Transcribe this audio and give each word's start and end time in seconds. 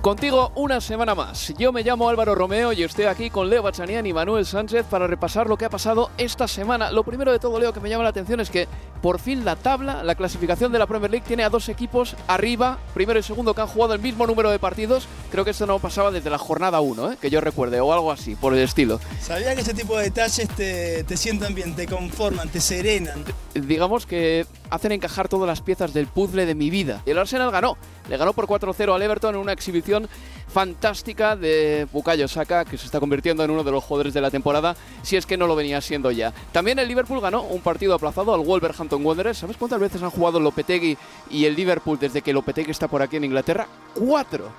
Contigo 0.00 0.50
una 0.54 0.80
semana 0.80 1.14
más. 1.14 1.52
Yo 1.58 1.72
me 1.72 1.82
llamo 1.82 2.08
Álvaro 2.08 2.34
Romeo 2.34 2.72
y 2.72 2.82
estoy 2.82 3.04
aquí 3.04 3.28
con 3.28 3.50
Leo 3.50 3.62
Bachanian 3.62 4.06
y 4.06 4.14
Manuel 4.14 4.46
Sánchez 4.46 4.86
para 4.86 5.06
repasar 5.06 5.46
lo 5.46 5.58
que 5.58 5.66
ha 5.66 5.70
pasado 5.70 6.10
esta 6.16 6.48
semana. 6.48 6.90
Lo 6.90 7.04
primero 7.04 7.30
de 7.32 7.38
todo, 7.38 7.60
Leo, 7.60 7.74
que 7.74 7.80
me 7.80 7.90
llama 7.90 8.04
la 8.04 8.08
atención 8.08 8.40
es 8.40 8.48
que 8.48 8.66
por 9.02 9.20
fin 9.20 9.44
la 9.44 9.56
tabla, 9.56 10.02
la 10.02 10.14
clasificación 10.14 10.72
de 10.72 10.78
la 10.78 10.86
Premier 10.86 11.10
League 11.10 11.26
tiene 11.26 11.44
a 11.44 11.50
dos 11.50 11.68
equipos 11.68 12.16
arriba, 12.28 12.78
primero 12.94 13.20
y 13.20 13.22
segundo, 13.22 13.52
que 13.52 13.60
han 13.60 13.66
jugado 13.66 13.92
el 13.92 14.00
mismo 14.00 14.26
número 14.26 14.50
de 14.50 14.58
partidos. 14.58 15.06
Creo 15.30 15.44
que 15.44 15.50
esto 15.50 15.66
no 15.66 15.78
pasaba 15.78 16.10
desde 16.10 16.30
la 16.30 16.38
jornada 16.38 16.80
1, 16.80 17.12
¿eh? 17.12 17.16
que 17.20 17.28
yo 17.28 17.42
recuerde, 17.42 17.78
o 17.82 17.92
algo 17.92 18.10
así, 18.10 18.36
por 18.36 18.54
el 18.54 18.60
estilo. 18.60 19.00
Sabía 19.20 19.54
que 19.54 19.60
ese 19.60 19.74
tipo 19.74 19.98
de 19.98 20.04
detalles 20.04 20.48
te, 20.48 21.04
te 21.04 21.16
sientan 21.18 21.54
bien, 21.54 21.76
te 21.76 21.86
conforman, 21.86 22.48
te 22.48 22.62
serenan. 22.62 23.22
Digamos 23.52 24.06
que 24.06 24.46
hacen 24.70 24.92
encajar 24.92 25.28
todas 25.28 25.46
las 25.46 25.60
piezas 25.60 25.92
del 25.92 26.06
puzzle 26.06 26.46
de 26.46 26.54
mi 26.54 26.70
vida. 26.70 27.02
Y 27.06 27.10
el 27.10 27.18
Arsenal 27.18 27.50
ganó. 27.50 27.76
Le 28.08 28.16
ganó 28.16 28.32
por 28.32 28.46
4-0 28.46 28.94
al 28.94 29.02
Everton 29.02 29.34
en 29.34 29.40
una 29.40 29.52
exhibición 29.52 30.08
fantástica 30.48 31.36
de 31.36 31.86
Bukayo 31.92 32.26
Saka, 32.28 32.64
que 32.64 32.76
se 32.76 32.86
está 32.86 32.98
convirtiendo 33.00 33.44
en 33.44 33.50
uno 33.50 33.62
de 33.62 33.70
los 33.70 33.84
jugadores 33.84 34.14
de 34.14 34.20
la 34.20 34.30
temporada, 34.30 34.76
si 35.02 35.16
es 35.16 35.26
que 35.26 35.36
no 35.36 35.46
lo 35.46 35.54
venía 35.54 35.80
siendo 35.80 36.10
ya. 36.10 36.32
También 36.52 36.78
el 36.78 36.88
Liverpool 36.88 37.20
ganó 37.20 37.42
un 37.42 37.60
partido 37.60 37.94
aplazado 37.94 38.34
al 38.34 38.40
Wolverhampton 38.40 39.04
Wanderers. 39.04 39.38
¿Sabes 39.38 39.56
cuántas 39.56 39.80
veces 39.80 40.02
han 40.02 40.10
jugado 40.10 40.40
Lopetegui 40.40 40.96
y 41.30 41.44
el 41.44 41.54
Liverpool 41.54 41.98
desde 41.98 42.22
que 42.22 42.32
Lopetegui 42.32 42.70
está 42.70 42.88
por 42.88 43.02
aquí 43.02 43.16
en 43.16 43.24
Inglaterra? 43.24 43.66
¡Cuatro! 43.94 44.50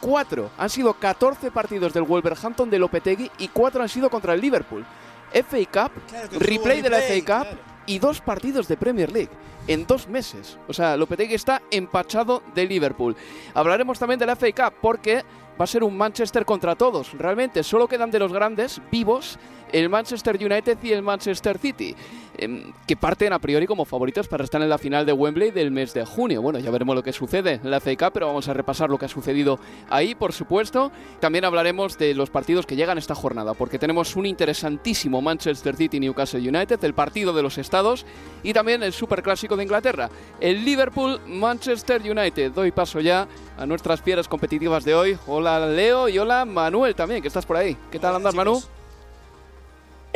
¡Cuatro! 0.00 0.50
Han 0.58 0.70
sido 0.70 0.94
14 0.94 1.50
partidos 1.50 1.92
del 1.92 2.02
Wolverhampton 2.04 2.68
de 2.68 2.78
Lopetegui 2.78 3.30
y 3.38 3.48
cuatro 3.48 3.82
han 3.82 3.88
sido 3.88 4.10
contra 4.10 4.34
el 4.34 4.40
Liverpool. 4.40 4.84
FA 5.32 5.58
Cup, 5.88 5.92
Claro, 6.08 6.28
replay 6.38 6.82
de 6.82 6.90
la 6.90 6.98
FA 6.98 7.14
Cup 7.20 7.24
claro. 7.48 7.75
Y 7.86 7.98
dos 7.98 8.20
partidos 8.20 8.68
de 8.68 8.76
Premier 8.76 9.12
League 9.12 9.30
en 9.68 9.86
dos 9.86 10.08
meses. 10.08 10.58
O 10.68 10.72
sea, 10.72 10.96
Lopetegui 10.96 11.34
está 11.34 11.62
empachado 11.70 12.42
de 12.54 12.66
Liverpool. 12.66 13.16
Hablaremos 13.54 13.98
también 13.98 14.18
de 14.18 14.26
la 14.26 14.36
FA 14.36 14.70
porque 14.70 15.24
va 15.60 15.64
a 15.64 15.66
ser 15.66 15.82
un 15.82 15.96
Manchester 15.96 16.44
contra 16.44 16.76
todos. 16.76 17.12
Realmente 17.12 17.62
solo 17.62 17.88
quedan 17.88 18.10
de 18.10 18.18
los 18.18 18.32
grandes 18.32 18.80
vivos 18.90 19.38
el 19.72 19.88
Manchester 19.88 20.36
United 20.36 20.78
y 20.82 20.92
el 20.92 21.02
Manchester 21.02 21.58
City, 21.58 21.94
em, 22.38 22.72
que 22.86 22.96
parten 22.96 23.32
a 23.32 23.38
priori 23.38 23.66
como 23.66 23.84
favoritos 23.84 24.28
para 24.28 24.44
estar 24.44 24.60
en 24.62 24.68
la 24.68 24.78
final 24.78 25.06
de 25.06 25.12
Wembley 25.12 25.50
del 25.50 25.70
mes 25.70 25.94
de 25.94 26.04
junio. 26.04 26.42
Bueno, 26.42 26.58
ya 26.58 26.70
veremos 26.70 26.94
lo 26.94 27.02
que 27.02 27.12
sucede 27.12 27.60
en 27.62 27.70
la 27.70 27.80
FA 27.80 27.96
Cup, 27.96 28.12
pero 28.12 28.26
vamos 28.26 28.48
a 28.48 28.54
repasar 28.54 28.90
lo 28.90 28.98
que 28.98 29.06
ha 29.06 29.08
sucedido 29.08 29.58
ahí, 29.88 30.14
por 30.14 30.32
supuesto. 30.32 30.92
También 31.20 31.44
hablaremos 31.44 31.98
de 31.98 32.14
los 32.14 32.30
partidos 32.30 32.66
que 32.66 32.76
llegan 32.76 32.98
esta 32.98 33.14
jornada, 33.14 33.54
porque 33.54 33.78
tenemos 33.78 34.16
un 34.16 34.26
interesantísimo 34.26 35.22
Manchester 35.22 35.76
City 35.76 36.00
Newcastle 36.00 36.40
United, 36.40 36.82
el 36.84 36.94
partido 36.94 37.32
de 37.32 37.42
los 37.42 37.58
estados 37.58 38.06
y 38.42 38.52
también 38.52 38.82
el 38.82 38.92
superclásico 38.92 39.56
de 39.56 39.64
Inglaterra, 39.64 40.10
el 40.40 40.64
Liverpool 40.64 41.20
Manchester 41.26 42.00
United. 42.02 42.52
Doy 42.52 42.72
paso 42.72 43.00
ya 43.00 43.26
a 43.58 43.66
nuestras 43.66 44.00
fieras 44.00 44.28
competitivas 44.28 44.84
de 44.84 44.94
hoy. 44.94 45.18
Hola 45.26 45.66
Leo 45.66 46.08
y 46.08 46.18
hola 46.18 46.44
Manuel 46.44 46.94
también, 46.94 47.22
que 47.22 47.28
estás 47.28 47.46
por 47.46 47.56
ahí. 47.56 47.76
¿Qué 47.90 47.98
tal 47.98 48.14
andas, 48.14 48.34
Manu? 48.34 48.62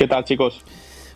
¿Qué 0.00 0.08
tal, 0.08 0.24
chicos? 0.24 0.62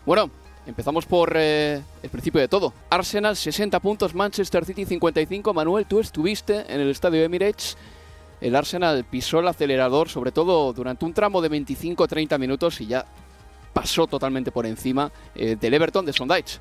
Bueno, 0.05 0.29
empezamos 0.67 1.07
por 1.07 1.33
eh, 1.35 1.81
el 2.03 2.09
principio 2.11 2.39
de 2.39 2.47
todo. 2.47 2.71
Arsenal 2.91 3.35
60 3.35 3.79
puntos, 3.79 4.13
Manchester 4.13 4.63
City 4.63 4.85
55. 4.85 5.55
Manuel, 5.55 5.87
tú 5.87 5.99
estuviste 5.99 6.71
en 6.71 6.81
el 6.81 6.91
estadio 6.91 7.23
Emirates. 7.23 7.79
El 8.41 8.55
Arsenal 8.55 9.03
pisó 9.09 9.39
el 9.39 9.47
acelerador, 9.47 10.07
sobre 10.07 10.31
todo 10.31 10.71
durante 10.71 11.03
un 11.03 11.15
tramo 11.15 11.41
de 11.41 11.49
25-30 11.49 12.37
minutos 12.37 12.79
y 12.79 12.85
ya 12.85 13.05
pasó 13.73 14.05
totalmente 14.05 14.51
por 14.51 14.67
encima 14.67 15.11
eh, 15.33 15.55
del 15.59 15.73
Everton 15.73 16.05
de 16.05 16.13
Sondage. 16.13 16.59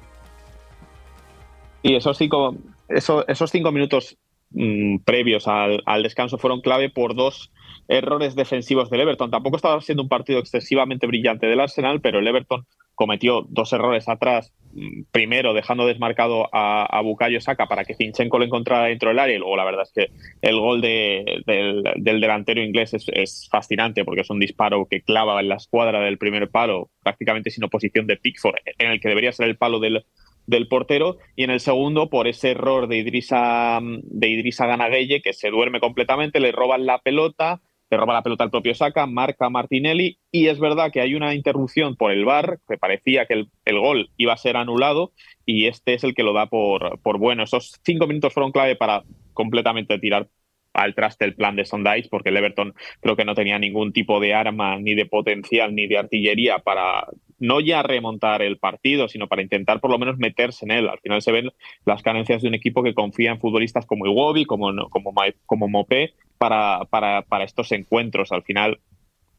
Y 1.83 1.95
esos 1.95 2.17
cinco, 2.17 2.57
eso- 2.89 3.29
esos 3.29 3.51
cinco 3.51 3.71
minutos 3.71 4.17
mm, 4.55 4.99
previos 5.05 5.47
al, 5.49 5.83
al 5.87 6.03
descanso 6.03 6.39
fueron 6.39 6.61
clave 6.61 6.91
por 6.91 7.15
dos 7.15 7.53
errores 7.89 8.35
defensivos 8.35 8.89
del 8.91 9.03
Everton. 9.03 9.31
Tampoco 9.31 9.57
estaba 9.57 9.81
siendo 9.81 10.03
un 10.03 10.09
partido 10.09 10.39
excesivamente 10.39 11.07
brillante 11.07 11.47
del 11.47 11.61
Arsenal, 11.61 12.01
pero 12.01 12.19
el 12.19 12.27
Everton 12.27 12.65
cometió 12.95 13.45
dos 13.49 13.73
errores 13.73 14.09
atrás. 14.09 14.55
Mm, 14.73 15.03
Primero, 15.11 15.53
dejando 15.53 15.85
desmarcado 15.87 16.49
a, 16.53 16.85
a 16.87 17.03
Bukayo 17.03 17.41
Saka 17.41 17.67
para 17.67 17.85
que 17.85 17.95
Zinchenko 17.95 18.39
lo 18.39 18.45
encontrara 18.45 18.87
dentro 18.87 19.11
del 19.11 19.19
área. 19.19 19.35
Y 19.37 19.39
luego, 19.39 19.57
la 19.57 19.65
verdad 19.65 19.83
es 19.83 19.93
que 19.93 20.13
el 20.41 20.59
gol 20.61 20.81
de- 20.81 21.43
del, 21.47 21.83
del 21.97 22.21
delantero 22.21 22.63
inglés 22.63 22.95
es, 22.95 23.07
es 23.13 23.49
fascinante 23.51 24.05
porque 24.05 24.23
es 24.23 24.31
un 24.31 24.39
disparo 24.41 24.87
que 24.89 25.03
clava 25.03 25.41
en 25.41 25.49
la 25.49 25.57
escuadra 25.57 26.01
del 26.01 26.17
primer 26.19 26.49
palo, 26.49 26.91
prácticamente 27.03 27.51
sin 27.51 27.65
oposición 27.65 28.07
de 28.07 28.17
Pickford, 28.17 28.55
en 28.79 28.91
el 28.93 29.01
que 29.01 29.09
debería 29.09 29.33
ser 29.33 29.49
el 29.49 29.57
palo 29.57 29.79
del, 29.81 30.05
del 30.47 30.69
portero 30.69 31.19
y 31.37 31.45
en 31.45 31.51
el 31.51 31.61
segundo 31.61 32.11
por 32.11 32.29
ese 32.29 32.51
error 32.51 32.89
de 32.89 32.99
Idrissa, 32.99 33.81
de 33.83 34.29
Idrissa 34.29 34.67
Ganagueye 34.67 35.23
que 35.23 35.33
se 35.33 35.51
duerme 35.51 35.81
completamente, 35.81 36.41
le 36.41 36.53
roban 36.53 36.87
la 36.87 36.99
pelota, 36.99 37.61
le 37.91 37.97
roba 37.97 38.15
la 38.15 38.23
pelota 38.23 38.45
al 38.45 38.51
propio 38.51 38.75
Saka, 38.75 39.07
marca 39.07 39.49
Martinelli 39.51 40.19
y 40.31 40.49
es 40.49 40.59
verdad 40.59 40.91
que 40.93 41.01
hay 41.01 41.15
una 41.15 41.35
interrupción 41.35 41.97
por 41.97 42.13
el 42.13 42.25
VAR 42.25 42.59
que 42.69 42.79
parecía 42.79 43.27
que 43.27 43.35
el, 43.35 43.49
el 43.65 43.79
gol 43.79 44.11
iba 44.17 44.33
a 44.33 44.39
ser 44.39 44.57
anulado 44.57 45.13
y 45.47 45.67
este 45.67 45.95
es 45.95 46.05
el 46.05 46.15
que 46.15 46.23
lo 46.23 46.33
da 46.33 46.47
por, 46.47 46.99
por 47.01 47.19
bueno. 47.19 47.43
Esos 47.43 47.81
cinco 47.85 48.07
minutos 48.07 48.33
fueron 48.33 48.53
clave 48.53 48.77
para 48.77 49.05
completamente 49.33 49.99
tirar 49.99 50.29
al 50.75 50.95
traste 50.95 51.25
el 51.25 51.35
plan 51.35 51.57
de 51.57 51.65
Sondage 51.65 52.09
porque 52.11 52.29
el 52.29 52.37
Everton 52.37 52.75
creo 53.01 53.17
que 53.17 53.25
no 53.25 53.35
tenía 53.35 53.59
ningún 53.59 53.93
tipo 53.93 54.21
de 54.21 54.35
arma 54.35 54.77
ni 54.79 54.95
de 54.95 55.07
potencial 55.07 55.75
ni 55.75 55.87
de 55.87 55.99
artillería 55.99 56.59
para 56.59 57.07
no 57.39 57.61
ya 57.61 57.83
remontar 57.83 58.43
el 58.43 58.59
partido, 58.59 59.09
sino 59.09 59.29
para 59.29 59.43
intentar 59.43 59.81
por 59.81 59.91
lo 59.91 59.99
menos 59.99 60.19
meterse 60.19 60.65
en 60.65 60.73
él. 60.73 60.89
Al 60.89 60.99
final 61.01 61.23
se 61.23 61.33
ven 61.33 61.51
las 61.85 62.03
carencias 62.03 62.43
de 62.43 62.49
un 62.49 62.55
equipo 62.55 62.83
que 62.83 62.95
confía 62.95 63.31
en 63.31 63.41
futbolistas 63.41 63.87
como 63.87 64.07
Iwobi, 64.07 64.45
como, 64.45 64.73
como, 64.89 65.13
como 65.47 65.69
Mopé, 65.69 66.15
para, 66.39 66.85
para, 66.91 67.23
para 67.23 67.45
estos 67.45 67.73
encuentros. 67.73 68.33
Al 68.33 68.43
final 68.43 68.79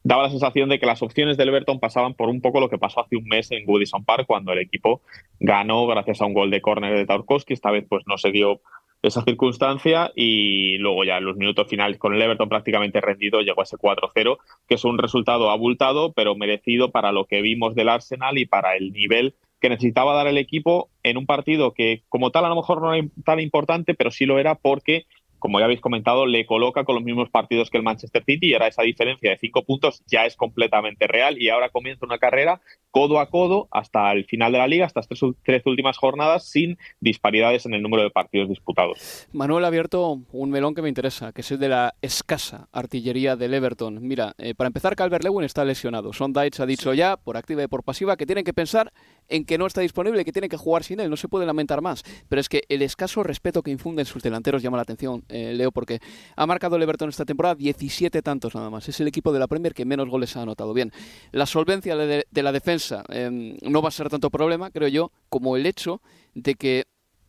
daba 0.04 0.24
la 0.24 0.30
sensación 0.30 0.70
de 0.70 0.80
que 0.80 0.86
las 0.86 1.02
opciones 1.02 1.36
del 1.36 1.50
Everton 1.50 1.80
pasaban 1.80 2.14
por 2.14 2.30
un 2.30 2.42
poco 2.42 2.60
lo 2.60 2.70
que 2.70 2.78
pasó 2.78 3.02
hace 3.02 3.16
un 3.16 3.26
mes 3.26 3.52
en 3.52 3.66
Goodison 3.66 4.06
Park, 4.06 4.26
cuando 4.28 4.54
el 4.54 4.60
equipo 4.60 5.02
ganó 5.40 5.88
gracias 5.88 6.22
a 6.22 6.26
un 6.26 6.34
gol 6.34 6.52
de 6.52 6.62
córner 6.62 6.96
de 6.96 7.06
Tarkovsky. 7.06 7.54
Esta 7.54 7.72
vez 7.72 7.86
pues 7.90 8.04
no 8.06 8.18
se 8.18 8.32
dio 8.32 8.62
esa 9.08 9.24
circunstancia 9.24 10.12
y 10.16 10.78
luego 10.78 11.04
ya 11.04 11.18
en 11.18 11.26
los 11.26 11.38
minutos 11.38 11.68
finales 11.68 11.98
con 11.98 12.14
el 12.14 12.22
Everton 12.22 12.50
prácticamente 12.50 13.02
rendido 13.02 13.42
llegó 13.42 13.64
ese 13.64 13.78
4-0, 13.78 14.38
que 14.68 14.76
es 14.76 14.84
un 14.84 14.98
resultado 14.98 15.50
abultado 15.50 16.14
pero 16.14 16.36
merecido 16.36 16.92
para 16.92 17.12
lo 17.12 17.26
que 17.26 17.42
vimos 17.42 17.76
del 17.76 17.90
Arsenal 17.90 18.38
y 18.38 18.46
para 18.46 18.76
el 18.76 18.92
nivel 18.92 19.36
que 19.62 19.70
necesitaba 19.70 20.14
dar 20.14 20.28
el 20.28 20.38
equipo 20.38 20.90
en 21.04 21.18
un 21.18 21.26
partido 21.26 21.74
que 21.74 22.04
como 22.10 22.32
tal 22.32 22.46
a 22.46 22.50
lo 22.50 22.56
mejor 22.56 22.82
no 22.82 22.94
era 22.94 23.08
tan 23.24 23.40
importante, 23.40 23.94
pero 23.94 24.12
sí 24.12 24.26
lo 24.26 24.38
era 24.38 24.56
porque 24.56 25.06
como 25.40 25.60
ya 25.60 25.66
habéis 25.66 25.82
comentado, 25.82 26.26
le 26.26 26.46
coloca 26.46 26.84
con 26.84 26.96
los 26.96 27.04
mismos 27.04 27.30
partidos 27.30 27.70
que 27.70 27.78
el 27.78 27.84
Manchester 27.84 28.24
City 28.24 28.50
y 28.50 28.54
ahora 28.54 28.68
esa 28.68 28.84
diferencia 28.84 29.32
de 29.32 29.38
cinco 29.38 29.64
puntos 29.64 30.04
ya 30.08 30.26
es 30.26 30.36
completamente 30.36 31.08
real 31.08 31.42
y 31.42 31.50
ahora 31.50 31.70
comienza 31.70 32.06
una 32.06 32.18
carrera 32.18 32.62
codo 32.92 33.20
a 33.20 33.30
codo 33.30 33.68
hasta 33.72 34.12
el 34.12 34.26
final 34.26 34.52
de 34.52 34.58
la 34.58 34.68
liga, 34.68 34.86
hasta 34.86 35.02
estas 35.02 35.20
tres 35.44 35.62
últimas 35.66 35.98
jornadas 35.98 36.50
sin 36.50 36.78
disparidades 37.00 37.66
en 37.66 37.74
el 37.74 37.82
número 37.82 38.04
de 38.04 38.10
partidos 38.10 38.50
disputados. 38.50 39.28
Manuel 39.34 39.66
ha 39.66 39.68
abierto 39.68 40.22
un 40.32 40.50
melón 40.50 40.76
que 40.76 40.82
me 40.82 40.90
interesa, 40.90 41.34
que 41.34 41.42
es 41.42 41.52
el 41.52 41.60
de 41.60 41.70
la 41.70 41.96
escasa 42.02 42.70
artillería 42.72 43.36
del 43.36 43.54
Everton. 43.54 44.00
Mira, 44.02 44.34
eh, 44.38 44.54
para 44.56 44.68
empezar, 44.68 44.96
Calvert-Lewin 44.96 45.44
está 45.44 45.66
lesionado. 45.66 46.14
Son 46.14 46.34
ha 46.38 46.66
dicho 46.66 46.94
ya, 46.94 47.18
por 47.18 47.38
activa 47.38 47.64
y 47.64 47.68
por 47.68 47.84
pasiva, 47.84 48.18
que 48.18 48.26
tienen 48.26 48.44
que 48.44 48.54
pensar 48.54 48.92
en 49.30 49.46
que 49.46 49.58
no 49.58 49.66
está 49.66 49.82
disponible, 49.82 50.24
que 50.26 50.32
tienen 50.32 50.50
que 50.50 50.58
jugar 50.58 50.84
sin 50.84 51.00
él, 51.00 51.10
no 51.10 51.18
se 51.18 51.28
puede 51.28 51.46
lamentar 51.46 51.82
más. 51.82 52.04
Pero 52.30 52.40
es 52.40 52.50
que 52.50 52.64
el 52.70 52.82
escaso 52.82 53.24
respeto 53.24 53.64
que 53.64 53.72
infunden 53.72 54.06
sus 54.06 54.22
delanteros 54.22 54.62
llama 54.62 54.78
la 54.78 54.84
atención, 54.84 55.24
eh, 55.30 55.54
Leo, 55.54 55.72
porque 55.72 56.00
ha 56.36 56.46
marcado 56.46 56.76
el 56.76 56.84
Everton 56.84 57.10
esta 57.10 57.26
temporada 57.26 57.56
17 57.56 58.22
tantos 58.22 58.56
nada 58.56 58.70
más. 58.70 58.88
Es 58.90 59.00
el 59.00 59.08
equipo 59.08 59.32
de 59.34 59.40
la 59.40 59.48
Premier 59.48 59.74
que 59.74 59.86
menos 59.86 60.10
goles 60.10 60.36
ha 60.38 60.42
anotado. 60.42 60.74
Bien, 60.74 60.92
la 61.32 61.46
solvencia 61.46 61.96
de 61.96 62.44
la 62.44 62.52
defensa 62.52 63.04
Em, 63.10 63.58
no 63.62 63.82
va 63.82 63.90
a 63.90 63.92
ser 63.92 64.10
tanto 64.10 64.30
problema, 64.30 64.72
creo 64.72 64.88
yo, 64.88 65.12
como 65.30 65.56
el 65.56 65.66
hecho 65.66 66.02
de 66.34 66.56
que 66.56 66.86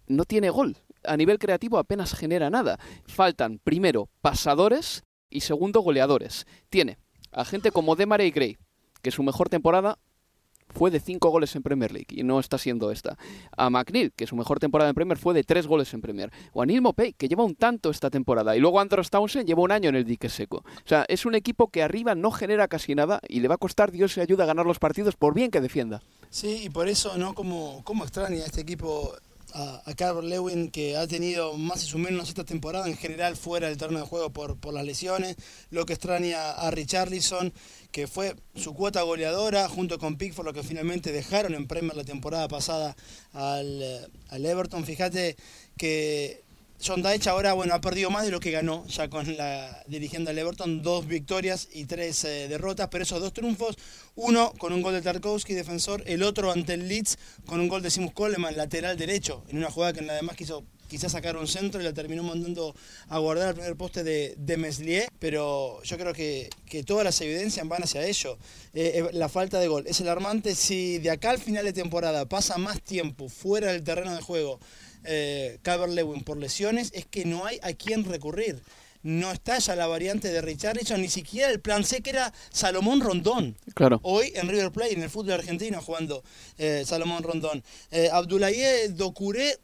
no 0.06 0.24
tiene 0.24 0.50
gol. 0.50 0.76
A 1.04 1.16
nivel 1.16 1.38
creativo 1.38 1.78
apenas 1.78 2.14
genera 2.14 2.50
nada. 2.50 2.78
Faltan, 3.06 3.60
primero, 3.62 4.08
pasadores 4.20 5.04
y 5.30 5.40
segundo, 5.40 5.80
goleadores. 5.80 6.46
Tiene 6.68 6.98
a 7.32 7.44
gente 7.44 7.70
como 7.70 7.96
Demare 7.96 8.26
y 8.26 8.30
Gray, 8.30 8.56
que 9.02 9.10
su 9.10 9.22
mejor 9.22 9.48
temporada 9.48 9.98
fue 10.76 10.90
de 10.90 11.00
5 11.00 11.30
goles 11.30 11.56
en 11.56 11.62
Premier 11.62 11.90
League 11.90 12.08
y 12.10 12.22
no 12.22 12.38
está 12.38 12.58
siendo 12.58 12.90
esta. 12.90 13.16
A 13.56 13.70
McNeil, 13.70 14.12
que 14.12 14.26
su 14.26 14.36
mejor 14.36 14.60
temporada 14.60 14.90
en 14.90 14.94
Premier 14.94 15.16
fue 15.16 15.32
de 15.32 15.42
3 15.42 15.66
goles 15.66 15.92
en 15.94 16.02
Premier. 16.02 16.30
O 16.52 16.62
a 16.62 16.66
Neil 16.66 16.82
Mopey, 16.82 17.14
que 17.14 17.28
lleva 17.28 17.44
un 17.44 17.54
tanto 17.54 17.90
esta 17.90 18.10
temporada. 18.10 18.54
Y 18.56 18.60
luego 18.60 18.78
Andros 18.78 19.08
Townsend 19.08 19.46
lleva 19.46 19.62
un 19.62 19.72
año 19.72 19.88
en 19.88 19.94
el 19.96 20.04
dique 20.04 20.28
seco. 20.28 20.58
O 20.58 20.88
sea, 20.88 21.06
es 21.08 21.24
un 21.24 21.34
equipo 21.34 21.68
que 21.68 21.82
arriba 21.82 22.14
no 22.14 22.30
genera 22.30 22.68
casi 22.68 22.94
nada 22.94 23.20
y 23.26 23.40
le 23.40 23.48
va 23.48 23.54
a 23.54 23.58
costar 23.58 23.90
Dios 23.90 24.16
y 24.16 24.20
ayuda 24.20 24.44
a 24.44 24.46
ganar 24.46 24.66
los 24.66 24.78
partidos 24.78 25.16
por 25.16 25.34
bien 25.34 25.50
que 25.50 25.62
defienda. 25.62 26.02
Sí, 26.28 26.64
y 26.64 26.68
por 26.68 26.88
eso, 26.88 27.16
¿no? 27.16 27.34
Como, 27.34 27.82
como 27.84 28.04
extraña 28.04 28.44
este 28.44 28.60
equipo 28.60 29.14
a, 29.56 29.82
a 29.86 30.22
Lewin, 30.22 30.70
que 30.70 30.96
ha 30.96 31.06
tenido 31.06 31.56
más 31.56 31.90
y 31.90 31.96
menos 31.96 32.28
esta 32.28 32.44
temporada 32.44 32.86
en 32.86 32.96
general 32.96 33.36
fuera 33.36 33.68
del 33.68 33.78
terreno 33.78 34.00
de 34.00 34.06
juego 34.06 34.30
por, 34.30 34.58
por 34.58 34.74
las 34.74 34.84
lesiones, 34.84 35.36
lo 35.70 35.86
que 35.86 35.94
extraña 35.94 36.52
a 36.52 36.70
Richarlison, 36.70 37.54
que 37.90 38.06
fue 38.06 38.36
su 38.54 38.74
cuota 38.74 39.00
goleadora 39.02 39.68
junto 39.68 39.98
con 39.98 40.16
Pickford, 40.18 40.46
lo 40.46 40.52
que 40.52 40.62
finalmente 40.62 41.10
dejaron 41.10 41.54
en 41.54 41.66
Premier 41.66 41.96
la 41.96 42.04
temporada 42.04 42.48
pasada 42.48 42.96
al, 43.32 43.82
eh, 43.82 44.06
al 44.28 44.44
Everton. 44.44 44.84
Fíjate 44.84 45.36
que 45.78 46.44
John 46.84 47.02
Deitch 47.02 47.26
ahora 47.26 47.52
bueno, 47.54 47.74
ha 47.74 47.80
perdido 47.80 48.10
más 48.10 48.24
de 48.24 48.30
lo 48.30 48.40
que 48.40 48.50
ganó 48.50 48.86
ya 48.86 49.08
con 49.08 49.36
la 49.36 49.82
dirigiendo 49.86 50.30
al 50.30 50.38
Everton, 50.38 50.82
dos 50.82 51.06
victorias 51.06 51.68
y 51.72 51.86
tres 51.86 52.24
eh, 52.24 52.48
derrotas, 52.48 52.88
pero 52.90 53.02
esos 53.02 53.20
dos 53.20 53.32
triunfos, 53.32 53.76
uno 54.14 54.52
con 54.58 54.72
un 54.72 54.82
gol 54.82 54.94
de 54.94 55.02
Tarkowski, 55.02 55.54
defensor, 55.54 56.02
el 56.06 56.22
otro 56.22 56.52
ante 56.52 56.74
el 56.74 56.88
Leeds 56.88 57.18
con 57.46 57.60
un 57.60 57.68
gol 57.68 57.82
de 57.82 57.90
Simus 57.90 58.12
Coleman, 58.12 58.56
lateral 58.56 58.96
derecho, 58.96 59.42
en 59.48 59.58
una 59.58 59.70
jugada 59.70 59.92
que 59.92 60.08
además 60.08 60.36
quiso 60.36 60.64
quizás 60.88 61.12
sacar 61.12 61.36
un 61.36 61.46
centro 61.46 61.80
y 61.80 61.84
la 61.84 61.92
terminó 61.92 62.22
mandando 62.22 62.74
a 63.08 63.18
guardar 63.18 63.48
el 63.48 63.54
primer 63.54 63.76
poste 63.76 64.04
de, 64.04 64.34
de 64.38 64.56
Meslier, 64.56 65.08
pero 65.18 65.82
yo 65.82 65.98
creo 65.98 66.12
que, 66.12 66.50
todas 66.86 67.04
las 67.04 67.20
evidencias 67.20 67.66
van 67.66 67.82
hacia 67.82 68.06
ello. 68.06 68.38
Eh, 68.74 68.92
eh, 68.96 69.08
la 69.12 69.28
falta 69.28 69.58
de 69.58 69.68
gol 69.68 69.84
es 69.86 70.00
alarmante 70.00 70.54
si 70.54 70.98
de 70.98 71.10
acá 71.10 71.30
al 71.30 71.38
final 71.38 71.64
de 71.64 71.72
temporada 71.72 72.26
pasa 72.26 72.58
más 72.58 72.82
tiempo 72.82 73.28
fuera 73.28 73.72
del 73.72 73.82
terreno 73.82 74.14
de 74.14 74.20
juego 74.22 74.60
eh, 75.04 75.58
Lewin 75.88 76.22
por 76.22 76.36
lesiones, 76.36 76.90
es 76.94 77.06
que 77.06 77.24
no 77.24 77.46
hay 77.46 77.58
a 77.62 77.72
quién 77.72 78.04
recurrir. 78.04 78.60
No 79.02 79.30
está 79.30 79.58
ya 79.58 79.76
la 79.76 79.86
variante 79.86 80.32
de 80.32 80.40
Richarlison, 80.42 81.00
ni 81.00 81.08
siquiera 81.08 81.50
el 81.50 81.60
plan 81.60 81.84
C 81.84 82.00
que 82.00 82.10
era 82.10 82.32
Salomón 82.50 83.00
Rondón. 83.00 83.56
Claro. 83.74 84.00
Hoy 84.02 84.32
en 84.34 84.48
River 84.48 84.72
Plate, 84.72 84.94
en 84.94 85.02
el 85.02 85.10
fútbol 85.10 85.34
argentino, 85.34 85.80
jugando 85.80 86.24
eh, 86.58 86.82
Salomón 86.84 87.22
Rondón. 87.22 87.62
Abdoulaye 88.10 88.88
Docuré 88.88 89.58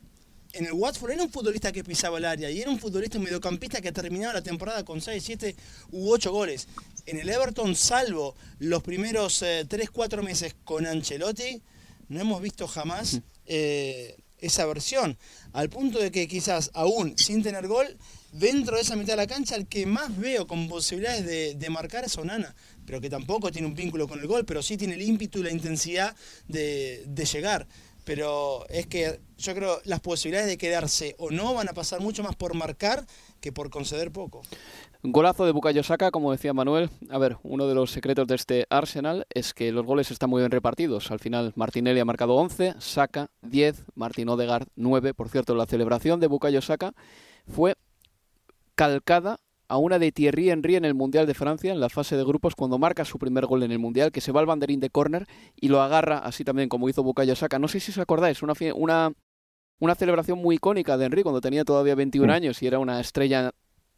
en 0.53 0.67
el 0.67 0.73
Watford 0.73 1.13
era 1.13 1.23
un 1.23 1.31
futbolista 1.31 1.73
que 1.73 1.85
pisaba 1.85 2.19
el 2.19 2.25
área 2.25 2.51
y 2.51 2.61
era 2.61 2.71
un 2.71 2.79
futbolista 2.79 3.19
mediocampista 3.19 3.81
que 3.81 3.93
terminaba 3.93 4.35
la 4.35 4.43
temporada 4.43 4.85
con 4.85 5.01
6, 5.01 5.23
7 5.25 5.57
u 5.93 6.11
8 6.11 6.33
goles. 6.33 6.69
En 7.07 7.19
el 7.19 7.29
Everton, 7.29 7.75
salvo 7.75 8.35
los 8.59 8.83
primeros 8.83 9.39
3, 9.39 9.67
eh, 9.71 9.89
4 9.91 10.23
meses 10.23 10.55
con 10.65 10.87
Ancelotti, 10.87 11.63
no 12.09 12.21
hemos 12.21 12.43
visto 12.43 12.69
jamás 12.69 13.21
eh, 13.47 14.17
esa 14.39 14.67
versión, 14.67 15.17
al 15.53 15.71
punto 15.71 15.99
de 15.99 16.11
que 16.11 16.29
quizás 16.29 16.71
aún 16.75 17.17
sin 17.17 17.43
tener 17.43 17.67
gol, 17.69 17.97
dentro 18.33 18.77
de 18.77 18.83
esa 18.83 18.97
mitad 18.97 19.13
de 19.13 19.19
la 19.19 19.27
cancha, 19.27 19.55
el 19.55 19.67
que 19.67 19.87
más 19.87 20.19
veo 20.19 20.47
con 20.47 20.69
posibilidades 20.69 21.59
de, 21.59 21.71
marcar 21.71 22.05
es 22.05 22.19
Onana, 22.19 22.55
pero 22.85 23.01
que 23.01 23.09
tampoco 23.09 23.53
tiene 23.53 23.69
un 23.69 23.75
vínculo 23.75 24.09
con 24.09 24.19
el 24.19 24.27
gol, 24.27 24.45
pero 24.45 24.63
sí 24.63 24.77
tiene 24.77 24.95
el 24.95 25.03
ímpetu 25.03 25.39
y 25.39 25.45
la 25.45 25.51
intensidad 25.51 26.17
de, 26.49 27.05
llegar. 27.33 27.67
Pero 28.05 28.67
es 28.69 28.87
que 28.87 29.21
yo 29.39 29.55
creo 29.55 29.81
las 29.85 30.01
posibilidades 30.01 30.49
de 30.49 30.59
quedarse 30.59 31.15
o 31.19 31.31
no 31.31 31.55
van 31.55 31.69
a 31.69 31.73
pasar 31.73 32.01
mucho 32.01 32.23
más 32.23 32.37
por 32.37 32.55
marcar 32.55 33.07
que 33.41 33.53
por 33.53 33.71
conceder 33.71 34.11
poco. 34.13 34.43
Golazo 35.05 35.45
de 35.45 35.51
Bukayo 35.51 35.83
Saka, 35.83 36.13
como 36.13 36.31
decía 36.31 36.53
Manuel. 36.53 36.89
A 37.11 37.19
ver, 37.19 37.37
uno 37.43 37.67
de 37.67 37.75
los 37.75 37.91
secretos 37.91 38.27
de 38.29 38.37
este 38.37 38.67
Arsenal 38.71 39.27
es 39.31 39.53
que 39.53 39.73
los 39.73 39.85
goles 39.85 40.13
están 40.13 40.31
muy 40.31 40.43
bien 40.43 40.53
repartidos. 40.53 41.11
Al 41.11 41.19
final, 41.19 41.53
Martinelli 41.57 41.99
ha 41.99 42.05
marcado 42.05 42.35
11, 42.35 42.75
Saka 42.79 43.29
10, 43.43 43.85
Martín 43.97 44.29
Odegaard 44.29 44.69
9. 44.77 45.13
Por 45.15 45.29
cierto, 45.29 45.57
la 45.57 45.67
celebración 45.67 46.21
de 46.21 46.29
Bukayo 46.29 46.63
Saka 46.63 46.95
fue 47.49 47.75
calcada 48.77 49.39
a 49.73 49.79
una 49.79 49.99
de 49.99 50.13
Thierry 50.13 50.51
Henry 50.51 50.77
en 50.77 50.85
el 50.85 50.93
Mundial 50.93 51.27
de 51.27 51.33
Francia, 51.33 51.73
en 51.73 51.81
la 51.81 51.89
fase 51.89 52.15
de 52.15 52.25
grupos, 52.25 52.55
cuando 52.55 52.79
marca 52.79 53.07
su 53.07 53.19
primer 53.19 53.47
gol 53.47 53.63
en 53.63 53.73
el 53.73 53.79
Mundial, 53.79 54.13
que 54.13 54.21
se 54.21 54.31
va 54.31 54.41
al 54.41 54.47
banderín 54.47 54.81
de 54.81 54.91
córner 54.91 55.25
y 55.57 55.69
lo 55.69 55.81
agarra 55.81 56.19
así 56.19 56.45
también 56.45 56.69
como 56.69 56.91
hizo 56.91 57.03
Bukayo 57.03 57.35
Saka. 57.35 57.59
No 57.59 57.69
sé 57.69 57.81
si 57.81 57.91
os 57.91 57.97
acordáis, 57.97 58.43
una, 58.43 58.53
una, 58.75 59.13
una 59.79 59.95
celebración 59.95 60.39
muy 60.39 60.57
icónica 60.57 60.99
de 60.99 61.07
Henry 61.07 61.23
cuando 61.23 61.41
tenía 61.41 61.65
todavía 61.65 61.95
21 61.95 62.31
mm. 62.31 62.37
años 62.37 62.63
y 62.63 62.67
era 62.67 62.79
una 62.79 63.01
estrella 63.01 63.53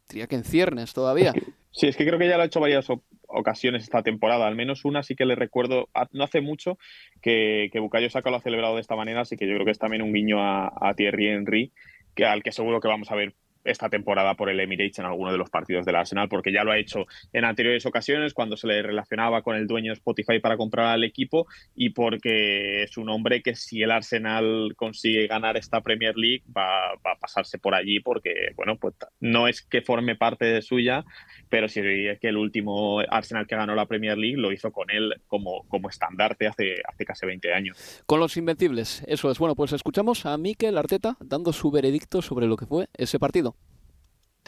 diría 0.07 0.27
que 0.27 0.35
en 0.35 0.45
ciernes 0.45 0.93
todavía. 0.93 1.33
Sí, 1.71 1.87
es 1.87 1.97
que 1.97 2.05
creo 2.05 2.17
que 2.17 2.29
ya 2.29 2.37
lo 2.37 2.43
ha 2.43 2.45
hecho 2.45 2.61
varias 2.61 2.87
ocasiones 3.27 3.83
esta 3.83 4.01
temporada, 4.01 4.47
al 4.47 4.55
menos 4.55 4.85
una 4.85 5.03
sí 5.03 5.13
que 5.13 5.25
le 5.25 5.35
recuerdo, 5.35 5.89
no 6.13 6.23
hace 6.23 6.39
mucho 6.39 6.77
que, 7.21 7.67
que 7.73 7.81
Bukayo 7.81 8.09
Saka 8.09 8.29
lo 8.29 8.37
ha 8.37 8.41
celebrado 8.41 8.75
de 8.75 8.81
esta 8.81 8.95
manera, 8.95 9.19
así 9.19 9.35
que 9.35 9.45
yo 9.45 9.55
creo 9.55 9.65
que 9.65 9.71
es 9.71 9.79
también 9.79 10.03
un 10.03 10.13
guiño 10.13 10.39
a, 10.39 10.71
a 10.79 10.93
Thierry 10.93 11.27
Henry, 11.27 11.73
que, 12.15 12.23
al 12.23 12.43
que 12.43 12.53
seguro 12.53 12.79
que 12.79 12.87
vamos 12.87 13.11
a 13.11 13.15
ver 13.15 13.35
esta 13.65 13.89
temporada 13.89 14.35
por 14.35 14.49
el 14.49 14.59
Emirates 14.59 14.99
en 14.99 15.05
alguno 15.05 15.31
de 15.31 15.37
los 15.37 15.49
partidos 15.49 15.85
del 15.85 15.95
Arsenal, 15.95 16.29
porque 16.29 16.53
ya 16.53 16.63
lo 16.63 16.71
ha 16.71 16.77
hecho 16.77 17.05
en 17.33 17.45
anteriores 17.45 17.85
ocasiones 17.85 18.33
cuando 18.33 18.55
se 18.55 18.67
le 18.67 18.81
relacionaba 18.81 19.41
con 19.41 19.55
el 19.55 19.67
dueño 19.67 19.91
de 19.91 19.97
Spotify 19.97 20.39
para 20.39 20.57
comprar 20.57 20.87
al 20.87 21.03
equipo 21.03 21.47
y 21.75 21.89
porque 21.89 22.83
es 22.83 22.97
un 22.97 23.09
hombre 23.09 23.41
que 23.41 23.55
si 23.55 23.81
el 23.81 23.91
Arsenal 23.91 24.73
consigue 24.75 25.27
ganar 25.27 25.57
esta 25.57 25.81
Premier 25.81 26.15
League 26.15 26.43
va, 26.55 26.91
a 26.91 27.15
pasarse 27.19 27.57
por 27.57 27.75
allí 27.75 27.99
porque, 27.99 28.51
bueno, 28.55 28.77
pues 28.77 28.95
no 29.19 29.47
es 29.47 29.61
que 29.61 29.81
forme 29.81 30.15
parte 30.15 30.45
de 30.45 30.61
suya, 30.61 31.03
pero 31.49 31.67
sí 31.67 31.81
es 31.83 32.19
que 32.19 32.29
el 32.29 32.37
último 32.37 32.99
Arsenal 33.09 33.47
que 33.47 33.55
ganó 33.55 33.75
la 33.75 33.85
Premier 33.85 34.17
League 34.17 34.37
lo 34.37 34.51
hizo 34.51 34.71
con 34.71 34.89
él 34.91 35.13
como, 35.27 35.67
como 35.67 35.89
estandarte 35.89 36.47
hace, 36.47 36.75
hace 36.87 37.05
casi 37.05 37.25
20 37.25 37.53
años. 37.53 38.03
Con 38.05 38.19
los 38.19 38.37
invencibles, 38.37 39.03
eso 39.07 39.31
es. 39.31 39.39
Bueno, 39.39 39.55
pues 39.55 39.73
escuchamos 39.73 40.25
a 40.25 40.37
Mikel 40.37 40.77
Arteta 40.77 41.17
dando 41.19 41.53
su 41.53 41.71
veredicto 41.71 42.21
sobre 42.21 42.47
lo 42.47 42.57
que 42.57 42.65
fue 42.65 42.87
ese 42.97 43.19
partido. 43.19 43.54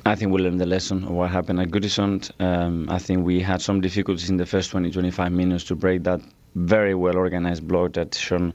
I 0.05 0.15
think 0.15 0.31
we 0.31 0.41
learned 0.41 0.61
the 0.61 0.65
lesson 0.65 1.03
of 1.03 1.11
what 1.11 1.31
happened 1.31 1.59
at 1.59 1.69
Goodison. 1.69 2.29
Um, 2.39 2.89
I 2.89 2.99
think 2.99 3.25
we 3.25 3.41
had 3.41 3.61
some 3.61 3.81
difficulties 3.81 4.29
in 4.29 4.37
the 4.37 4.45
first 4.45 4.71
20, 4.71 4.91
25 4.91 5.31
minutes 5.31 5.63
to 5.65 5.75
break 5.75 6.03
that 6.03 6.21
very 6.55 6.95
well 6.95 7.17
organized 7.17 7.67
block 7.67 7.93
that 7.93 8.15
Sean 8.15 8.53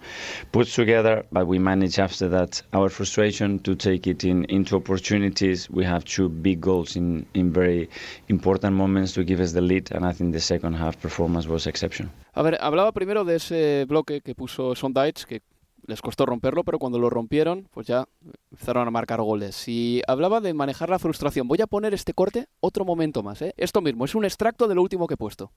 puts 0.50 0.74
together, 0.74 1.24
but 1.30 1.46
we 1.46 1.58
managed 1.58 1.98
after 1.98 2.28
that 2.28 2.62
our 2.72 2.88
frustration 2.88 3.58
to 3.60 3.74
take 3.74 4.06
it 4.06 4.24
in, 4.24 4.44
into 4.46 4.76
opportunities. 4.76 5.70
We 5.70 5.84
have 5.84 6.04
two 6.04 6.28
big 6.28 6.60
goals 6.60 6.96
in, 6.96 7.26
in 7.34 7.52
very 7.52 7.88
important 8.28 8.74
moments 8.74 9.12
to 9.12 9.24
give 9.24 9.40
us 9.40 9.52
the 9.52 9.60
lead, 9.60 9.92
and 9.92 10.04
I 10.04 10.12
think 10.12 10.32
the 10.32 10.40
second 10.40 10.74
half 10.74 11.00
performance 11.00 11.46
was 11.46 11.66
exceptional. 11.66 12.10
A 12.34 12.42
ver, 12.42 12.58
hablaba 12.60 12.92
primero 12.92 13.24
de 13.24 13.36
ese 13.36 13.84
bloque 13.86 14.22
que 14.24 14.34
puso 14.34 14.74
Sondaich, 14.74 15.26
que 15.26 15.40
les 15.86 16.00
costó 16.00 16.26
romperlo, 16.26 16.64
pero 16.64 16.78
cuando 16.78 16.98
lo 16.98 17.10
rompieron, 17.10 17.68
pues 17.70 17.86
ya 17.86 18.06
empezaron 18.50 18.88
a 18.88 18.90
marcar 18.90 19.20
goles. 19.20 19.68
Y 19.68 20.02
hablaba 20.06 20.40
de 20.40 20.54
manejar 20.54 20.90
la 20.90 20.98
frustración. 20.98 21.48
Voy 21.48 21.60
a 21.60 21.66
poner 21.66 21.94
este 21.94 22.14
corte 22.14 22.46
otro 22.60 22.84
momento 22.84 23.22
más. 23.22 23.42
¿eh? 23.42 23.54
Esto 23.56 23.80
mismo, 23.80 24.04
es 24.04 24.14
un 24.14 24.24
extracto 24.24 24.68
de 24.68 24.74
lo 24.74 24.82
último 24.82 25.06
que 25.06 25.14
he 25.14 25.18
puesto. 25.18 25.52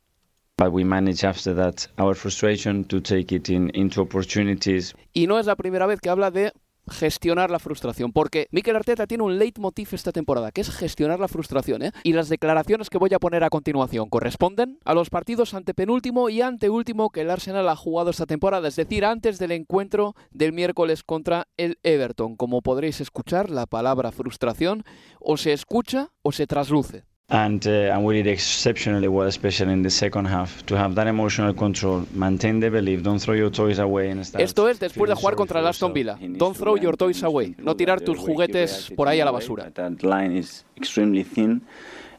Y 5.12 5.28
no 5.28 5.38
es 5.38 5.46
la 5.46 5.58
primera 5.58 5.86
vez 5.86 6.00
que 6.00 6.10
habla 6.10 6.32
de 6.32 6.54
gestionar 6.90 7.52
la 7.52 7.60
frustración, 7.60 8.12
porque 8.12 8.48
Mikel 8.52 8.76
Arteta 8.76 9.08
tiene 9.08 9.24
un 9.24 9.38
leitmotiv 9.38 9.90
esta 9.92 10.12
temporada, 10.12 10.52
que 10.52 10.62
es 10.62 10.70
gestionar 10.70 11.20
la 11.20 11.28
frustración, 11.28 11.82
¿eh? 11.84 11.92
Y 12.04 12.14
las 12.14 12.30
declaraciones 12.30 12.90
que 12.90 12.98
voy 12.98 13.14
a 13.14 13.20
poner 13.20 13.44
a 13.44 13.50
continuación 13.50 14.10
corresponden 14.10 14.80
a 14.86 14.94
los 14.94 15.10
partidos 15.10 15.54
antepenúltimo 15.54 16.30
y 16.30 16.42
anteúltimo 16.42 17.10
que 17.10 17.22
el 17.22 17.32
Arsenal 17.32 17.70
ha 17.70 17.76
jugado 17.76 18.10
esta 18.10 18.26
temporada, 18.26 18.68
es 18.68 18.76
decir, 18.76 19.06
antes 19.06 19.40
del 19.40 19.52
encuentro 19.52 20.16
del 20.32 20.54
miércoles 20.54 21.04
contra 21.04 21.48
el 21.58 21.80
Everton. 21.84 22.36
Como 22.36 22.62
podréis 22.62 23.02
escuchar, 23.02 23.50
la 23.50 23.66
palabra 23.66 24.12
frustración 24.12 24.84
o 25.20 25.38
se 25.38 25.54
escucha 25.54 26.12
o 26.22 26.32
se 26.32 26.48
trasluce. 26.48 27.04
And 27.30 27.66
uh, 27.66 27.94
and 27.94 28.06
we 28.06 28.22
did 28.22 28.28
exceptionally 28.28 29.08
well, 29.08 29.28
especially 29.28 29.74
in 29.74 29.82
the 29.82 29.90
second 29.90 30.26
half. 30.26 30.64
To 30.68 30.78
have 30.78 30.94
that 30.96 31.08
emotional 31.08 31.54
control, 31.54 32.06
maintain 32.14 32.60
the 32.60 32.70
belief, 32.70 33.02
don't 33.02 33.20
throw 33.20 33.34
your 33.34 33.50
toys 33.50 33.80
away. 33.80 34.10
And 34.10 34.26
start 34.26 34.44
Esto 34.44 34.68
es 34.70 34.80
después 34.80 35.10
de 35.10 35.16
jugar 35.16 35.36
contra 35.36 35.60
el 35.60 35.68
Aston 35.68 35.94
Villa. 35.94 36.18
Don't 36.22 36.56
throw 36.56 36.76
your 36.76 36.96
toys 36.96 37.24
away. 37.24 37.56
No 37.58 37.76
tirar 37.76 38.02
tus 38.02 38.20
juguetes 38.20 38.92
por 38.96 39.08
ahí 39.08 39.22
a 39.22 39.26
la 39.26 39.32
basura. 39.32 39.72
That 39.74 40.04
line 40.04 40.38
is 40.38 40.66
extremely 40.78 41.24
thin, 41.24 41.62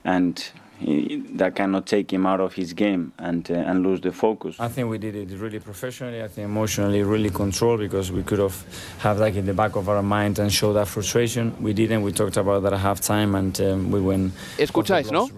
and 0.04 0.42
that 0.80 1.54
cannot 1.54 1.87
take 1.87 2.12
him 2.12 2.26
out 2.26 2.40
of 2.40 2.54
his 2.54 2.73
game 2.75 3.12
and 3.18 3.50
uh, 3.50 3.54
and 3.54 3.83
lose 3.83 4.00
the 4.00 4.12
focus. 4.12 4.56
I 4.61 4.68
think 4.68 4.90
we 4.90 4.99
did 4.99 5.16
it 5.16 5.30
really 5.38 5.59
professionally. 5.59 6.23
I 6.23 6.28
think 6.28 6.45
emotionally 6.47 7.02
really 7.02 7.30
controlled 7.30 7.80
because 7.80 8.12
we 8.12 8.23
could 8.23 8.38
have 8.38 8.56
have 9.00 9.18
that 9.18 9.35
in 9.37 9.47
the 9.47 9.54
back 9.54 9.76
of 9.76 9.88
our 9.88 10.02
mind 10.02 10.38
and 10.38 10.52
show 10.52 10.73
that 10.75 10.88
frustration. 10.88 11.54
We 11.61 11.73
didn't. 11.73 12.02
We 12.02 12.12
talked 12.12 12.37
about 12.37 12.62
that 12.62 12.73
at 12.75 12.80
halftime 12.80 13.37
and 13.38 13.59
um, 13.61 13.90
we 13.90 14.00
went. 14.00 14.33
Escucháis, 14.59 15.11
¿no? 15.11 15.28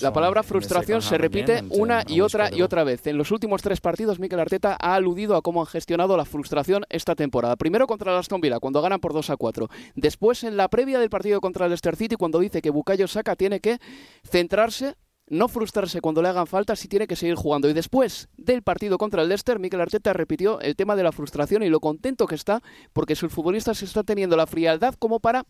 La 0.00 0.12
palabra 0.12 0.42
frustración 0.42 1.00
se 1.00 1.16
repite 1.16 1.64
una 1.70 2.04
y 2.06 2.20
otra 2.20 2.50
y 2.52 2.62
otra 2.62 2.84
vez. 2.84 3.06
En 3.06 3.16
los 3.16 3.30
últimos 3.30 3.62
tres 3.62 3.80
partidos, 3.80 4.18
Mikel 4.18 4.40
Arteta 4.40 4.76
ha 4.78 4.94
aludido 4.94 5.36
a 5.36 5.42
cómo 5.42 5.60
han 5.60 5.66
gestionado 5.66 6.16
la 6.16 6.24
frustración 6.24 6.84
esta 6.90 7.14
temporada. 7.14 7.56
Primero 7.56 7.86
contra 7.86 8.12
el 8.12 8.18
Aston 8.18 8.40
Villa, 8.40 8.60
cuando 8.60 8.82
ganan 8.82 9.00
por 9.00 9.12
2 9.12 9.30
a 9.30 9.36
4. 9.36 9.68
Después, 9.94 10.44
en 10.44 10.56
la 10.56 10.68
previa 10.68 10.98
del 10.98 11.10
partido 11.10 11.40
contra 11.40 11.66
el 11.66 11.70
Leicester 11.70 11.96
City, 11.96 12.16
cuando 12.16 12.38
dice 12.38 12.60
que 12.60 12.70
Bukayo 12.70 13.08
Saka 13.08 13.36
tiene 13.36 13.60
que 13.60 13.78
centrarse 14.24 14.91
no 15.28 15.48
frustrarse 15.48 16.00
cuando 16.00 16.22
le 16.22 16.28
hagan 16.28 16.46
falta 16.46 16.76
si 16.76 16.88
tiene 16.88 17.06
que 17.06 17.16
seguir 17.16 17.36
jugando. 17.36 17.68
Y 17.68 17.72
después 17.72 18.28
del 18.36 18.62
partido 18.62 18.98
contra 18.98 19.22
el 19.22 19.28
Leicester, 19.28 19.58
Mikel 19.58 19.80
Arteta 19.80 20.12
repitió 20.12 20.60
el 20.60 20.76
tema 20.76 20.96
de 20.96 21.02
la 21.02 21.12
frustración 21.12 21.62
y 21.62 21.68
lo 21.68 21.80
contento 21.80 22.26
que 22.26 22.34
está 22.34 22.62
porque 22.92 23.16
sus 23.16 23.32
futbolistas 23.32 23.82
están 23.82 24.04
teniendo 24.04 24.36
la 24.36 24.46
frialdad 24.46 24.94
como 24.98 25.20
para 25.20 25.46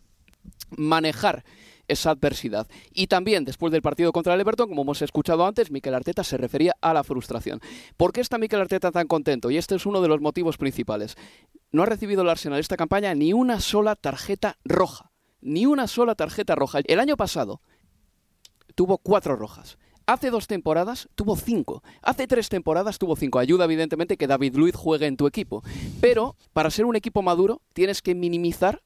manejar 0.77 1.43
esa 1.87 2.11
adversidad. 2.11 2.67
Y 2.93 3.07
también 3.07 3.45
después 3.45 3.71
del 3.71 3.81
partido 3.81 4.11
contra 4.11 4.33
el 4.33 4.41
Everton, 4.41 4.69
como 4.69 4.83
hemos 4.83 5.01
escuchado 5.01 5.45
antes, 5.45 5.71
Mikel 5.71 5.93
Arteta 5.93 6.23
se 6.23 6.37
refería 6.37 6.73
a 6.81 6.93
la 6.93 7.03
frustración. 7.03 7.59
¿Por 7.97 8.13
qué 8.13 8.21
está 8.21 8.37
Mikel 8.37 8.61
Arteta 8.61 8.91
tan 8.91 9.07
contento? 9.07 9.51
Y 9.51 9.57
este 9.57 9.75
es 9.75 9.85
uno 9.85 10.01
de 10.01 10.07
los 10.07 10.21
motivos 10.21 10.57
principales. 10.57 11.15
No 11.71 11.83
ha 11.83 11.87
recibido 11.87 12.21
el 12.21 12.29
Arsenal 12.29 12.59
esta 12.59 12.77
campaña 12.77 13.13
ni 13.15 13.33
una 13.33 13.59
sola 13.59 13.95
tarjeta 13.95 14.57
roja. 14.63 15.11
Ni 15.41 15.65
una 15.65 15.87
sola 15.87 16.15
tarjeta 16.15 16.55
roja. 16.55 16.79
El 16.85 17.01
año 17.01 17.17
pasado 17.17 17.61
tuvo 18.75 18.97
cuatro 18.97 19.35
rojas. 19.35 19.77
Hace 20.05 20.31
dos 20.31 20.47
temporadas 20.47 21.07
tuvo 21.15 21.37
cinco. 21.37 21.81
Hace 22.01 22.27
tres 22.27 22.49
temporadas 22.49 22.97
tuvo 22.97 23.15
cinco. 23.15 23.39
Ayuda, 23.39 23.65
evidentemente, 23.65 24.17
que 24.17 24.27
David 24.27 24.55
Luiz 24.55 24.75
juegue 24.75 25.07
en 25.07 25.15
tu 25.15 25.27
equipo. 25.27 25.63
Pero 26.01 26.35
para 26.51 26.69
ser 26.71 26.85
un 26.85 26.95
equipo 26.95 27.21
maduro, 27.21 27.61
tienes 27.73 28.01
que 28.01 28.13
minimizar 28.13 28.83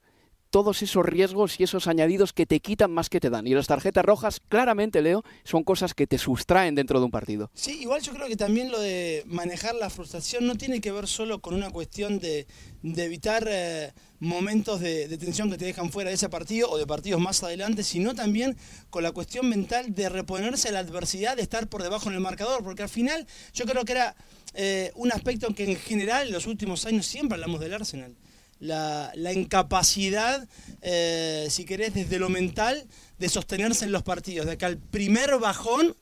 todos 0.58 0.82
esos 0.82 1.06
riesgos 1.06 1.60
y 1.60 1.64
esos 1.66 1.86
añadidos 1.86 2.34
que 2.34 2.48
te 2.48 2.60
quitan 2.62 2.90
más 2.90 3.10
que 3.10 3.20
te 3.20 3.30
dan. 3.30 3.46
Y 3.46 3.54
las 3.54 3.68
tarjetas 3.68 4.04
rojas, 4.04 4.42
claramente, 4.50 5.04
Leo, 5.04 5.24
son 5.44 5.64
cosas 5.64 5.94
que 5.94 6.08
te 6.08 6.18
sustraen 6.18 6.74
dentro 6.74 6.98
de 6.98 7.06
un 7.06 7.12
partido. 7.12 7.52
Sí, 7.54 7.78
igual 7.80 8.02
yo 8.02 8.12
creo 8.12 8.28
que 8.28 8.36
también 8.36 8.72
lo 8.72 8.80
de 8.80 9.22
manejar 9.28 9.76
la 9.76 9.92
frustración 9.92 10.48
no 10.48 10.56
tiene 10.56 10.82
que 10.82 10.92
ver 10.92 11.06
solo 11.06 11.42
con 11.42 11.54
una 11.54 11.70
cuestión 11.70 12.18
de, 12.18 12.48
de 12.82 13.04
evitar 13.04 13.48
eh, 13.48 13.94
momentos 14.20 14.80
de, 14.80 15.08
de, 15.08 15.20
tensión 15.20 15.52
que 15.52 15.60
te 15.60 15.66
dejan 15.66 15.92
fuera 15.92 16.10
de 16.10 16.16
ese 16.16 16.28
partido 16.28 16.72
o 16.72 16.80
de 16.80 16.88
partidos 16.88 17.22
más 17.22 17.44
adelante, 17.44 17.84
sino 17.84 18.16
también 18.16 18.58
con 18.90 19.04
la 19.04 19.12
cuestión 19.12 19.48
mental 19.48 19.94
de 19.94 20.10
reponerse 20.10 20.70
a 20.70 20.72
la 20.72 20.80
adversidad, 20.80 21.36
de 21.36 21.44
estar 21.44 21.68
por 21.68 21.84
debajo 21.84 22.10
en 22.10 22.16
el 22.16 22.22
marcador, 22.22 22.64
porque 22.64 22.82
al 22.82 22.90
final 22.90 23.28
yo 23.54 23.66
creo 23.66 23.86
que 23.86 23.92
era 23.92 24.16
eh, 24.56 24.92
un 24.96 25.12
aspecto 25.12 25.54
que 25.54 25.66
en 25.66 25.76
general 25.76 26.26
en 26.26 26.34
los 26.34 26.48
últimos 26.48 26.88
años 26.88 27.06
siempre 27.06 27.36
hablamos 27.36 27.60
del 27.60 27.76
Arsenal 27.76 28.16
la, 28.60 29.12
la 29.16 29.34
incapacidad, 29.34 30.48
eh, 30.82 31.48
si 31.50 31.66
querés, 31.66 31.94
desde 31.94 32.20
lo 32.20 32.30
mental, 32.30 32.88
de 33.20 33.30
sostenerse 33.30 33.86
en 33.86 33.92
los 33.92 34.04
partidos, 34.04 34.46
de 34.46 34.58
que 34.58 34.66
al 34.66 34.78
primer 34.78 35.38
bajón 35.40 35.96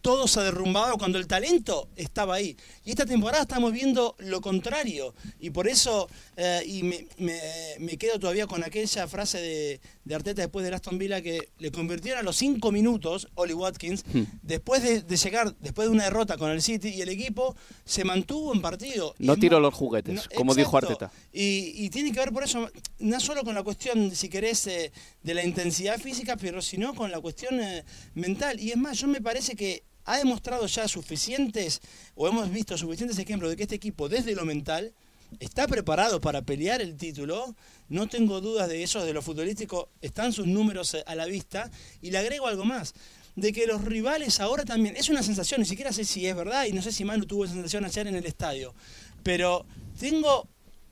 todo 0.00 0.26
se 0.26 0.40
ha 0.40 0.42
derrumbado 0.44 0.96
cuando 0.98 1.18
el 1.18 1.26
talento 1.26 1.88
estaba 1.96 2.34
ahí. 2.34 2.56
Y 2.84 2.90
esta 2.90 3.06
temporada 3.06 3.42
estamos 3.42 3.72
viendo 3.72 4.16
lo 4.18 4.40
contrario. 4.40 5.14
Y 5.38 5.50
por 5.50 5.68
eso, 5.68 6.08
eh, 6.36 6.62
y 6.66 6.82
me, 6.82 7.06
me, 7.18 7.38
me, 7.78 7.96
quedo 7.96 8.18
todavía 8.18 8.46
con 8.46 8.64
aquella 8.64 9.06
frase 9.06 9.38
de, 9.38 9.80
de, 10.04 10.14
Arteta 10.14 10.42
después 10.42 10.66
de 10.66 10.74
Aston 10.74 10.98
Villa 10.98 11.20
que 11.20 11.50
le 11.58 11.70
convirtieron 11.70 12.20
a 12.20 12.22
los 12.22 12.36
cinco 12.36 12.72
minutos, 12.72 13.28
Oli 13.34 13.52
Watkins, 13.52 14.04
hmm. 14.12 14.22
después 14.42 14.82
de, 14.82 15.02
de, 15.02 15.16
llegar, 15.16 15.54
después 15.60 15.88
de 15.88 15.92
una 15.94 16.04
derrota 16.04 16.36
con 16.36 16.50
el 16.50 16.62
City, 16.62 16.88
y 16.88 17.02
el 17.02 17.08
equipo 17.08 17.54
se 17.84 18.04
mantuvo 18.04 18.54
en 18.54 18.62
partido. 18.62 19.14
No 19.18 19.36
tiró 19.36 19.60
los 19.60 19.74
juguetes, 19.74 20.14
no, 20.14 20.22
como 20.34 20.52
exacto. 20.52 20.54
dijo 20.54 20.76
Arteta. 20.76 21.12
Y, 21.32 21.84
y, 21.84 21.90
tiene 21.90 22.12
que 22.12 22.20
ver 22.20 22.32
por 22.32 22.44
eso, 22.44 22.70
no 22.98 23.20
solo 23.20 23.44
con 23.44 23.54
la 23.54 23.62
cuestión, 23.62 24.14
si 24.14 24.28
querés, 24.28 24.66
eh, 24.66 24.92
de 25.22 25.34
la 25.34 25.44
intensidad 25.44 25.98
física, 25.98 26.36
pero 26.36 26.62
sino 26.62 26.94
con 26.94 27.10
la 27.10 27.20
cuestión 27.20 27.60
eh, 27.60 27.84
mental. 28.14 28.60
Y 28.60 28.70
es 28.70 28.76
más, 28.76 28.98
yo 28.98 29.08
me 29.08 29.20
parece 29.20 29.54
que 29.54 29.84
ha 30.04 30.18
demostrado 30.18 30.66
ya 30.66 30.88
suficientes, 30.88 31.80
o 32.14 32.28
hemos 32.28 32.50
visto 32.50 32.76
suficientes 32.76 33.18
ejemplos 33.18 33.50
de 33.50 33.56
que 33.56 33.62
este 33.64 33.74
equipo 33.76 34.08
desde 34.08 34.34
lo 34.34 34.44
mental 34.44 34.92
está 35.38 35.68
preparado 35.68 36.20
para 36.20 36.42
pelear 36.42 36.80
el 36.80 36.96
título. 36.96 37.54
No 37.88 38.08
tengo 38.08 38.40
dudas 38.40 38.68
de 38.68 38.82
eso, 38.82 39.04
de 39.04 39.12
lo 39.12 39.22
futbolístico 39.22 39.88
están 40.00 40.32
sus 40.32 40.46
números 40.46 40.96
a 41.06 41.14
la 41.14 41.26
vista. 41.26 41.70
Y 42.02 42.10
le 42.10 42.18
agrego 42.18 42.46
algo 42.46 42.64
más, 42.64 42.94
de 43.36 43.52
que 43.52 43.66
los 43.66 43.84
rivales 43.84 44.40
ahora 44.40 44.64
también, 44.64 44.96
es 44.96 45.08
una 45.08 45.22
sensación, 45.22 45.60
ni 45.60 45.66
siquiera 45.66 45.92
sé 45.92 46.04
si 46.04 46.26
es 46.26 46.34
verdad, 46.34 46.66
y 46.66 46.72
no 46.72 46.82
sé 46.82 46.92
si 46.92 47.04
Manu 47.04 47.26
tuvo 47.26 47.44
esa 47.44 47.54
sensación 47.54 47.84
ayer 47.84 48.06
en 48.06 48.16
el 48.16 48.26
estadio, 48.26 48.74
pero 49.22 49.64
tengo, 49.98 50.48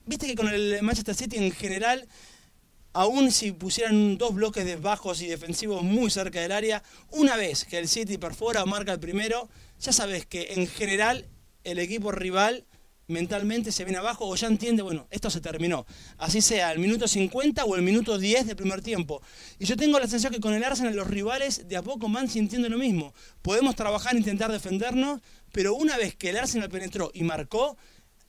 viste 0.07 0.27
que 0.27 0.35
con 0.35 0.49
el 0.49 0.79
Manchester 0.83 1.15
City 1.15 1.37
en 1.37 1.51
general 1.53 2.07
aún 2.93 3.31
si 3.31 3.53
pusieran 3.53 4.19
dos 4.19 4.35
bloques 4.35 4.65
de 4.65 4.77
bajos 4.77 5.21
y 5.23 5.27
defensivos 5.27 5.83
muy 5.83 6.11
cerca 6.11 6.41
del 6.41 6.53
área, 6.53 6.83
una 7.11 7.37
vez 7.37 7.65
que 7.65 7.79
el 7.79 7.89
City 7.89 8.19
perfora 8.19 8.63
o 8.63 8.67
marca 8.67 8.93
el 8.93 9.01
primero, 9.01 9.49
ya 9.81 9.93
sabes 9.93 10.27
que 10.27 10.55
en 10.55 10.67
general 10.67 11.27
el 11.65 11.79
equipo 11.79 12.13
rival 12.13 12.67
mentalmente 13.09 13.73
se 13.73 13.85
viene 13.85 13.99
abajo 13.99 14.29
o 14.29 14.37
ya 14.37 14.47
entiende, 14.47 14.83
bueno, 14.83 15.07
esto 15.11 15.31
se 15.31 15.41
terminó. 15.41 15.87
Así 16.19 16.41
sea 16.43 16.73
el 16.73 16.79
minuto 16.79 17.09
50 17.09 17.65
o 17.65 17.75
el 17.75 17.83
minuto 17.83 18.19
10 18.19 18.47
del 18.47 18.57
primer 18.57 18.83
tiempo. 18.83 19.23
Y 19.59 19.65
yo 19.65 19.77
tengo 19.77 19.99
la 19.99 20.07
sensación 20.07 20.35
que 20.35 20.41
con 20.41 20.55
el 20.55 20.63
Arsenal 20.63 20.95
los 20.95 21.07
rivales 21.07 21.67
de 21.69 21.77
a 21.77 21.83
poco 21.83 22.09
van 22.09 22.29
sintiendo 22.29 22.69
lo 22.69 22.79
mismo. 22.79 23.15
Podemos 23.43 23.75
trabajar 23.75 24.15
e 24.15 24.19
intentar 24.19 24.53
defendernos, 24.53 25.21
pero 25.53 25.75
una 25.75 25.97
vez 25.97 26.15
que 26.17 26.31
el 26.31 26.37
Arsenal 26.37 26.69
penetró 26.69 27.11
y 27.15 27.23
marcó, 27.23 27.79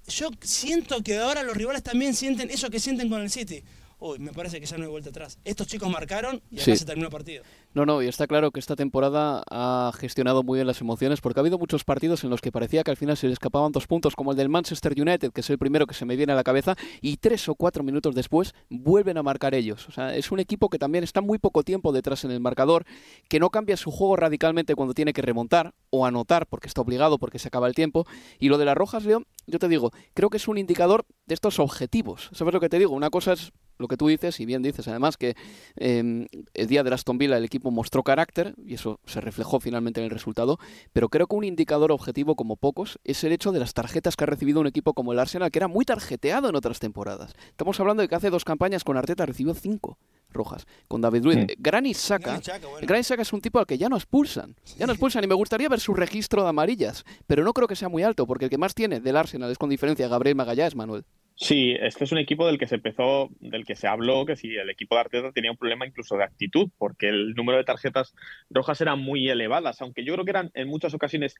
yo 0.07 0.29
siento 0.41 1.03
que 1.03 1.17
ahora 1.17 1.43
los 1.43 1.55
rivales 1.55 1.83
también 1.83 2.15
sienten 2.15 2.49
eso 2.49 2.69
que 2.69 2.79
sienten 2.79 3.09
con 3.09 3.21
el 3.21 3.29
City 3.29 3.63
uy, 3.99 4.19
me 4.19 4.31
parece 4.31 4.59
que 4.59 4.65
ya 4.65 4.77
no 4.77 4.83
hay 4.83 4.89
vuelta 4.89 5.09
atrás. 5.09 5.37
Estos 5.43 5.67
chicos 5.67 5.89
marcaron 5.89 6.41
y 6.49 6.55
acá 6.55 6.65
sí. 6.65 6.77
se 6.77 6.85
terminó 6.85 7.07
el 7.07 7.11
partido. 7.11 7.43
No, 7.73 7.85
no, 7.85 8.01
y 8.01 8.07
está 8.07 8.27
claro 8.27 8.51
que 8.51 8.59
esta 8.59 8.75
temporada 8.75 9.43
ha 9.49 9.91
gestionado 9.95 10.43
muy 10.43 10.57
bien 10.57 10.67
las 10.67 10.81
emociones 10.81 11.21
porque 11.21 11.39
ha 11.39 11.41
habido 11.41 11.59
muchos 11.59 11.83
partidos 11.83 12.23
en 12.23 12.29
los 12.29 12.41
que 12.41 12.51
parecía 12.51 12.83
que 12.83 12.91
al 12.91 12.97
final 12.97 13.17
se 13.17 13.27
le 13.27 13.33
escapaban 13.33 13.71
dos 13.71 13.87
puntos, 13.87 14.15
como 14.15 14.31
el 14.31 14.37
del 14.37 14.49
Manchester 14.49 14.93
United, 14.99 15.31
que 15.31 15.41
es 15.41 15.49
el 15.49 15.57
primero 15.57 15.85
que 15.85 15.93
se 15.93 16.05
me 16.05 16.15
viene 16.15 16.33
a 16.33 16.35
la 16.35 16.43
cabeza, 16.43 16.75
y 17.01 17.17
tres 17.17 17.47
o 17.49 17.55
cuatro 17.55 17.83
minutos 17.83 18.15
después 18.15 18.53
vuelven 18.69 19.17
a 19.17 19.23
marcar 19.23 19.53
ellos. 19.53 19.87
O 19.87 19.91
sea, 19.91 20.15
es 20.15 20.31
un 20.31 20.39
equipo 20.39 20.69
que 20.69 20.79
también 20.79 21.03
está 21.03 21.21
muy 21.21 21.37
poco 21.37 21.63
tiempo 21.63 21.91
detrás 21.91 22.23
en 22.23 22.31
el 22.31 22.39
marcador, 22.39 22.85
que 23.27 23.39
no 23.39 23.49
cambia 23.49 23.77
su 23.77 23.91
juego 23.91 24.15
radicalmente 24.15 24.75
cuando 24.75 24.93
tiene 24.93 25.13
que 25.13 25.21
remontar 25.21 25.73
o 25.89 26.05
anotar 26.05 26.47
porque 26.47 26.67
está 26.67 26.81
obligado, 26.81 27.19
porque 27.19 27.39
se 27.39 27.47
acaba 27.47 27.67
el 27.67 27.75
tiempo. 27.75 28.05
Y 28.39 28.49
lo 28.49 28.57
de 28.57 28.65
las 28.65 28.75
rojas, 28.75 29.05
León, 29.05 29.25
yo 29.47 29.59
te 29.59 29.67
digo, 29.67 29.91
creo 30.13 30.29
que 30.29 30.37
es 30.37 30.47
un 30.47 30.57
indicador 30.57 31.05
de 31.25 31.33
estos 31.33 31.59
objetivos. 31.59 32.29
¿Sabes 32.33 32.53
lo 32.53 32.59
que 32.59 32.69
te 32.69 32.79
digo? 32.79 32.93
Una 32.93 33.09
cosa 33.09 33.33
es 33.33 33.51
lo 33.79 33.87
que 33.87 33.97
tú 33.97 34.07
dices, 34.07 34.39
y 34.39 34.45
bien 34.45 34.61
dices 34.61 34.87
además 34.87 35.17
que 35.17 35.35
eh, 35.77 36.27
el 36.53 36.67
día 36.67 36.83
de 36.83 36.93
Aston 36.93 37.17
Villa 37.17 37.37
el 37.37 37.45
equipo 37.45 37.71
mostró 37.71 38.03
carácter, 38.03 38.53
y 38.65 38.73
eso 38.73 38.99
se 39.05 39.21
reflejó 39.21 39.59
finalmente 39.59 40.01
en 40.01 40.05
el 40.05 40.11
resultado, 40.11 40.59
pero 40.91 41.09
creo 41.09 41.27
que 41.27 41.35
un 41.35 41.45
indicador 41.45 41.91
objetivo 41.91 42.35
como 42.35 42.57
pocos 42.57 42.99
es 43.05 43.23
el 43.23 43.31
hecho 43.31 43.51
de 43.51 43.59
las 43.59 43.73
tarjetas 43.73 44.17
que 44.17 44.25
ha 44.25 44.27
recibido 44.27 44.59
un 44.59 44.67
equipo 44.67 44.93
como 44.93 45.13
el 45.13 45.19
Arsenal, 45.19 45.49
que 45.49 45.59
era 45.59 45.69
muy 45.69 45.85
tarjeteado 45.85 46.49
en 46.49 46.55
otras 46.55 46.79
temporadas. 46.79 47.33
Estamos 47.47 47.79
hablando 47.79 48.01
de 48.01 48.09
que 48.09 48.15
hace 48.15 48.29
dos 48.29 48.43
campañas 48.43 48.83
con 48.83 48.97
Arteta 48.97 49.25
recibió 49.25 49.53
cinco 49.53 49.97
rojas 50.31 50.67
con 50.87 51.01
David 51.01 51.23
Luiz. 51.23 51.35
Sí. 51.35 51.45
Bueno. 51.45 51.53
Granit 51.57 51.95
Xhaka 51.95 53.21
es 53.21 53.33
un 53.33 53.41
tipo 53.41 53.59
al 53.59 53.65
que 53.65 53.77
ya 53.77 53.89
no 53.89 53.95
expulsan. 53.95 54.55
Ya 54.77 54.85
no 54.85 54.91
expulsan 54.91 55.23
y 55.23 55.27
me 55.27 55.35
gustaría 55.35 55.69
ver 55.69 55.79
su 55.79 55.93
registro 55.93 56.43
de 56.43 56.49
amarillas, 56.49 57.05
pero 57.27 57.43
no 57.43 57.53
creo 57.53 57.67
que 57.67 57.75
sea 57.75 57.89
muy 57.89 58.03
alto 58.03 58.27
porque 58.27 58.45
el 58.45 58.51
que 58.51 58.57
más 58.57 58.75
tiene 58.75 58.99
del 58.99 59.15
Arsenal 59.15 59.49
es 59.49 59.57
con 59.57 59.69
diferencia 59.69 60.07
Gabriel 60.07 60.35
Magallanes, 60.35 60.75
Manuel. 60.75 61.05
Sí, 61.41 61.73
este 61.79 62.03
es 62.03 62.11
un 62.11 62.17
equipo 62.17 62.45
del 62.45 62.57
que 62.57 62.67
se 62.67 62.75
empezó, 62.75 63.29
del 63.39 63.65
que 63.65 63.77
se 63.77 63.87
habló 63.87 64.25
que 64.25 64.35
si 64.35 64.53
el 64.57 64.69
equipo 64.69 64.95
de 64.95 65.01
Arteta 65.01 65.31
tenía 65.31 65.51
un 65.51 65.57
problema 65.57 65.87
incluso 65.87 66.17
de 66.17 66.25
actitud, 66.25 66.69
porque 66.77 67.07
el 67.07 67.33
número 67.33 67.57
de 67.57 67.63
tarjetas 67.63 68.13
rojas 68.49 68.81
eran 68.81 68.99
muy 68.99 69.29
elevadas, 69.29 69.81
aunque 69.81 70.03
yo 70.03 70.13
creo 70.13 70.25
que 70.25 70.31
eran 70.31 70.51
en 70.53 70.67
muchas 70.67 70.93
ocasiones 70.93 71.35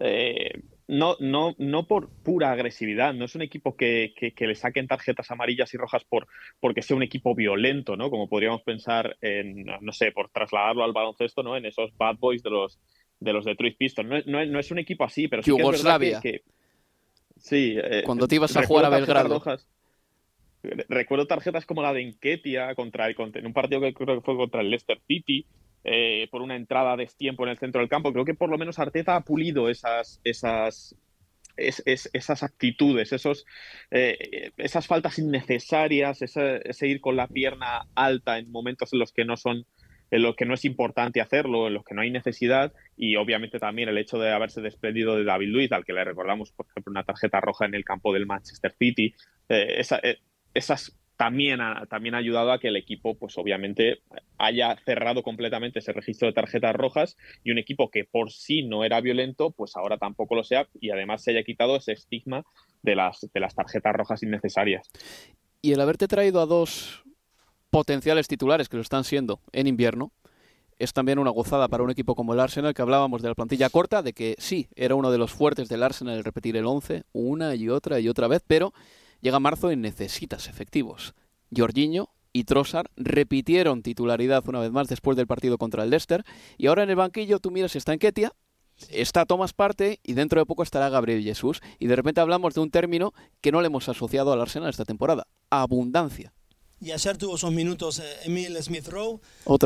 eh, 0.00 0.62
no, 0.88 1.16
no, 1.20 1.54
no 1.58 1.86
por 1.86 2.08
pura 2.22 2.52
agresividad, 2.52 3.12
no 3.12 3.26
es 3.26 3.34
un 3.34 3.42
equipo 3.42 3.76
que, 3.76 4.14
que, 4.16 4.46
le 4.46 4.54
saquen 4.54 4.88
tarjetas 4.88 5.30
amarillas 5.30 5.74
y 5.74 5.76
rojas 5.76 6.04
por, 6.04 6.26
porque 6.58 6.80
sea 6.80 6.96
un 6.96 7.02
equipo 7.02 7.34
violento, 7.34 7.98
¿no? 7.98 8.08
Como 8.08 8.30
podríamos 8.30 8.62
pensar 8.62 9.18
en, 9.20 9.66
no 9.80 9.92
sé, 9.92 10.12
por 10.12 10.30
trasladarlo 10.30 10.84
al 10.84 10.94
baloncesto, 10.94 11.42
¿no? 11.42 11.54
En 11.54 11.66
esos 11.66 11.94
bad 11.98 12.16
boys 12.16 12.42
de 12.42 12.50
los, 12.50 12.80
de 13.20 13.32
los 13.34 13.44
Detroit 13.44 13.76
Pistons. 13.76 14.26
No, 14.26 14.44
no, 14.46 14.58
es 14.58 14.70
un 14.70 14.78
equipo 14.78 15.04
así, 15.04 15.28
pero 15.28 15.42
sí 15.42 15.54
que 15.54 15.62
es 15.62 15.84
verdad 15.84 16.00
que, 16.22 16.42
sí, 17.42 17.76
eh, 17.76 18.02
Cuando 18.04 18.26
te 18.26 18.36
ibas 18.36 18.56
a 18.56 18.66
jugar 18.66 18.86
a 18.86 18.88
Belgrado. 18.88 19.42
recuerdo 20.88 21.26
tarjetas 21.26 21.66
como 21.66 21.82
la 21.82 21.92
de 21.92 22.02
Enquetia 22.02 22.74
contra 22.74 23.06
el, 23.06 23.16
en 23.18 23.46
un 23.46 23.52
partido 23.52 23.80
que 23.80 23.92
creo 23.92 24.16
que 24.16 24.24
fue 24.24 24.36
contra 24.36 24.60
el 24.60 24.70
Leicester 24.70 25.00
City, 25.06 25.44
eh, 25.84 26.28
por 26.30 26.42
una 26.42 26.54
entrada 26.54 26.96
de 26.96 27.06
tiempo 27.06 27.42
en 27.42 27.50
el 27.50 27.58
centro 27.58 27.80
del 27.80 27.88
campo. 27.88 28.12
Creo 28.12 28.24
que 28.24 28.34
por 28.34 28.48
lo 28.48 28.56
menos 28.56 28.78
Arteta 28.78 29.16
ha 29.16 29.20
pulido 29.22 29.68
esas, 29.68 30.20
esas, 30.22 30.94
esas 31.56 32.42
actitudes, 32.44 33.12
esos, 33.12 33.44
eh, 33.90 34.52
esas 34.56 34.86
faltas 34.86 35.18
innecesarias, 35.18 36.22
ese, 36.22 36.86
ir 36.86 37.00
con 37.00 37.16
la 37.16 37.26
pierna 37.26 37.88
alta 37.96 38.38
en 38.38 38.52
momentos 38.52 38.92
en 38.92 39.00
los 39.00 39.12
que 39.12 39.24
no 39.24 39.36
son 39.36 39.66
en 40.12 40.22
los 40.22 40.36
que 40.36 40.44
no 40.44 40.54
es 40.54 40.64
importante 40.66 41.22
hacerlo, 41.22 41.66
en 41.66 41.74
los 41.74 41.84
que 41.84 41.94
no 41.94 42.02
hay 42.02 42.10
necesidad, 42.10 42.72
y 42.96 43.16
obviamente 43.16 43.58
también 43.58 43.88
el 43.88 43.96
hecho 43.96 44.18
de 44.18 44.30
haberse 44.30 44.60
despedido 44.60 45.16
de 45.16 45.24
David 45.24 45.48
Luiz, 45.48 45.72
al 45.72 45.86
que 45.86 45.94
le 45.94 46.04
recordamos, 46.04 46.52
por 46.52 46.66
ejemplo, 46.66 46.90
una 46.90 47.02
tarjeta 47.02 47.40
roja 47.40 47.64
en 47.64 47.74
el 47.74 47.84
campo 47.84 48.12
del 48.12 48.26
Manchester 48.26 48.74
City, 48.78 49.14
eh, 49.48 49.82
esas 50.54 50.98
también 51.16 51.62
ha, 51.62 51.86
también 51.86 52.14
ha 52.14 52.18
ayudado 52.18 52.52
a 52.52 52.58
que 52.58 52.68
el 52.68 52.76
equipo, 52.76 53.16
pues 53.16 53.38
obviamente, 53.38 54.00
haya 54.36 54.76
cerrado 54.84 55.22
completamente 55.22 55.78
ese 55.78 55.92
registro 55.92 56.28
de 56.28 56.34
tarjetas 56.34 56.76
rojas 56.76 57.16
y 57.42 57.50
un 57.50 57.58
equipo 57.58 57.90
que 57.90 58.04
por 58.04 58.30
sí 58.30 58.64
no 58.64 58.84
era 58.84 59.00
violento, 59.00 59.50
pues 59.50 59.76
ahora 59.76 59.96
tampoco 59.96 60.34
lo 60.34 60.44
sea 60.44 60.68
y 60.78 60.90
además 60.90 61.22
se 61.22 61.30
haya 61.30 61.42
quitado 61.42 61.76
ese 61.76 61.92
estigma 61.92 62.44
de 62.82 62.96
las, 62.96 63.30
de 63.32 63.40
las 63.40 63.54
tarjetas 63.54 63.94
rojas 63.94 64.22
innecesarias. 64.22 64.90
Y 65.62 65.72
el 65.72 65.80
haberte 65.80 66.06
traído 66.08 66.40
a 66.40 66.46
dos 66.46 67.02
potenciales 67.72 68.28
titulares 68.28 68.68
que 68.68 68.76
lo 68.76 68.82
están 68.82 69.02
siendo 69.02 69.40
en 69.50 69.66
invierno, 69.66 70.12
es 70.78 70.92
también 70.92 71.18
una 71.18 71.30
gozada 71.30 71.66
para 71.66 71.82
un 71.82 71.90
equipo 71.90 72.14
como 72.14 72.34
el 72.34 72.40
Arsenal, 72.40 72.74
que 72.74 72.82
hablábamos 72.82 73.22
de 73.22 73.28
la 73.28 73.34
plantilla 73.34 73.68
corta, 73.68 74.02
de 74.02 74.12
que 74.12 74.36
sí, 74.38 74.68
era 74.76 74.94
uno 74.94 75.10
de 75.10 75.18
los 75.18 75.32
fuertes 75.32 75.68
del 75.68 75.82
Arsenal 75.82 76.16
el 76.16 76.24
repetir 76.24 76.56
el 76.56 76.66
11 76.66 77.02
una 77.12 77.56
y 77.56 77.68
otra 77.68 77.98
y 77.98 78.08
otra 78.08 78.28
vez, 78.28 78.42
pero 78.46 78.72
Llega 79.22 79.38
marzo 79.38 79.70
y 79.70 79.76
necesitas 79.76 80.48
efectivos. 80.48 81.14
Jorginho 81.56 82.10
y 82.32 82.42
Trossard 82.42 82.88
repitieron 82.96 83.82
titularidad 83.82 84.42
una 84.48 84.58
vez 84.58 84.72
más 84.72 84.88
después 84.88 85.16
del 85.16 85.28
partido 85.28 85.58
contra 85.58 85.84
el 85.84 85.90
Leicester. 85.90 86.24
Y 86.58 86.66
ahora 86.66 86.82
en 86.82 86.90
el 86.90 86.96
banquillo 86.96 87.38
tú 87.38 87.52
miras, 87.52 87.76
está 87.76 87.92
en 87.92 88.00
Ketia, 88.00 88.32
está 88.90 89.24
Tomás 89.24 89.52
Parte 89.52 90.00
y 90.02 90.14
dentro 90.14 90.40
de 90.40 90.46
poco 90.46 90.64
estará 90.64 90.88
Gabriel 90.88 91.22
Jesús. 91.22 91.60
Y 91.78 91.86
de 91.86 91.94
repente 91.94 92.20
hablamos 92.20 92.54
de 92.54 92.62
un 92.62 92.70
término 92.70 93.14
que 93.40 93.52
no 93.52 93.60
le 93.60 93.68
hemos 93.68 93.88
asociado 93.88 94.32
al 94.32 94.40
Arsenal 94.40 94.70
esta 94.70 94.84
temporada. 94.84 95.28
Abundancia. 95.50 96.32
Y 96.82 96.90
ayer 96.90 97.16
tuvo 97.16 97.36
esos 97.36 97.52
minutos 97.52 98.00
eh, 98.00 98.02
Emil 98.24 98.60
Smith 98.60 98.88
Rowe 98.88 99.20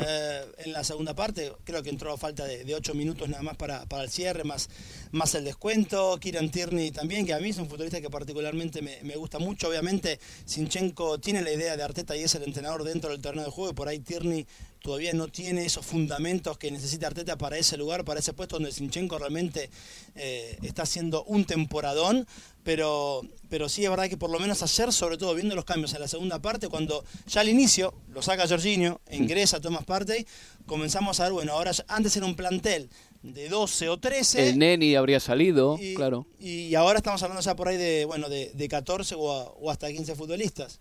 eh, 0.07 0.45
en 0.59 0.73
la 0.73 0.85
segunda 0.85 1.15
parte. 1.15 1.51
Creo 1.65 1.83
que 1.83 1.89
entró 1.89 2.13
a 2.13 2.19
falta 2.19 2.45
de, 2.45 2.75
ocho 2.75 2.93
minutos 2.93 3.27
nada 3.31 3.43
más 3.43 3.57
para, 3.57 3.87
para, 3.87 4.03
el 4.03 4.11
cierre, 4.11 4.45
más, 4.45 4.69
más 5.13 5.35
el 5.35 5.45
descuento. 5.45 6.19
Kieran 6.21 6.51
Tierney 6.51 6.91
también, 6.91 7.25
que 7.25 7.33
a 7.33 7.41
mí 7.41 7.49
es 7.49 7.57
un 7.57 7.71
futbolista 7.71 8.03
que 8.03 8.11
particularmente 8.11 8.83
me, 8.83 8.99
me, 9.03 9.17
gusta 9.17 9.39
mucho. 9.39 9.69
Obviamente, 9.69 10.21
Sinchenko 10.45 11.19
tiene 11.19 11.41
la 11.41 11.53
idea 11.53 11.75
de 11.79 11.83
Arteta 11.83 12.15
y 12.15 12.23
es 12.23 12.35
el 12.35 12.43
entrenador 12.43 12.85
dentro 12.85 13.09
del 13.09 13.23
terreno 13.23 13.45
de 13.45 13.51
juego. 13.51 13.71
Y 13.71 13.75
por 13.75 13.89
ahí 13.89 14.01
Tierney 14.01 14.47
todavía 14.83 15.12
no 15.12 15.28
tiene 15.28 15.64
esos 15.64 15.85
fundamentos 15.85 16.59
que 16.59 16.71
necesita 16.71 17.09
Arteta 17.09 17.37
para 17.37 17.59
ese 17.59 17.76
lugar, 17.76 18.04
para 18.04 18.21
ese 18.21 18.33
puesto 18.33 18.56
donde 18.56 18.73
Sinchenko 18.73 19.18
realmente 19.18 19.71
eh, 20.14 20.59
está 20.62 20.83
haciendo 20.83 21.25
un 21.25 21.45
temporadón, 21.45 22.26
pero, 22.62 23.23
pero 23.49 23.68
sí 23.68 23.85
es 23.85 23.90
verdad 23.90 24.09
que 24.09 24.16
por 24.16 24.30
lo 24.30 24.38
menos 24.38 24.62
ayer, 24.62 24.92
sobre 24.92 25.16
todo 25.18 25.35
viendo 25.35 25.54
los 25.54 25.64
cambios 25.64 25.95
en 25.95 26.00
la 26.00 26.09
segunda 26.09 26.40
parte, 26.40 26.68
cuando 26.68 27.04
ya 27.26 27.40
al 27.40 27.49
inicio 27.49 27.95
lo 28.12 28.23
saca 28.23 28.49
Jorginho, 28.49 29.00
ingresa 29.11 29.61
Tomás 29.61 29.85
Partey, 29.85 30.26
comenzamos 30.66 31.21
a 31.21 31.25
ver, 31.25 31.33
bueno, 31.33 31.52
ahora 31.52 31.73
antes 31.88 32.16
era 32.16 32.26
un 32.26 32.35
plantel 32.35 32.88
de 33.23 33.49
12 33.49 33.88
o 33.88 33.99
13. 33.99 34.50
El 34.50 34.59
Neni 34.59 34.95
habría 34.95 35.21
salido, 35.21 35.78
claro. 35.97 36.26
Y 36.38 36.75
ahora 36.75 36.99
estamos 36.99 37.23
hablando 37.23 37.42
ya 37.42 37.56
por 37.56 37.68
ahí 37.68 37.76
de, 37.76 38.04
bueno, 38.04 38.28
de, 38.28 38.68
14 38.68 39.14
o, 39.16 39.21
o 39.21 39.71
hasta 39.71 39.88
15 39.88 40.14
futbolistas. 40.14 40.80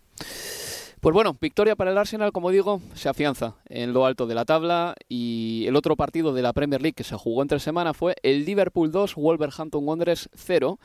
Pues 1.06 1.14
bueno, 1.14 1.38
victoria 1.40 1.76
para 1.76 1.92
el 1.92 2.00
Arsenal, 2.00 2.32
como 2.32 2.50
digo, 2.50 2.82
se 2.96 3.10
afianza 3.10 3.54
en 3.70 3.94
lo 3.94 4.08
alto 4.08 4.26
de 4.26 4.34
la 4.34 4.44
tabla 4.44 4.96
y 5.08 5.66
el 5.68 5.76
otro 5.76 5.96
partido 5.96 6.34
de 6.34 6.42
la 6.42 6.52
Premier 6.52 6.82
League 6.82 6.96
que 6.96 7.04
se 7.04 7.16
jugó 7.16 7.44
entre 7.44 7.60
semana 7.60 7.94
fue 7.94 8.16
el 8.24 8.44
Liverpool 8.44 8.92
2, 8.92 9.14
Wolverhampton 9.14 9.88
Wanderers 9.88 10.32
0. 10.34 10.80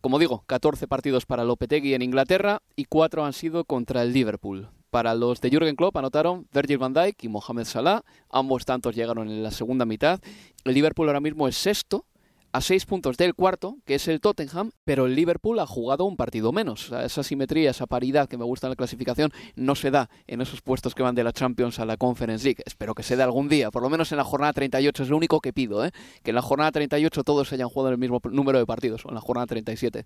Como 0.00 0.18
digo, 0.18 0.42
14 0.46 0.88
partidos 0.88 1.24
para 1.24 1.44
Lopetegui 1.44 1.94
en 1.94 2.02
Inglaterra 2.02 2.62
y 2.74 2.86
4 2.86 3.24
han 3.24 3.32
sido 3.32 3.64
contra 3.64 4.02
el 4.02 4.12
Liverpool. 4.12 4.70
Para 4.90 5.14
los 5.14 5.40
de 5.40 5.50
Jürgen 5.50 5.76
Klopp 5.76 5.96
anotaron 5.98 6.48
Virgil 6.52 6.78
van 6.78 6.92
Dijk 6.92 7.22
y 7.22 7.28
Mohamed 7.28 7.66
Salah. 7.66 8.02
Ambos 8.30 8.64
tantos 8.64 8.96
llegaron 8.96 9.30
en 9.30 9.44
la 9.44 9.52
segunda 9.52 9.84
mitad. 9.84 10.18
El 10.64 10.74
Liverpool 10.74 11.06
ahora 11.06 11.20
mismo 11.20 11.46
es 11.46 11.56
sexto 11.56 12.06
a 12.54 12.60
seis 12.60 12.86
puntos 12.86 13.16
del 13.16 13.34
cuarto, 13.34 13.78
que 13.84 13.96
es 13.96 14.06
el 14.06 14.20
Tottenham, 14.20 14.70
pero 14.84 15.06
el 15.06 15.16
Liverpool 15.16 15.58
ha 15.58 15.66
jugado 15.66 16.04
un 16.04 16.16
partido 16.16 16.52
menos. 16.52 16.92
esa 16.92 17.24
simetría, 17.24 17.72
esa 17.72 17.88
paridad 17.88 18.28
que 18.28 18.38
me 18.38 18.44
gusta 18.44 18.68
en 18.68 18.70
la 18.70 18.76
clasificación 18.76 19.32
no 19.56 19.74
se 19.74 19.90
da 19.90 20.08
en 20.28 20.40
esos 20.40 20.62
puestos 20.62 20.94
que 20.94 21.02
van 21.02 21.16
de 21.16 21.24
la 21.24 21.32
Champions 21.32 21.80
a 21.80 21.84
la 21.84 21.96
Conference 21.96 22.44
League. 22.44 22.62
Espero 22.64 22.94
que 22.94 23.02
se 23.02 23.16
dé 23.16 23.24
algún 23.24 23.48
día, 23.48 23.72
por 23.72 23.82
lo 23.82 23.90
menos 23.90 24.12
en 24.12 24.18
la 24.18 24.24
jornada 24.24 24.52
38 24.52 25.02
es 25.02 25.08
lo 25.08 25.16
único 25.16 25.40
que 25.40 25.52
pido, 25.52 25.84
¿eh? 25.84 25.90
que 26.22 26.30
en 26.30 26.36
la 26.36 26.42
jornada 26.42 26.70
38 26.70 27.24
todos 27.24 27.52
hayan 27.52 27.68
jugado 27.68 27.90
el 27.90 27.98
mismo 27.98 28.20
número 28.30 28.60
de 28.60 28.66
partidos, 28.66 29.04
o 29.04 29.08
en 29.08 29.16
la 29.16 29.20
jornada 29.20 29.48
37, 29.48 30.04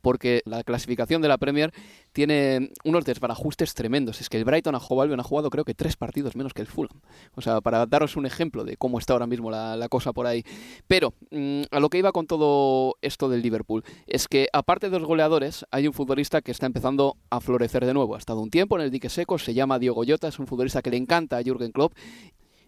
porque 0.00 0.42
la 0.44 0.62
clasificación 0.62 1.20
de 1.20 1.26
la 1.26 1.36
Premier 1.36 1.74
tiene 2.12 2.72
unos 2.84 3.04
desbarajustes 3.04 3.74
tremendos. 3.74 4.20
Es 4.20 4.28
que 4.28 4.36
el 4.36 4.44
Brighton 4.44 4.74
a 4.74 4.80
jugado, 4.80 5.14
ha 5.14 5.22
jugado 5.22 5.50
creo 5.50 5.64
que 5.64 5.74
tres 5.74 5.96
partidos 5.96 6.36
menos 6.36 6.54
que 6.54 6.62
el 6.62 6.66
Fulham. 6.66 7.00
O 7.34 7.40
sea, 7.40 7.60
para 7.60 7.86
daros 7.86 8.16
un 8.16 8.26
ejemplo 8.26 8.64
de 8.64 8.76
cómo 8.76 8.98
está 8.98 9.12
ahora 9.12 9.26
mismo 9.26 9.50
la, 9.50 9.86
cosa 9.88 10.12
por 10.12 10.26
ahí. 10.26 10.44
Pero 10.86 11.14
mm, 11.30 11.62
a 11.70 11.80
lo 11.80 11.88
que 11.88 11.98
iba 11.98 12.12
con 12.12 12.26
todo 12.26 12.96
esto 13.00 13.28
del 13.28 13.42
Liverpool 13.42 13.84
es 14.06 14.28
que, 14.28 14.48
aparte 14.52 14.90
de 14.90 14.98
los 14.98 15.08
goleadores, 15.08 15.64
hay 15.70 15.86
un 15.86 15.92
futbolista 15.92 16.42
que 16.42 16.52
está 16.52 16.66
empezando 16.66 17.16
a 17.30 17.40
florecer 17.40 17.86
de 17.86 17.94
nuevo. 17.94 18.14
Ha 18.14 18.18
estado 18.18 18.40
un 18.40 18.50
tiempo 18.50 18.76
en 18.76 18.82
el 18.82 18.90
dique 18.90 19.08
seco, 19.08 19.38
se 19.38 19.54
llama 19.54 19.78
Diogo 19.78 20.02
Jota, 20.06 20.28
es 20.28 20.38
un 20.38 20.46
futbolista 20.46 20.82
que 20.82 20.90
le 20.90 20.96
encanta 20.96 21.38
a 21.38 21.42
Jürgen 21.42 21.72
Klopp. 21.72 21.94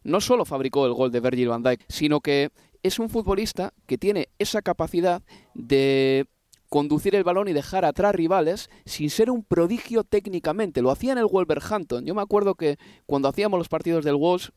No 0.03 0.21
solo 0.21 0.45
fabricó 0.45 0.87
el 0.87 0.95
gol 0.95 1.11
de 1.11 1.21
Virgil 1.21 1.49
van 1.49 1.63
Dijk, 1.63 1.85
sino 1.89 2.21
que 2.21 2.51
es 2.83 2.99
un 2.99 3.11
futbolista 3.11 3.75
que 3.87 3.99
tiene 3.99 4.29
esa 4.39 4.63
capacidad 4.63 5.23
de 5.55 6.27
conducir 6.71 7.15
el 7.15 7.25
balón 7.25 7.49
y 7.49 7.53
dejar 7.53 7.85
atrás 7.85 8.15
rivales 8.15 8.71
sin 8.87 9.11
ser 9.11 9.31
un 9.31 9.45
prodigio 9.45 10.05
técnicamente. 10.05 10.81
Lo 10.81 10.91
hacía 10.91 11.13
en 11.13 11.19
el 11.19 11.27
Wolverhampton. 11.27 12.07
Yo 12.07 12.15
me 12.15 12.23
acuerdo 12.23 12.55
que 12.55 12.79
cuando 13.05 13.29
hacíamos 13.29 13.59
los 13.59 13.69
partidos 13.69 14.05
del 14.05 14.15
Wolves 14.15 14.53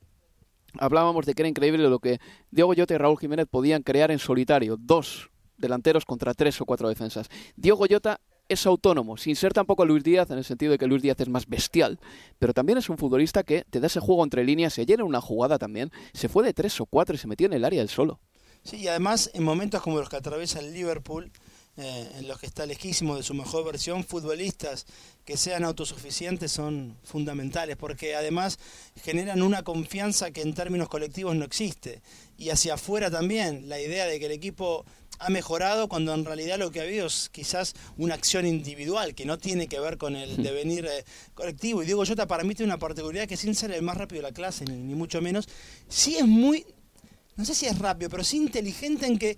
hablábamos 0.79 1.25
de 1.25 1.33
que 1.33 1.41
era 1.41 1.49
increíble 1.49 1.89
lo 1.89 1.99
que 1.99 2.19
Diego 2.51 2.73
Llota 2.73 2.93
y 2.93 2.97
Raúl 2.97 3.19
Jiménez 3.19 3.47
podían 3.49 3.83
crear 3.83 4.11
en 4.11 4.19
solitario, 4.19 4.77
dos 4.79 5.29
delanteros 5.57 6.05
contra 6.05 6.33
tres 6.33 6.61
o 6.61 6.65
cuatro 6.65 6.87
defensas. 6.87 7.29
Diego 7.55 7.85
Llota 7.87 8.21
es 8.47 8.65
autónomo, 8.67 9.17
sin 9.17 9.35
ser 9.35 9.53
tampoco 9.53 9.85
Luis 9.85 10.03
Díaz, 10.03 10.29
en 10.29 10.37
el 10.37 10.43
sentido 10.43 10.71
de 10.71 10.77
que 10.77 10.85
Luis 10.85 11.01
Díaz 11.01 11.19
es 11.19 11.29
más 11.29 11.47
bestial, 11.47 11.99
pero 12.37 12.53
también 12.53 12.77
es 12.77 12.89
un 12.89 12.97
futbolista 12.97 13.43
que 13.43 13.65
te 13.69 13.79
da 13.79 13.87
ese 13.87 13.99
juego 13.99 14.23
entre 14.23 14.43
líneas, 14.43 14.73
se 14.73 14.85
llena 14.85 15.03
una 15.03 15.21
jugada 15.21 15.57
también, 15.57 15.91
se 16.13 16.29
fue 16.29 16.43
de 16.43 16.53
tres 16.53 16.79
o 16.79 16.85
cuatro 16.85 17.15
y 17.15 17.17
se 17.17 17.27
metió 17.27 17.47
en 17.47 17.53
el 17.53 17.65
área 17.65 17.81
él 17.81 17.89
solo. 17.89 18.19
Sí, 18.63 18.77
y 18.77 18.87
además 18.87 19.31
en 19.33 19.43
momentos 19.43 19.81
como 19.81 19.99
los 19.99 20.09
que 20.09 20.17
atraviesa 20.17 20.59
el 20.59 20.73
Liverpool, 20.73 21.31
eh, 21.75 22.11
en 22.19 22.27
los 22.27 22.39
que 22.39 22.45
está 22.45 22.67
lejísimo 22.67 23.15
de 23.15 23.23
su 23.23 23.33
mejor 23.33 23.65
versión, 23.65 24.03
futbolistas 24.03 24.85
que 25.25 25.37
sean 25.37 25.63
autosuficientes 25.63 26.51
son 26.51 26.95
fundamentales, 27.03 27.77
porque 27.77 28.15
además 28.15 28.59
generan 29.01 29.41
una 29.41 29.63
confianza 29.63 30.29
que 30.29 30.41
en 30.41 30.53
términos 30.53 30.87
colectivos 30.87 31.35
no 31.35 31.45
existe. 31.45 32.03
Y 32.37 32.51
hacia 32.51 32.75
afuera 32.75 33.09
también, 33.09 33.69
la 33.69 33.79
idea 33.79 34.05
de 34.05 34.19
que 34.19 34.27
el 34.27 34.33
equipo 34.33 34.85
ha 35.17 35.29
mejorado 35.29 35.87
cuando 35.87 36.13
en 36.13 36.25
realidad 36.25 36.59
lo 36.59 36.69
que 36.69 36.79
ha 36.79 36.83
habido 36.83 37.07
es 37.07 37.29
quizás 37.29 37.73
una 37.97 38.13
acción 38.13 38.45
individual 38.45 39.15
que 39.15 39.25
no 39.25 39.39
tiene 39.39 39.67
que 39.67 39.79
ver 39.79 39.97
con 39.97 40.15
el 40.15 40.43
devenir 40.43 40.85
eh, 40.85 41.03
colectivo. 41.33 41.81
Y 41.81 41.87
Diego 41.87 42.05
Jota 42.05 42.27
para 42.27 42.43
mí 42.43 42.53
tiene 42.53 42.71
una 42.71 42.79
particularidad 42.79 43.27
que 43.27 43.37
sin 43.37 43.55
ser 43.55 43.71
el 43.71 43.81
más 43.81 43.97
rápido 43.97 44.21
de 44.21 44.29
la 44.29 44.33
clase, 44.33 44.65
ni, 44.65 44.75
ni 44.75 44.93
mucho 44.93 45.21
menos, 45.21 45.47
sí 45.87 46.17
es 46.17 46.27
muy 46.27 46.65
no 47.35 47.45
sé 47.45 47.55
si 47.55 47.65
es 47.65 47.77
rápido, 47.79 48.09
pero 48.09 48.23
sí 48.23 48.37
inteligente 48.37 49.07
en 49.07 49.17
que 49.17 49.37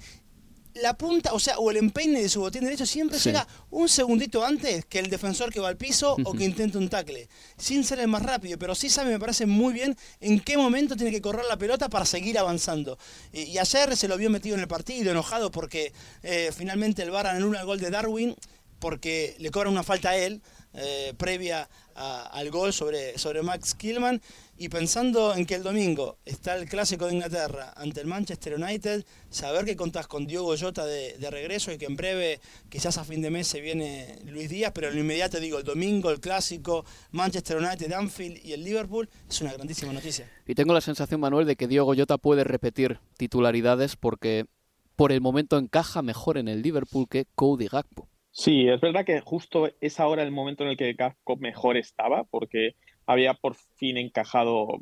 la 0.75 0.97
punta, 0.97 1.33
o 1.33 1.39
sea, 1.39 1.57
o 1.57 1.71
el 1.71 1.77
empeine 1.77 2.21
de 2.21 2.29
su 2.29 2.41
botín 2.41 2.63
derecho 2.63 2.85
siempre 2.85 3.17
llega 3.17 3.47
un 3.71 3.87
segundito 3.87 4.43
antes 4.43 4.85
que 4.85 4.99
el 4.99 5.09
defensor 5.09 5.51
que 5.51 5.59
va 5.59 5.69
al 5.69 5.77
piso 5.77 6.17
o 6.23 6.33
que 6.33 6.43
intenta 6.43 6.77
un 6.77 6.89
tackle, 6.89 7.29
sin 7.57 7.83
ser 7.83 7.99
el 7.99 8.07
más 8.09 8.23
rápido, 8.23 8.59
pero 8.59 8.75
sí 8.75 8.89
sabe, 8.89 9.11
me 9.11 9.19
parece 9.19 9.45
muy 9.45 9.73
bien 9.73 9.95
en 10.19 10.39
qué 10.39 10.57
momento 10.57 10.95
tiene 10.95 11.11
que 11.11 11.21
correr 11.21 11.45
la 11.45 11.57
pelota 11.57 11.89
para 11.89 12.05
seguir 12.05 12.37
avanzando. 12.37 12.97
Y, 13.31 13.57
ayer 13.57 13.95
se 13.95 14.07
lo 14.07 14.17
vio 14.17 14.29
metido 14.29 14.55
en 14.55 14.61
el 14.61 14.67
partido, 14.67 15.11
enojado 15.11 15.49
porque 15.49 15.93
eh, 16.23 16.51
finalmente 16.55 17.03
el 17.03 17.11
VAR 17.11 17.27
anuló 17.27 17.57
el 17.57 17.65
gol 17.65 17.79
de 17.79 17.89
Darwin 17.89 18.35
porque 18.79 19.35
le 19.39 19.51
cobran 19.51 19.71
una 19.71 19.83
falta 19.83 20.09
a 20.09 20.17
él 20.17 20.41
eh, 20.77 21.13
previa 21.17 21.69
al 21.95 22.51
gol 22.51 22.73
sobre, 22.73 23.17
sobre 23.17 23.41
Max 23.41 23.73
Killman. 23.73 24.21
Y 24.57 24.69
pensando 24.69 25.35
en 25.35 25.45
que 25.45 25.55
el 25.55 25.63
domingo 25.63 26.17
está 26.23 26.55
el 26.55 26.69
clásico 26.69 27.07
de 27.07 27.13
Inglaterra 27.15 27.73
ante 27.75 27.99
el 27.99 28.07
Manchester 28.07 28.55
United, 28.55 29.05
saber 29.29 29.65
que 29.65 29.75
contás 29.75 30.07
con 30.07 30.25
Diogo 30.25 30.55
Jota 30.57 30.85
de, 30.85 31.17
regreso 31.29 31.73
y 31.73 31.77
que 31.77 31.85
en 31.85 31.97
breve, 31.97 32.39
quizás 32.69 32.97
a 32.97 33.03
fin 33.03 33.21
de 33.21 33.29
mes, 33.29 33.47
se 33.47 33.59
viene 33.59 34.19
Luis 34.25 34.49
Díaz, 34.49 34.71
pero 34.73 34.87
en 34.87 34.95
lo 34.95 35.01
inmediato 35.01 35.41
digo, 35.41 35.57
el 35.57 35.65
domingo, 35.65 36.09
el 36.09 36.21
clásico, 36.21 36.85
Manchester 37.11 37.57
United, 37.57 37.91
Anfield 37.91 38.45
y 38.45 38.53
el 38.53 38.63
Liverpool, 38.63 39.09
es 39.29 39.41
una 39.41 39.51
grandísima 39.51 39.91
noticia. 39.91 40.31
Y 40.47 40.55
tengo 40.55 40.73
la 40.73 40.79
sensación, 40.79 41.19
Manuel, 41.19 41.45
de 41.45 41.57
que 41.57 41.67
Diogo 41.67 41.93
Jota 41.93 42.17
puede 42.17 42.45
repetir 42.45 42.99
titularidades 43.17 43.97
porque 43.97 44.45
por 44.95 45.11
el 45.11 45.19
momento 45.19 45.57
encaja 45.57 46.01
mejor 46.01 46.37
en 46.37 46.47
el 46.47 46.61
Liverpool 46.61 47.07
que 47.09 47.25
Cody 47.35 47.67
Gakpo. 47.67 48.07
Sí, 48.37 48.67
es 48.67 48.81
verdad 48.81 49.05
que 49.05 49.21
justo 49.21 49.69
es 49.79 49.99
ahora 49.99 50.21
el 50.23 50.31
momento 50.31 50.63
en 50.63 50.69
el 50.71 50.77
que 50.77 50.93
Gakpo 50.93 51.37
mejor 51.37 51.77
estaba, 51.77 52.25
porque 52.25 52.75
había 53.05 53.33
por 53.33 53.55
fin 53.77 53.97
encajado 53.97 54.79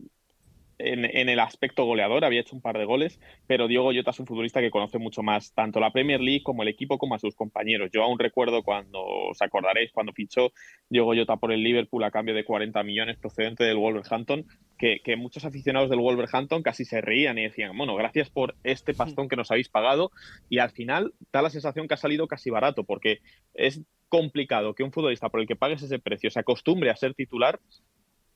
en, 0.78 1.30
el 1.30 1.40
aspecto 1.40 1.86
goleador, 1.86 2.26
había 2.26 2.42
hecho 2.42 2.56
un 2.56 2.62
par 2.62 2.78
de 2.78 2.86
goles, 2.86 3.20
pero 3.48 3.68
Diego 3.68 3.92
Jota 3.94 4.12
es 4.12 4.20
un 4.20 4.26
futbolista 4.26 4.62
que 4.62 4.72
conoce 4.72 4.98
mucho 4.98 5.24
más 5.24 5.54
tanto 5.54 5.80
la 5.80 5.92
Premier 5.92 6.20
League 6.20 6.44
como 6.44 6.64
el 6.64 6.70
equipo 6.70 6.98
como 6.98 7.16
a 7.16 7.20
sus 7.20 7.36
compañeros. 7.36 7.90
Yo 7.94 8.04
aún 8.04 8.20
recuerdo 8.20 8.64
cuando, 8.64 9.04
os 9.04 9.42
acordaréis, 9.42 9.92
cuando 9.92 10.14
fichó 10.14 10.52
Diego 10.90 11.14
Jota 11.16 11.38
por 11.38 11.52
el 11.52 11.64
Liverpool 11.64 12.04
a 12.04 12.12
cambio 12.12 12.34
de 12.34 12.44
40 12.44 12.82
millones 12.84 13.18
procedente 13.18 13.64
del 13.64 13.78
Wolverhampton, 13.78 14.46
que, 14.78 15.00
que 15.04 15.16
muchos 15.16 15.46
aficionados 15.46 15.90
del 15.90 16.00
Wolverhampton 16.00 16.64
casi 16.64 16.86
se 16.86 17.02
reían 17.02 17.38
y 17.38 17.44
decían, 17.44 17.78
bueno, 17.78 17.96
gracias 17.96 18.30
por 18.30 18.56
este 18.64 18.94
pastón 18.94 19.30
que 19.30 19.36
nos 19.36 19.52
habéis 19.52 19.70
pagado 19.70 20.12
y 20.50 20.60
al 20.60 20.72
final 20.72 21.14
da 21.32 21.42
la 21.42 21.50
sensación 21.50 21.88
que 21.88 21.94
ha 21.94 21.98
salido 21.98 22.28
casi 22.28 22.50
barato 22.50 22.84
porque 22.84 23.20
es 23.54 23.82
complicado 24.10 24.76
que 24.76 24.84
un 24.84 24.92
futbolista 24.92 25.30
por 25.30 25.40
el 25.40 25.48
que 25.48 25.56
pagues 25.56 25.82
ese 25.82 25.98
precio 25.98 26.30
se 26.30 26.40
acostumbre 26.40 26.92
a 26.92 26.96
ser 26.96 27.16
titular 27.16 27.60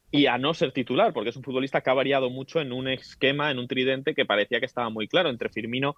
y 0.10 0.28
a 0.28 0.38
no 0.38 0.54
ser 0.54 0.72
titular, 0.72 1.12
porque 1.14 1.32
es 1.32 1.36
un 1.36 1.44
futbolista 1.44 1.82
que 1.82 1.90
ha 1.90 1.94
variado 1.94 2.30
mucho 2.30 2.62
en 2.62 2.72
un 2.72 2.88
esquema, 2.88 3.52
en 3.52 3.60
un 3.60 3.68
tridente 3.68 4.16
que 4.16 4.26
parecía 4.26 4.60
que 4.60 4.66
estaba 4.66 4.90
muy 4.90 5.08
claro 5.08 5.30
entre 5.30 5.50
Firmino, 5.50 5.98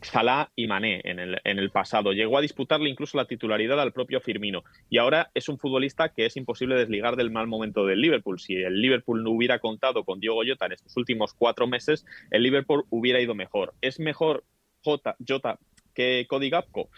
Salah 0.00 0.50
y 0.56 0.66
Mané 0.66 1.02
en 1.04 1.18
el, 1.18 1.38
en 1.44 1.58
el 1.58 1.70
pasado. 1.70 2.12
Llegó 2.12 2.38
a 2.38 2.40
disputarle 2.40 2.88
incluso 2.88 3.18
la 3.18 3.26
titularidad 3.26 3.78
al 3.80 3.92
propio 3.92 4.20
Firmino 4.20 4.64
y 4.88 4.98
ahora 4.98 5.30
es 5.34 5.48
un 5.48 5.58
futbolista 5.58 6.08
que 6.08 6.26
es 6.26 6.36
imposible 6.36 6.76
desligar 6.76 7.16
del 7.16 7.30
mal 7.30 7.46
momento 7.46 7.84
del 7.84 8.00
Liverpool. 8.00 8.40
Si 8.40 8.54
el 8.54 8.80
Liverpool 8.80 9.22
no 9.22 9.30
hubiera 9.30 9.58
contado 9.58 10.04
con 10.04 10.18
Diogo 10.18 10.42
Jota 10.46 10.66
en 10.66 10.72
estos 10.72 10.96
últimos 10.96 11.34
cuatro 11.34 11.66
meses, 11.66 12.06
el 12.30 12.42
Liverpool 12.42 12.84
hubiera 12.88 13.20
ido 13.20 13.34
mejor. 13.34 13.74
¿Es 13.82 14.00
mejor 14.00 14.44
Jota, 14.82 15.16
Jota 15.26 15.58
que 15.94 16.26
Cody 16.26 16.48
Gapco? 16.48 16.88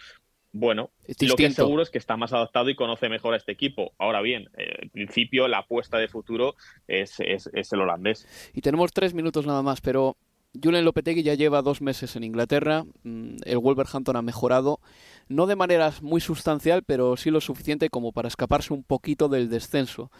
Bueno, 0.56 0.90
lo 1.20 1.34
que 1.34 1.46
es 1.46 1.54
seguro 1.56 1.82
es 1.82 1.90
que 1.90 1.98
está 1.98 2.16
más 2.16 2.32
adaptado 2.32 2.70
y 2.70 2.76
conoce 2.76 3.08
mejor 3.08 3.34
a 3.34 3.38
este 3.38 3.50
equipo. 3.50 3.92
Ahora 3.98 4.20
bien, 4.20 4.50
eh, 4.56 4.82
en 4.82 4.88
principio 4.88 5.48
la 5.48 5.58
apuesta 5.58 5.98
de 5.98 6.06
futuro 6.06 6.54
es, 6.86 7.18
el 7.18 7.80
holandés. 7.80 8.28
Y 8.54 8.60
tenemos 8.60 8.92
tres 8.92 9.14
minutos 9.14 9.46
nada 9.46 9.62
más, 9.62 9.80
pero 9.80 10.16
Julen 10.62 10.84
Lopetegui 10.84 11.24
ya 11.24 11.34
lleva 11.34 11.60
dos 11.60 11.82
meses 11.82 12.14
en 12.14 12.22
Inglaterra. 12.22 12.84
Mm, 13.02 13.38
el 13.44 13.58
Wolverhampton 13.58 14.14
ha 14.14 14.22
mejorado, 14.22 14.78
no 15.26 15.48
de 15.48 15.56
manera 15.56 15.92
muy 16.02 16.20
sustancial, 16.20 16.84
pero 16.86 17.16
sí 17.16 17.32
lo 17.32 17.40
suficiente 17.40 17.90
como 17.90 18.12
para 18.12 18.28
escaparse 18.28 18.72
un 18.72 18.84
poquito 18.84 19.28
del 19.28 19.50
descenso. 19.50 20.12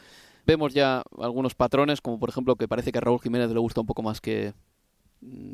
Vemos 0.47 0.75
ya 0.75 1.05
algunos 1.17 1.55
patrones, 1.55 2.01
como 2.01 2.19
por 2.19 2.31
ejemplo 2.31 2.57
que 2.57 2.67
parece 2.67 2.91
que 2.91 2.99
a 2.99 3.03
Raúl 3.03 3.21
Jiménez 3.21 3.51
le 3.53 3.61
gusta 3.61 3.83
un 3.83 3.87
poco 3.87 4.03
más 4.03 4.21
que, 4.21 4.53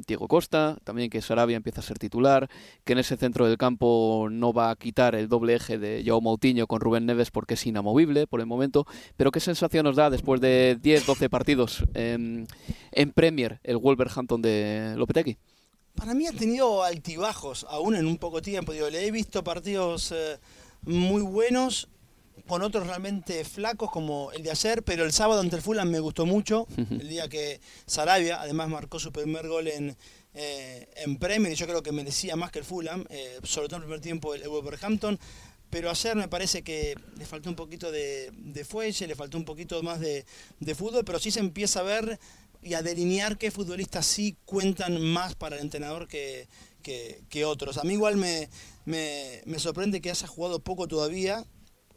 Diego 0.07 0.27
Costa, 0.27 0.77
también 0.85 1.11
que 1.11 1.23
Sarabia 1.23 1.57
empieza 1.57 1.81
a 1.81 1.85
ser 1.85 1.99
titular, 1.99 2.51
que 2.85 2.93
en 2.93 2.99
ese 2.99 3.17
centro 3.17 3.47
del 3.47 3.57
campo 3.57 4.29
no 4.31 4.53
va 4.53 4.71
a 4.71 4.77
quitar 4.77 5.15
el 5.15 5.29
doble 5.29 5.55
eje 5.55 5.79
de 5.79 6.03
Joao 6.05 6.21
Moutinho 6.21 6.67
con 6.67 6.81
Rubén 6.81 7.07
Neves 7.07 7.31
porque 7.31 7.55
es 7.55 7.67
inamovible 7.67 8.27
por 8.27 8.41
el 8.41 8.47
momento, 8.47 8.87
pero 9.17 9.31
qué 9.31 9.41
sensación 9.41 9.85
nos 9.85 9.97
da 9.97 10.11
después 10.11 10.41
de 10.41 10.79
10-12 10.83 11.29
partidos 11.29 11.85
en, 11.95 12.47
Premier 13.15 13.61
el 13.63 13.77
Wolverhampton 13.77 14.43
de 14.43 14.95
Lopetegui. 14.97 15.39
Para 15.95 16.15
mí 16.15 16.27
ha 16.27 16.33
tenido 16.33 16.83
altibajos, 16.83 17.67
aún 17.69 17.95
en 17.95 18.07
un 18.07 18.19
poco 18.19 18.41
tiempo. 18.41 18.73
Digo, 18.73 18.89
le 18.89 19.07
he 19.07 19.11
visto 19.11 19.43
partidos 19.45 20.13
eh, 20.13 20.39
muy 20.83 21.23
buenos 21.23 21.89
con 22.47 22.63
otros 22.63 22.87
realmente 22.87 23.45
flacos 23.45 23.91
como 23.91 24.33
el 24.33 24.43
de 24.43 24.51
ayer, 24.51 24.83
pero 24.83 25.05
el 25.05 25.13
sábado 25.13 25.41
ante 25.41 25.57
el 25.57 25.63
Fulham 25.63 25.89
me 25.89 26.01
gustó 26.01 26.27
mucho, 26.27 26.67
el 26.77 27.09
día 27.09 27.29
que 27.29 27.61
Sarabia 27.87 28.41
además 28.41 28.69
marcó 28.69 28.99
su 28.99 29.13
primer 29.13 29.47
gol 29.47 29.69
en, 29.69 29.97
eh, 30.35 30.89
en 30.97 31.17
Premier 31.17 31.53
y 31.53 31.57
yo 31.57 31.67
creo 31.67 31.83
que 31.83 31.93
merecía 31.93 32.37
más 32.37 32.51
que 32.51 32.61
el 32.61 32.65
Fulham, 32.65 33.05
eh, 33.11 33.39
sobre 33.43 33.69
todo 33.69 33.77
en 33.77 33.83
el 33.83 33.87
primer 33.87 34.01
tiempo 34.01 34.35
el, 34.35 34.49
Wolverhampton, 34.49 35.19
pero 35.71 35.91
ayer 35.91 36.17
me 36.17 36.29
parece 36.29 36.63
que 36.63 36.97
le 37.17 37.25
faltó 37.25 37.49
un 37.51 37.57
poquito 37.57 37.93
de, 37.93 38.33
de 38.33 38.65
fuelle, 38.65 39.07
le 39.07 39.15
faltó 39.15 39.39
un 39.39 39.45
poquito 39.45 39.83
más 39.83 40.01
de, 40.01 40.25
de, 40.59 40.75
fútbol, 40.75 41.05
pero 41.05 41.21
sí 41.21 41.31
se 41.31 41.41
empieza 41.41 41.81
a 41.81 41.85
ver 41.85 42.19
y 42.63 42.75
a 42.75 42.83
delinear 42.83 43.39
qué 43.39 43.51
futbolistas 43.51 44.07
sí 44.07 44.37
cuentan 44.45 45.01
más 45.01 45.35
para 45.35 45.57
el 45.57 45.63
entrenador 45.63 46.09
que, 46.09 46.49
que, 46.83 47.23
que 47.29 47.45
otros. 47.45 47.79
A 47.79 47.85
mí 47.85 47.95
igual 47.95 48.17
me, 48.17 48.51
me, 48.85 49.43
me 49.47 49.59
sorprende 49.59 50.01
que 50.01 50.11
haya 50.11 50.27
jugado 50.27 50.59
poco 50.59 50.89
todavía, 50.89 51.45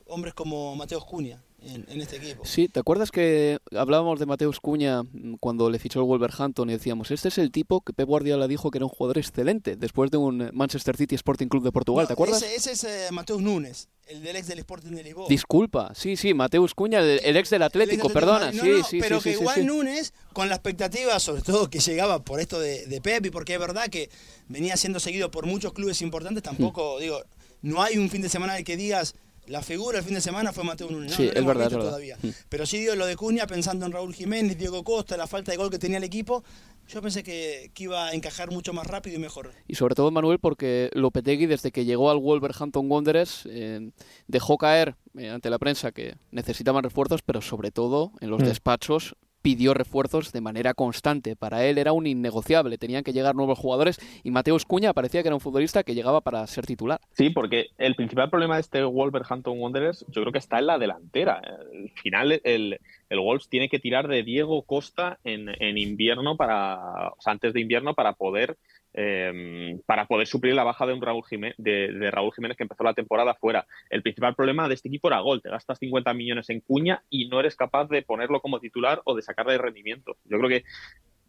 hombres 0.08 0.34
como 0.34 0.76
Mateus 0.76 1.06
Cunha 1.06 1.44
en, 1.66 2.02
este 2.02 2.18
equipo. 2.18 2.46
Sí, 2.46 2.68
¿te 2.68 2.80
acuerdas 2.80 3.12
que 3.12 3.60
hablábamos 3.76 4.20
de 4.20 4.26
Mateus 4.26 4.60
Cuña 4.60 5.04
cuando 5.40 5.70
le 5.70 5.80
fichó 5.80 6.00
el 6.00 6.06
Wolverhampton 6.06 6.70
y 6.70 6.74
decíamos, 6.74 7.12
este 7.12 7.30
es 7.30 7.38
el 7.38 7.52
tipo 7.52 7.82
que 7.82 7.94
Pep 7.94 8.08
Guardiola 8.08 8.48
dijo 8.48 8.72
que 8.72 8.80
era 8.80 8.86
un 8.86 8.92
jugador 8.92 9.18
excelente 9.18 9.76
después 9.76 10.12
de 10.12 10.18
un 10.18 10.50
Manchester 10.54 10.98
City 10.98 11.16
Sporting 11.16 11.48
Club 11.48 11.64
de 11.64 11.72
Portugal, 11.72 12.08
¿te 12.08 12.14
acuerdas? 12.14 12.44
Ese, 12.44 12.72
es 12.72 12.84
eh, 12.84 13.08
Mateus 13.12 13.42
Nunes. 13.42 13.90
El 14.06 14.22
del 14.22 14.36
ex 14.36 14.48
del 14.48 14.60
Sporting 14.60 14.92
de 14.92 15.04
Lisboa. 15.04 15.28
Disculpa, 15.30 15.94
sí, 15.96 16.18
sí, 16.18 16.34
Mateus 16.34 16.74
Cuña, 16.74 17.00
el, 17.00 17.38
ex 17.38 17.50
del 17.50 17.64
Atlético, 17.64 18.10
perdona. 18.10 18.52
sí, 18.52 18.82
sí, 18.90 19.00
pero 19.00 19.22
que 19.22 19.32
igual 19.32 19.66
Nunes, 19.66 20.14
con 20.34 20.50
la 20.50 20.56
expectativa, 20.56 21.18
sobre 21.22 21.42
todo 21.42 21.70
que 21.70 21.80
llegaba 21.80 22.22
por 22.22 22.42
esto 22.42 22.60
de, 22.60 22.86
de 22.86 23.00
Pep, 23.00 23.26
y 23.26 23.30
porque 23.30 23.54
es 23.54 23.60
verdad 23.60 23.88
que 23.88 24.10
venía 24.50 24.76
siendo 24.76 25.00
seguido 25.00 25.32
por 25.32 25.46
muchos 25.46 25.72
clubes 25.72 26.02
importantes, 26.02 26.44
tampoco, 26.44 26.98
hmm. 26.98 27.00
digo, 27.00 27.24
no 27.62 27.82
hay 27.82 27.98
un 27.98 28.10
fin 28.10 28.22
de 28.22 28.28
semana 28.28 28.54
en 28.54 28.60
el 28.60 28.66
que 28.66 28.76
digas 28.76 29.16
la 29.48 29.62
figura 29.62 30.00
el 30.00 30.04
fin 30.04 30.14
de 30.14 30.22
semana 30.22 30.54
fue 30.54 30.64
Mateo 30.64 30.90
Núñez. 30.90 31.14
Sí, 31.14 31.30
es 31.34 31.46
verdad, 31.46 31.70
todavía. 31.70 32.18
Mm. 32.22 32.30
Pero 32.50 32.66
sí 32.66 32.80
digo 32.80 32.96
lo 32.96 33.06
de 33.06 33.16
Cuña, 33.16 33.48
pensando 33.48 33.86
en 33.86 33.92
Raúl 33.92 34.14
Jiménez, 34.14 34.58
Diego 34.58 34.84
Costa, 34.84 35.18
la 35.18 35.28
falta 35.28 35.52
de 35.52 35.58
gol 35.58 35.70
que 35.70 35.80
tenía 35.80 35.98
el 35.98 36.04
equipo, 36.04 36.44
yo 36.88 37.02
pensé 37.02 37.24
que, 37.24 37.72
iba 37.78 38.08
a 38.08 38.14
encajar 38.14 38.52
mucho 38.52 38.74
más 38.74 38.88
rápido 38.88 39.18
y 39.18 39.20
mejor. 39.20 39.52
Y 39.68 39.76
sobre 39.76 39.96
todo, 39.96 40.12
Manuel, 40.12 40.40
porque 40.40 40.90
Lopetegui, 40.94 41.46
desde 41.46 41.72
que 41.72 41.86
llegó 41.86 42.10
al 42.10 42.20
Wolverhampton 42.20 42.90
Wanderers, 42.90 43.44
eh, 43.50 43.92
dejó 44.28 44.58
caer 44.58 44.96
eh, 45.18 45.30
ante 45.30 45.50
la 45.50 45.60
prensa 45.60 45.92
que 45.92 46.16
necesitaban 46.32 46.84
refuerzos, 46.84 47.22
pero 47.22 47.42
sobre 47.42 47.72
todo 47.72 48.12
en 48.22 48.30
los 48.30 48.42
mm. 48.42 48.46
despachos 48.46 49.16
pidió 49.44 49.76
refuerzos 49.76 50.32
de 50.32 50.42
manera 50.42 50.74
constante. 50.74 51.36
Para 51.36 51.66
él 51.66 51.78
era 51.78 51.92
un 51.92 52.08
innegociable, 52.08 52.80
tenían 52.80 53.04
que 53.04 53.14
llegar 53.14 53.36
nuevos 53.36 53.60
jugadores 53.60 54.00
y 54.24 54.32
Mateus 54.32 54.66
Cuña 54.66 54.94
parecía 54.94 55.22
que 55.22 55.28
era 55.28 55.36
un 55.36 55.42
futbolista 55.42 55.84
que 55.84 55.94
llegaba 55.94 56.22
para 56.22 56.48
ser 56.48 56.66
titular. 56.66 57.00
Sí, 57.12 57.30
porque 57.30 57.68
el 57.78 57.94
principal 57.94 58.32
problema 58.32 58.56
de 58.56 58.62
este 58.62 58.84
Wolverhampton 58.84 59.60
Wanderers 59.60 60.06
yo 60.08 60.22
creo 60.22 60.32
que 60.32 60.40
está 60.40 60.58
en 60.58 60.68
la 60.68 60.80
delantera. 60.80 61.42
Al 61.44 61.92
final 62.02 62.42
el, 62.44 62.80
Wolves 63.12 63.50
tiene 63.50 63.70
que 63.70 63.80
tirar 63.80 64.08
de 64.08 64.24
Diego 64.24 64.64
Costa 64.64 65.20
en, 65.24 65.50
en 65.62 65.78
invierno 65.78 66.38
para, 66.38 67.10
o 67.10 67.22
sea, 67.22 67.34
antes 67.34 67.54
de 67.54 67.62
invierno 67.62 67.94
para 67.94 68.14
poder 68.14 68.58
Em, 68.96 69.80
para 69.88 70.06
poder 70.06 70.28
suplir 70.28 70.54
la 70.54 70.64
baja 70.64 70.86
de, 70.86 70.94
un 70.94 71.02
Raúl 71.02 71.24
Jiménez, 71.28 71.56
de, 71.58 72.12
Raúl 72.12 72.32
Jiménez 72.34 72.56
que 72.56 72.64
empezó 72.64 72.84
la 72.84 72.94
temporada 72.94 73.34
fuera. 73.34 73.66
El 73.90 74.04
principal 74.04 74.36
problema 74.36 74.68
de 74.68 74.76
este 74.76 74.88
equipo 74.88 75.08
era 75.08 75.20
gol. 75.20 75.42
Te 75.42 75.50
gastas 75.50 75.80
50 75.80 76.14
millones 76.14 76.50
en 76.50 76.62
cuña 76.62 77.04
y 77.10 77.28
no 77.28 77.40
eres 77.40 77.56
capaz 77.56 77.86
de 77.86 78.04
ponerlo 78.04 78.40
como 78.42 78.60
titular 78.60 79.02
o 79.06 79.16
de 79.16 79.24
sacarle 79.24 79.58
rendimiento. 79.58 80.18
Yo 80.26 80.38
creo 80.38 80.50
que 80.50 80.64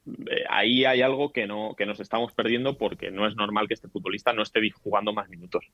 eh, 0.06 0.44
ahí 0.50 0.84
hay 0.84 1.02
algo 1.02 1.32
que 1.32 1.46
no 1.46 1.74
que 1.76 1.86
nos 1.86 2.00
estamos 2.00 2.32
perdiendo 2.32 2.76
porque 2.76 3.10
no 3.10 3.26
es 3.26 3.36
normal 3.36 3.68
que 3.68 3.74
este 3.74 3.88
futbolista 3.88 4.32
no 4.32 4.42
esté 4.42 4.60
jugando 4.70 5.12
más 5.12 5.28
minutos. 5.28 5.64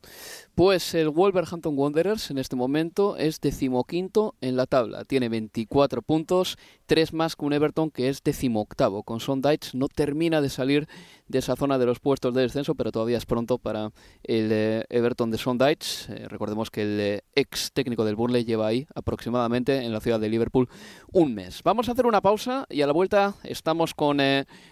Pues 0.55 0.95
el 0.95 1.11
Wolverhampton 1.11 1.77
Wanderers 1.77 2.31
en 2.31 2.39
este 2.39 2.57
momento 2.57 3.17
es 3.17 3.41
decimoquinto 3.41 4.35
en 4.41 4.57
la 4.57 4.67
tabla, 4.67 5.05
tiene 5.05 5.29
24 5.29 6.03
puntos, 6.03 6.59
tres 6.87 7.13
más 7.13 7.37
que 7.37 7.45
un 7.45 7.53
Everton 7.53 7.91
que 7.91 8.09
es 8.09 8.23
decimoctavo. 8.23 9.03
Con 9.03 9.21
Sondage 9.21 9.71
no 9.75 9.89
termina 9.89 10.41
de 10.41 10.49
salir 10.49 10.89
de 11.29 11.39
esa 11.39 11.55
zona 11.55 11.79
de 11.79 11.87
los 11.87 12.01
puestos 12.01 12.35
de 12.35 12.43
descenso, 12.43 12.75
pero 12.75 12.91
todavía 12.91 13.17
es 13.17 13.27
pronto 13.27 13.59
para 13.59 13.93
el 14.25 14.51
eh, 14.53 14.85
Everton 14.91 15.31
de 15.31 15.39
Sondage. 15.39 16.09
Eh, 16.09 16.29
recordemos 16.29 16.71
que 16.71 16.83
el 16.83 17.01
eh, 17.01 17.23
ex 17.35 17.73
técnico 17.73 18.05
del 18.05 18.17
Burnley 18.17 18.45
lleva 18.45 18.67
ahí 18.67 18.87
aproximadamente 18.95 19.85
en 19.85 19.93
la 19.93 20.01
ciudad 20.01 20.19
de 20.19 20.29
Liverpool 20.29 20.69
un 21.13 21.35
mes. 21.35 21.63
Vamos 21.63 21.89
a 21.89 21.93
hacer 21.93 22.07
una 22.07 22.21
pausa 22.21 22.67
y 22.69 22.83
a 22.83 22.87
la 22.87 22.93
vuelta 22.93 23.35
estamos 23.45 23.95
con 23.95 24.20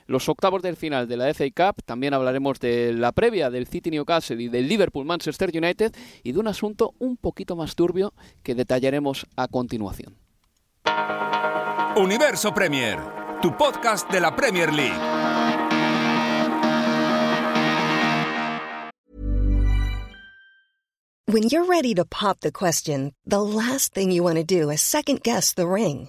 los 0.06 0.28
octavos 0.28 0.62
del 0.62 0.76
final 0.76 1.08
de 1.08 1.16
la 1.16 1.32
FA 1.34 1.44
Cup. 1.54 1.82
También 1.84 2.14
hablaremos 2.14 2.60
de 2.60 2.92
la 2.92 3.12
previa 3.12 3.50
del 3.50 3.66
City 3.66 3.90
Newcastle 3.90 4.42
y 4.42 4.48
del 4.48 4.68
Liverpool 4.68 5.04
Manchester 5.04 5.50
United 5.54 5.94
y 6.22 6.32
de 6.32 6.38
un 6.38 6.48
asunto 6.48 6.94
un 6.98 7.16
poquito 7.16 7.56
más 7.56 7.74
turbio 7.74 8.12
que 8.42 8.54
detallaremos 8.54 9.26
a 9.36 9.48
continuación. 9.48 10.16
Universo 11.96 12.54
Premier, 12.54 12.98
tu 13.42 13.56
podcast 13.56 14.10
de 14.10 14.20
la 14.20 14.34
Premier 14.34 14.72
League. 14.72 15.18
When 21.30 21.42
you're 21.42 21.66
ready 21.66 21.94
to 21.96 22.06
pop 22.06 22.40
the 22.40 22.50
question, 22.50 23.12
the 23.26 23.42
last 23.42 23.92
thing 23.92 24.10
you 24.10 24.22
want 24.22 24.36
to 24.36 24.44
do 24.44 24.70
is 24.70 24.80
second 24.80 25.22
guess 25.22 25.52
the 25.52 25.68
ring. 25.68 26.08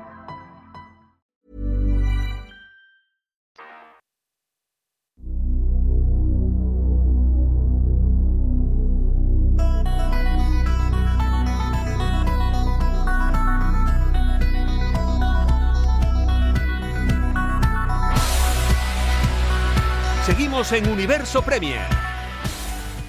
En 20.73 20.87
Universo 20.87 21.41
Premier. 21.41 21.81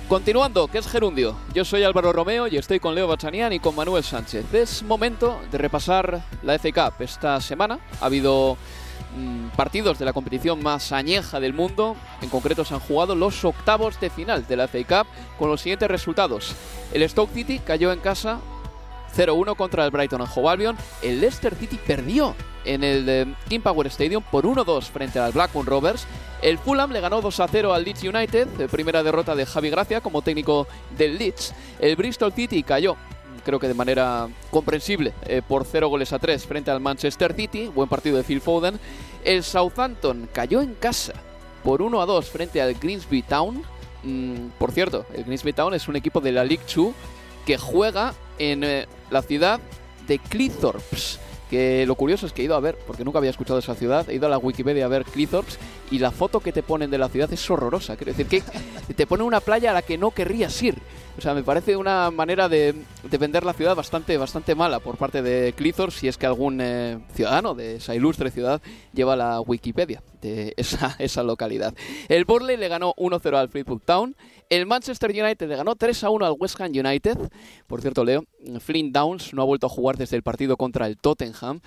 Continuando, 0.08 0.66
¿qué 0.66 0.78
es 0.78 0.88
Gerundio? 0.88 1.36
Yo 1.54 1.64
soy 1.64 1.84
Álvaro 1.84 2.12
Romeo 2.12 2.48
y 2.48 2.56
estoy 2.56 2.80
con 2.80 2.92
Leo 2.92 3.06
Bachanian 3.06 3.52
y 3.52 3.60
con 3.60 3.76
Manuel 3.76 4.02
Sánchez. 4.02 4.52
Es 4.52 4.82
momento 4.82 5.40
de 5.52 5.58
repasar 5.58 6.24
la 6.42 6.58
FA 6.58 6.72
Cup. 6.72 7.02
Esta 7.04 7.40
semana 7.40 7.78
ha 8.00 8.06
habido 8.06 8.56
mm, 9.16 9.50
partidos 9.56 9.96
de 10.00 10.04
la 10.04 10.12
competición 10.12 10.60
más 10.60 10.90
añeja 10.90 11.38
del 11.38 11.52
mundo. 11.52 11.94
En 12.20 12.30
concreto 12.30 12.64
se 12.64 12.74
han 12.74 12.80
jugado 12.80 13.14
los 13.14 13.44
octavos 13.44 14.00
de 14.00 14.10
final 14.10 14.44
de 14.44 14.56
la 14.56 14.66
FA 14.66 15.04
Cup 15.04 15.12
con 15.38 15.48
los 15.48 15.60
siguientes 15.60 15.88
resultados. 15.88 16.56
El 16.92 17.08
Stoke 17.08 17.32
City 17.32 17.60
cayó 17.60 17.92
en 17.92 18.00
casa 18.00 18.40
0-1 19.16 19.54
contra 19.54 19.84
el 19.84 19.92
Brighton 19.92 20.20
and 20.20 20.30
Hove 20.34 20.48
Albion. 20.48 20.76
El 21.00 21.20
Leicester 21.20 21.54
City 21.54 21.78
perdió 21.86 22.34
en 22.64 22.82
el 22.82 23.08
eh, 23.08 23.34
King 23.48 23.60
Power 23.60 23.86
Stadium 23.86 24.24
por 24.32 24.46
1-2 24.46 24.82
frente 24.84 25.20
al 25.20 25.30
Blackburn 25.30 25.66
Rovers. 25.66 26.06
El 26.42 26.58
Fulham 26.58 26.90
le 26.90 27.00
ganó 27.00 27.22
2-0 27.22 27.72
al 27.72 27.84
Leeds 27.84 28.02
United, 28.02 28.68
primera 28.68 29.02
derrota 29.02 29.34
de 29.36 29.46
Javi 29.46 29.70
Gracia 29.70 30.00
como 30.00 30.22
técnico 30.22 30.66
del 30.98 31.16
Leeds. 31.16 31.54
El 31.78 31.96
Bristol 31.96 32.32
City 32.32 32.62
cayó 32.62 32.96
creo 33.44 33.58
que 33.58 33.68
de 33.68 33.74
manera 33.74 34.28
comprensible, 34.50 35.12
eh, 35.26 35.42
por 35.46 35.64
0 35.64 35.88
goles 35.88 36.12
a 36.12 36.18
3 36.18 36.46
frente 36.46 36.70
al 36.70 36.80
Manchester 36.80 37.34
City, 37.34 37.68
buen 37.68 37.88
partido 37.88 38.16
de 38.16 38.22
Phil 38.22 38.40
Foden. 38.40 38.78
El 39.24 39.42
Southampton 39.42 40.28
cayó 40.32 40.60
en 40.62 40.74
casa 40.74 41.14
por 41.62 41.82
1 41.82 42.00
a 42.00 42.06
2 42.06 42.30
frente 42.30 42.62
al 42.62 42.74
Greensby 42.74 43.22
Town. 43.22 43.62
Mm, 44.02 44.48
por 44.58 44.72
cierto, 44.72 45.06
el 45.14 45.24
Greensby 45.24 45.52
Town 45.52 45.74
es 45.74 45.88
un 45.88 45.96
equipo 45.96 46.20
de 46.20 46.32
la 46.32 46.44
League 46.44 46.64
2 46.74 46.92
que 47.46 47.58
juega 47.58 48.14
en 48.38 48.64
eh, 48.64 48.86
la 49.10 49.22
ciudad 49.22 49.60
de 50.06 50.18
Cleethorpes. 50.18 51.18
Que 51.52 51.84
lo 51.84 51.96
curioso 51.96 52.24
es 52.24 52.32
que 52.32 52.40
he 52.40 52.46
ido 52.46 52.54
a 52.54 52.60
ver, 52.60 52.78
porque 52.86 53.04
nunca 53.04 53.18
había 53.18 53.28
escuchado 53.28 53.58
esa 53.58 53.74
ciudad, 53.74 54.08
he 54.08 54.14
ido 54.14 54.26
a 54.26 54.30
la 54.30 54.38
Wikipedia 54.38 54.86
a 54.86 54.88
ver 54.88 55.04
Cleethorpes 55.04 55.58
y 55.90 55.98
la 55.98 56.10
foto 56.10 56.40
que 56.40 56.50
te 56.50 56.62
ponen 56.62 56.90
de 56.90 56.96
la 56.96 57.10
ciudad 57.10 57.30
es 57.30 57.50
horrorosa. 57.50 57.94
Quiero 57.94 58.14
decir 58.14 58.26
que 58.26 58.42
te 58.94 59.06
ponen 59.06 59.26
una 59.26 59.40
playa 59.40 59.72
a 59.72 59.74
la 59.74 59.82
que 59.82 59.98
no 59.98 60.12
querrías 60.12 60.62
ir. 60.62 60.78
O 61.18 61.20
sea, 61.20 61.34
me 61.34 61.42
parece 61.42 61.76
una 61.76 62.10
manera 62.10 62.48
de, 62.48 62.74
de 63.02 63.18
vender 63.18 63.44
la 63.44 63.52
ciudad 63.52 63.76
bastante, 63.76 64.16
bastante 64.16 64.54
mala 64.54 64.80
por 64.80 64.96
parte 64.96 65.20
de 65.20 65.52
Cleethorpes 65.52 65.98
si 65.98 66.08
es 66.08 66.16
que 66.16 66.24
algún 66.24 66.60
eh, 66.60 66.98
ciudadano 67.14 67.54
de 67.54 67.76
esa 67.76 67.94
ilustre 67.94 68.30
ciudad 68.30 68.62
lleva 68.94 69.14
la 69.14 69.40
Wikipedia 69.40 70.02
de 70.22 70.54
esa, 70.56 70.96
esa 70.98 71.22
localidad. 71.22 71.74
El 72.08 72.24
Burley 72.24 72.56
le 72.56 72.68
ganó 72.68 72.94
1-0 72.94 73.36
al 73.36 73.50
Fleetwood 73.50 73.82
Town. 73.84 74.16
El 74.48 74.66
Manchester 74.66 75.10
United 75.10 75.48
le 75.48 75.56
ganó 75.56 75.76
3-1 75.76 76.24
al 76.24 76.36
West 76.38 76.60
Ham 76.60 76.72
United. 76.74 77.18
Por 77.66 77.82
cierto, 77.82 78.04
Leo, 78.04 78.24
Flynn 78.60 78.92
Downs 78.92 79.34
no 79.34 79.42
ha 79.42 79.46
vuelto 79.46 79.66
a 79.66 79.70
jugar 79.70 79.96
desde 79.96 80.16
el 80.16 80.22
partido 80.22 80.56
contra 80.56 80.86
el 80.86 80.96
Tottenham. 80.96 81.60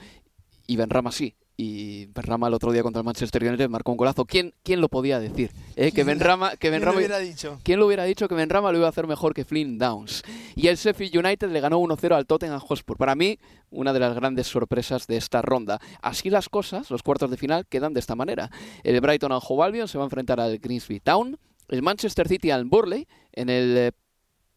Y 0.68 0.78
Benrama 0.78 1.12
sí, 1.12 1.36
y 1.58 2.08
Benrama 2.08 2.48
el 2.48 2.54
otro 2.54 2.72
día 2.72 2.84
contra 2.84 3.00
el 3.00 3.06
Manchester 3.06 3.44
United 3.44 3.70
marcó 3.70 3.92
un 3.92 3.98
golazo. 3.98 4.26
¿Quién, 4.26 4.54
quién 4.64 4.82
lo 4.82 4.90
podía 4.90 5.20
decir? 5.20 5.52
Eh, 5.76 5.92
que 5.92 6.04
Benrama, 6.04 6.58
que 6.58 6.70
Benrama, 6.70 6.98
¿Quién 6.98 7.10
lo 7.10 7.16
hubiera 7.16 7.20
dicho? 7.20 7.60
¿Quién 7.64 7.80
lo 7.80 7.86
hubiera 7.88 8.04
dicho 8.04 8.28
que 8.28 8.36
Benrama 8.36 8.72
lo 8.72 8.78
iba 8.78 8.88
a 8.88 8.90
hacer 8.90 9.08
mejor 9.08 9.34
que 9.34 9.46
Flynn 9.46 9.78
Downs? 9.78 10.24
Y 10.56 10.68
el 10.68 10.76
Sheffield 10.76 11.16
United 11.16 11.50
le 11.50 11.60
ganó 11.62 11.80
1-0 11.80 12.14
al 12.14 12.26
Tottenham 12.26 12.60
Hotspur. 12.60 12.98
Para 12.98 13.16
mí, 13.16 13.40
una 13.70 13.94
de 13.94 14.00
las 14.00 14.16
grandes 14.16 14.48
sorpresas 14.48 15.08
de 15.08 15.18
esta 15.18 15.42
ronda. 15.42 15.80
Así 16.02 16.30
las 16.30 16.50
cosas, 16.50 16.92
los 16.92 17.04
cuartos 17.04 17.32
de 17.32 17.38
final 17.38 17.66
quedan 17.68 17.94
de 17.94 18.02
esta 18.02 18.16
manera. 18.16 18.52
El 18.84 19.00
Brighton 19.00 19.32
Hove 19.32 19.64
Albion 19.64 19.88
se 19.88 19.98
va 19.98 20.04
a 20.04 20.08
enfrentar 20.08 20.40
al 20.40 20.60
Greensby 20.60 21.00
Town. 21.00 21.38
El 21.70 21.82
Manchester 21.82 22.28
City 22.28 22.52
al 22.52 22.66
Burley 22.66 23.08
en 23.32 23.50
el 23.50 23.78
eh, 23.78 23.92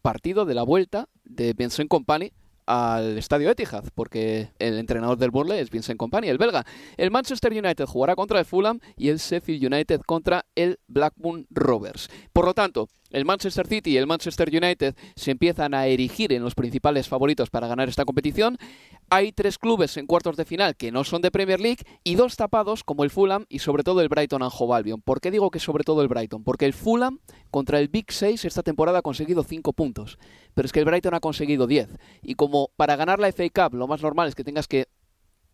partido 0.03 0.45
de 0.45 0.55
la 0.55 0.63
vuelta 0.63 1.09
de 1.25 1.53
Vincent 1.53 1.89
Company 1.89 2.33
al 2.68 3.16
estadio 3.16 3.50
Etihad, 3.50 3.85
porque 3.94 4.50
el 4.59 4.78
entrenador 4.78 5.16
del 5.16 5.31
Burley 5.31 5.59
es 5.59 5.70
Vincent 5.70 5.98
Company, 5.98 6.28
el 6.28 6.37
belga. 6.37 6.66
El 6.98 7.11
Manchester 7.11 7.50
United 7.50 7.87
jugará 7.87 8.14
contra 8.14 8.38
el 8.38 8.44
Fulham 8.44 8.78
y 8.94 9.09
el 9.09 9.16
Sheffield 9.16 9.72
United 9.72 10.02
contra 10.02 10.44
el 10.54 10.78
Blackburn 10.87 11.46
Rovers. 11.48 12.11
Por 12.35 12.44
lo 12.44 12.52
tanto, 12.52 12.88
el 13.11 13.24
Manchester 13.24 13.66
City 13.66 13.92
y 13.92 13.96
el 13.96 14.07
Manchester 14.07 14.50
United 14.54 14.94
se 15.16 15.31
empiezan 15.31 15.72
a 15.72 15.87
erigir 15.87 16.31
en 16.35 16.42
los 16.42 16.54
principales 16.54 17.09
favoritos 17.09 17.48
para 17.48 17.66
ganar 17.66 17.88
esta 17.88 18.04
competición. 18.04 18.59
Hay 19.09 19.33
tres 19.33 19.57
clubes 19.57 19.96
en 19.96 20.07
cuartos 20.07 20.37
de 20.37 20.44
final 20.44 20.76
que 20.76 20.92
no 20.92 21.04
son 21.04 21.22
de 21.22 21.31
Premier 21.31 21.59
League 21.59 21.85
y 22.04 22.16
dos 22.16 22.37
tapados 22.37 22.85
como 22.85 23.04
el 23.04 23.11
Fulham 23.11 23.46
y 23.48 23.61
sobre 23.61 23.83
todo 23.83 24.02
el 24.02 24.11
Brighton 24.11 24.42
and 24.42 24.52
Hove 24.54 24.76
Albion. 24.76 25.00
¿Por 25.00 25.22
qué 25.22 25.31
digo 25.31 25.50
que 25.50 25.59
sobre 25.59 25.85
todo 25.85 26.02
el 26.02 26.09
Brighton? 26.09 26.44
Porque 26.44 26.66
el 26.66 26.74
Fulham 26.74 27.20
contra 27.50 27.78
el 27.78 27.88
Big 27.88 28.12
6 28.12 28.44
esta 28.44 28.62
temporada 28.62 28.98
ha 28.98 29.02
conseguido 29.02 29.42
5 29.42 29.72
puntos, 29.72 30.18
pero 30.59 30.66
es 30.66 30.73
que 30.73 30.81
el 30.81 30.87
Brighton 30.87 31.14
ha 31.14 31.21
conseguido 31.21 31.68
10. 31.68 31.88
Y 32.21 32.35
como 32.35 32.73
para 32.75 32.97
ganar 32.97 33.21
la 33.21 33.31
FA 33.31 33.44
Cup 33.49 33.77
lo 33.77 33.87
más 33.87 34.03
normal 34.03 34.27
es 34.27 34.35
que 34.35 34.42
tengas 34.42 34.66
que 34.66 34.88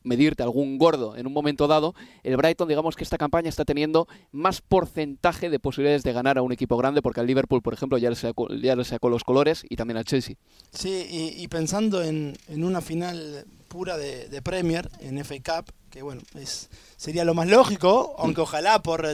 medirte 0.03 0.43
algún 0.43 0.79
gordo 0.79 1.15
en 1.15 1.27
un 1.27 1.35
momento 1.35 1.67
dado, 1.67 1.95
el 2.23 2.39
Brighton, 2.39 2.69
digamos 2.69 2.97
que 2.97 3.05
esta 3.05 3.19
campaña 3.19 3.51
está 3.51 3.67
teniendo 3.67 4.09
más 4.33 4.63
porcentaje 4.63 5.51
de 5.51 5.59
posibilidades 5.59 6.05
de 6.05 6.15
ganar 6.15 6.39
a 6.39 6.43
un 6.43 6.53
equipo 6.53 6.79
grande, 6.79 7.03
porque 7.03 7.21
al 7.21 7.27
Liverpool, 7.27 7.61
por 7.61 7.75
ejemplo, 7.75 7.99
ya 7.99 8.09
le 8.09 8.17
sacó, 8.17 8.49
ya 8.49 8.77
le 8.77 8.85
sacó 8.85 9.11
los 9.11 9.25
colores 9.25 9.67
y 9.69 9.77
también 9.77 9.99
al 9.99 10.07
Chelsea. 10.07 10.37
Sí, 10.71 11.07
y, 11.37 11.49
pensando 11.49 12.03
en, 12.03 12.39
en, 12.49 12.65
una 12.65 12.81
final 12.81 13.45
pura 13.75 13.99
de, 13.99 14.29
de, 14.29 14.41
Premier, 14.41 14.89
en 15.01 15.19
FA 15.25 15.35
Cup, 15.43 15.73
que 15.91 16.01
bueno, 16.01 16.23
es, 16.35 16.71
sería 16.97 17.25
lo 17.25 17.35
más 17.35 17.49
lógico, 17.49 18.15
aunque 18.19 18.41
ojalá 18.41 18.81
por, 18.81 19.05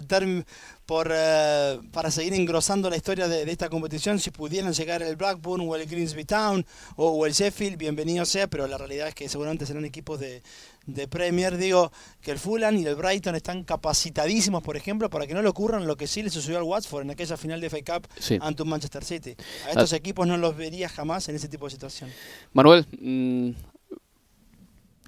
por 0.84 1.10
eh, 1.10 1.80
para 1.92 2.10
seguir 2.10 2.34
engrosando 2.34 2.90
la 2.90 2.96
historia 2.96 3.26
de, 3.26 3.50
esta 3.50 3.70
competición, 3.70 4.18
si 4.18 4.30
pudieran 4.30 4.74
llegar 4.74 5.02
el 5.02 5.16
Blackburn 5.16 5.66
o 5.66 5.76
el 5.76 5.86
Greensby 5.86 6.26
Town 6.26 6.66
o, 6.96 7.24
el 7.24 7.32
Sheffield, 7.32 7.78
bienvenido 7.78 8.26
sea, 8.26 8.48
pero 8.48 8.66
la 8.66 8.76
realidad 8.76 9.08
es 9.08 9.14
que 9.14 9.30
seguramente 9.30 9.64
serán 9.64 9.86
equipos 9.86 10.20
de, 10.20 10.42
de 10.84 11.08
Premier. 11.08 11.56
Digo 11.56 11.90
que 12.20 12.32
el 12.32 12.38
Fulham 12.38 12.76
y 12.76 12.84
el 12.84 12.96
Brighton 12.96 13.34
están 13.36 13.64
capacitadísimos, 13.64 14.62
por 14.62 14.76
ejemplo, 14.76 15.08
para 15.08 15.26
que 15.26 15.32
no 15.32 15.40
le 15.40 15.48
ocurran 15.48 15.86
lo 15.86 15.96
que 15.96 16.06
sí 16.06 16.22
le 16.22 16.28
sucedió 16.28 16.58
al 16.58 16.64
Watford 16.64 17.04
en 17.04 17.12
aquella 17.12 17.38
final 17.38 17.62
de 17.62 17.70
FA 17.70 17.78
Cup 17.78 18.08
ante 18.42 18.62
un 18.62 18.68
Manchester 18.68 19.06
City. 19.06 19.34
A 19.66 19.70
estos 19.70 19.94
ah. 19.94 19.96
equipos 19.96 20.26
no 20.26 20.36
los 20.36 20.54
vería 20.54 20.90
jamás 20.90 21.26
en 21.30 21.36
ese 21.36 21.48
tipo 21.48 21.64
de 21.64 21.70
situación. 21.70 22.10
Manuel, 22.52 22.86
mm, 23.00 23.69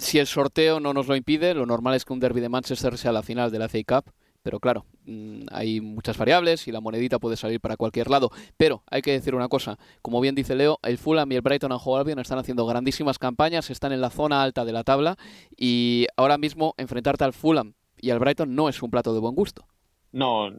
si 0.02 0.18
el 0.18 0.26
sorteo 0.26 0.80
no 0.80 0.92
nos 0.92 1.06
lo 1.06 1.16
impide, 1.16 1.54
lo 1.54 1.64
normal 1.64 1.94
es 1.94 2.04
que 2.04 2.12
un 2.12 2.20
derby 2.20 2.40
de 2.40 2.48
Manchester 2.48 2.98
sea 2.98 3.12
la 3.12 3.22
final 3.22 3.50
de 3.50 3.58
la 3.58 3.68
FA 3.68 3.78
Cup. 3.86 4.12
Pero 4.42 4.58
claro, 4.58 4.84
mm, 5.06 5.42
hay 5.52 5.80
muchas 5.80 6.18
variables 6.18 6.66
y 6.66 6.72
la 6.72 6.80
monedita 6.80 7.20
puede 7.20 7.36
salir 7.36 7.60
para 7.60 7.76
cualquier 7.76 8.10
lado. 8.10 8.30
Pero 8.56 8.82
hay 8.90 9.00
que 9.00 9.12
decir 9.12 9.36
una 9.36 9.48
cosa, 9.48 9.78
como 10.02 10.20
bien 10.20 10.34
dice 10.34 10.56
Leo, 10.56 10.80
el 10.82 10.98
Fulham 10.98 11.30
y 11.30 11.36
el 11.36 11.42
Brighton 11.42 11.70
and 11.70 11.80
Hove 11.84 12.00
Albion 12.00 12.18
están 12.18 12.40
haciendo 12.40 12.66
grandísimas 12.66 13.20
campañas, 13.20 13.70
están 13.70 13.92
en 13.92 14.00
la 14.00 14.10
zona 14.10 14.42
alta 14.42 14.64
de 14.64 14.72
la 14.72 14.82
tabla 14.82 15.16
y 15.56 16.08
ahora 16.16 16.38
mismo 16.38 16.74
enfrentarte 16.76 17.22
al 17.22 17.32
Fulham 17.32 17.74
y 18.00 18.10
al 18.10 18.18
Brighton 18.18 18.52
no 18.52 18.68
es 18.68 18.82
un 18.82 18.90
plato 18.90 19.14
de 19.14 19.20
buen 19.20 19.36
gusto. 19.36 19.64
No, 20.10 20.50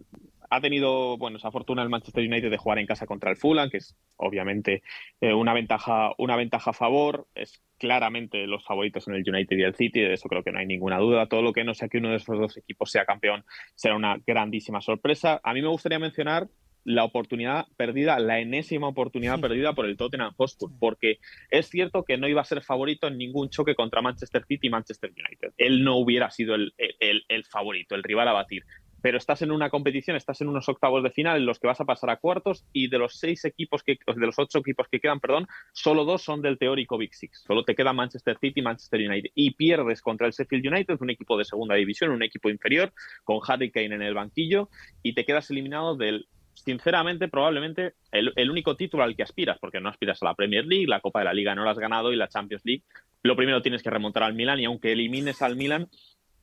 ha 0.53 0.61
tenido 0.61 1.17
bueno 1.17 1.37
esa 1.37 1.51
fortuna 1.51 1.81
el 1.81 1.89
Manchester 1.89 2.23
United 2.23 2.51
de 2.51 2.57
jugar 2.57 2.77
en 2.77 2.85
casa 2.85 3.07
contra 3.07 3.31
el 3.31 3.37
Fulham, 3.37 3.69
que 3.71 3.77
es 3.77 3.95
obviamente 4.17 4.83
eh, 5.19 5.33
una 5.33 5.53
ventaja 5.53 6.11
una 6.17 6.35
ventaja 6.35 6.69
a 6.71 6.73
favor. 6.73 7.27
Es 7.33 7.63
claramente 7.79 8.45
los 8.45 8.63
favoritos 8.63 9.07
en 9.07 9.15
el 9.15 9.23
United 9.27 9.57
y 9.57 9.63
el 9.63 9.75
City, 9.75 10.01
de 10.01 10.13
eso 10.13 10.29
creo 10.29 10.43
que 10.43 10.51
no 10.51 10.59
hay 10.59 10.67
ninguna 10.67 10.99
duda. 10.99 11.25
Todo 11.25 11.41
lo 11.41 11.53
que 11.53 11.63
no 11.63 11.73
sea 11.73 11.89
que 11.89 11.97
uno 11.97 12.09
de 12.09 12.17
esos 12.17 12.37
dos 12.37 12.55
equipos 12.57 12.91
sea 12.91 13.05
campeón 13.05 13.43
será 13.73 13.95
una 13.95 14.17
grandísima 14.25 14.79
sorpresa. 14.79 15.41
A 15.43 15.53
mí 15.53 15.61
me 15.61 15.69
gustaría 15.69 15.97
mencionar 15.97 16.47
la 16.85 17.03
oportunidad 17.05 17.65
perdida, 17.77 18.19
la 18.19 18.39
enésima 18.39 18.89
oportunidad 18.89 19.39
perdida 19.39 19.73
por 19.73 19.85
el 19.85 19.97
Tottenham 19.97 20.33
Hotspur, 20.37 20.69
porque 20.79 21.19
es 21.49 21.69
cierto 21.69 22.03
que 22.03 22.17
no 22.17 22.27
iba 22.27 22.41
a 22.41 22.45
ser 22.45 22.61
favorito 22.61 23.07
en 23.07 23.17
ningún 23.17 23.49
choque 23.49 23.73
contra 23.73 24.01
Manchester 24.01 24.43
City 24.45 24.67
y 24.67 24.69
Manchester 24.69 25.09
United. 25.09 25.53
Él 25.57 25.83
no 25.83 25.95
hubiera 25.95 26.29
sido 26.29 26.55
el, 26.55 26.73
el 26.77 27.45
favorito, 27.45 27.95
el 27.95 28.03
rival 28.03 28.27
a 28.27 28.33
batir 28.33 28.63
pero 29.03 29.17
estás 29.17 29.41
en 29.41 29.51
una 29.51 29.69
competición, 29.69 30.15
estás 30.15 30.39
en 30.39 30.47
unos 30.47 30.69
octavos 30.69 31.03
de 31.03 31.11
final 31.11 31.35
en 31.35 31.45
los 31.45 31.59
que 31.59 31.67
vas 31.67 31.81
a 31.81 31.83
pasar 31.83 32.09
a 32.09 32.15
cuartos 32.15 32.65
y 32.71 32.87
de 32.87 32.97
los 32.97 33.19
seis 33.19 33.43
equipos 33.43 33.83
que, 33.83 33.97
de 34.07 34.25
los 34.25 34.39
ocho 34.39 34.59
equipos 34.59 34.87
que 34.89 35.01
quedan, 35.01 35.19
perdón, 35.19 35.45
solo 35.73 36.05
dos 36.05 36.21
son 36.21 36.41
del 36.41 36.57
teórico 36.57 36.97
Big 36.97 37.13
Six. 37.13 37.43
Solo 37.45 37.65
te 37.65 37.75
queda 37.75 37.91
Manchester 37.91 38.37
City 38.39 38.61
y 38.61 38.63
Manchester 38.63 39.01
United. 39.01 39.31
Y 39.35 39.55
pierdes 39.55 40.01
contra 40.01 40.25
el 40.25 40.31
Sheffield 40.31 40.67
United, 40.67 40.95
un 41.01 41.09
equipo 41.09 41.37
de 41.37 41.43
segunda 41.43 41.75
división, 41.75 42.11
un 42.11 42.23
equipo 42.23 42.49
inferior, 42.49 42.93
con 43.25 43.41
Harry 43.45 43.71
Kane 43.71 43.93
en 43.93 44.03
el 44.03 44.13
banquillo, 44.13 44.69
y 45.01 45.13
te 45.13 45.25
quedas 45.25 45.51
eliminado 45.51 45.97
del 45.97 46.25
sinceramente, 46.53 47.27
probablemente 47.27 47.95
el, 48.09 48.31
el, 48.37 48.51
único 48.51 48.77
título 48.77 49.03
al 49.03 49.17
que 49.17 49.23
aspiras, 49.23 49.57
porque 49.59 49.81
no 49.81 49.89
aspiras 49.89 50.23
a 50.23 50.27
la 50.27 50.35
Premier 50.35 50.65
League, 50.65 50.87
la 50.87 51.01
Copa 51.01 51.19
de 51.19 51.25
la 51.25 51.33
Liga 51.33 51.55
no 51.55 51.65
la 51.65 51.71
has 51.71 51.79
ganado 51.79 52.13
y 52.13 52.15
la 52.15 52.29
Champions 52.29 52.63
League. 52.63 52.83
Lo 53.21 53.35
primero 53.35 53.61
tienes 53.61 53.83
que 53.83 53.89
remontar 53.89 54.23
al 54.23 54.33
Milan 54.33 54.61
y 54.61 54.65
aunque 54.65 54.93
elimines 54.93 55.41
al 55.41 55.57
Milan, 55.57 55.89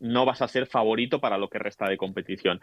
no 0.00 0.24
vas 0.24 0.42
a 0.42 0.48
ser 0.48 0.66
favorito 0.66 1.20
para 1.20 1.38
lo 1.38 1.48
que 1.48 1.58
resta 1.58 1.88
de 1.88 1.96
competición. 1.96 2.60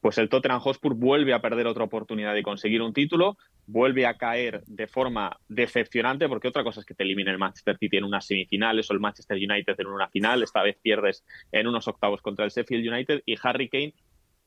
Pues 0.00 0.18
el 0.18 0.28
Tottenham 0.28 0.60
Hotspur 0.60 0.94
vuelve 0.94 1.32
a 1.32 1.40
perder 1.40 1.68
otra 1.68 1.84
oportunidad 1.84 2.34
de 2.34 2.42
conseguir 2.42 2.82
un 2.82 2.92
título, 2.92 3.38
vuelve 3.66 4.04
a 4.04 4.18
caer 4.18 4.62
de 4.66 4.88
forma 4.88 5.38
decepcionante, 5.48 6.28
porque 6.28 6.48
otra 6.48 6.64
cosa 6.64 6.80
es 6.80 6.86
que 6.86 6.94
te 6.94 7.04
elimine 7.04 7.30
el 7.30 7.38
Manchester 7.38 7.78
City 7.78 7.98
en 7.98 8.04
unas 8.04 8.26
semifinales 8.26 8.90
o 8.90 8.94
el 8.94 9.00
Manchester 9.00 9.36
United 9.36 9.76
en 9.78 9.86
una 9.86 10.08
final, 10.08 10.42
esta 10.42 10.62
vez 10.62 10.76
pierdes 10.82 11.24
en 11.52 11.68
unos 11.68 11.86
octavos 11.86 12.20
contra 12.20 12.44
el 12.44 12.50
Sheffield 12.50 12.92
United 12.92 13.22
y 13.24 13.36
Harry 13.40 13.68
Kane 13.68 13.94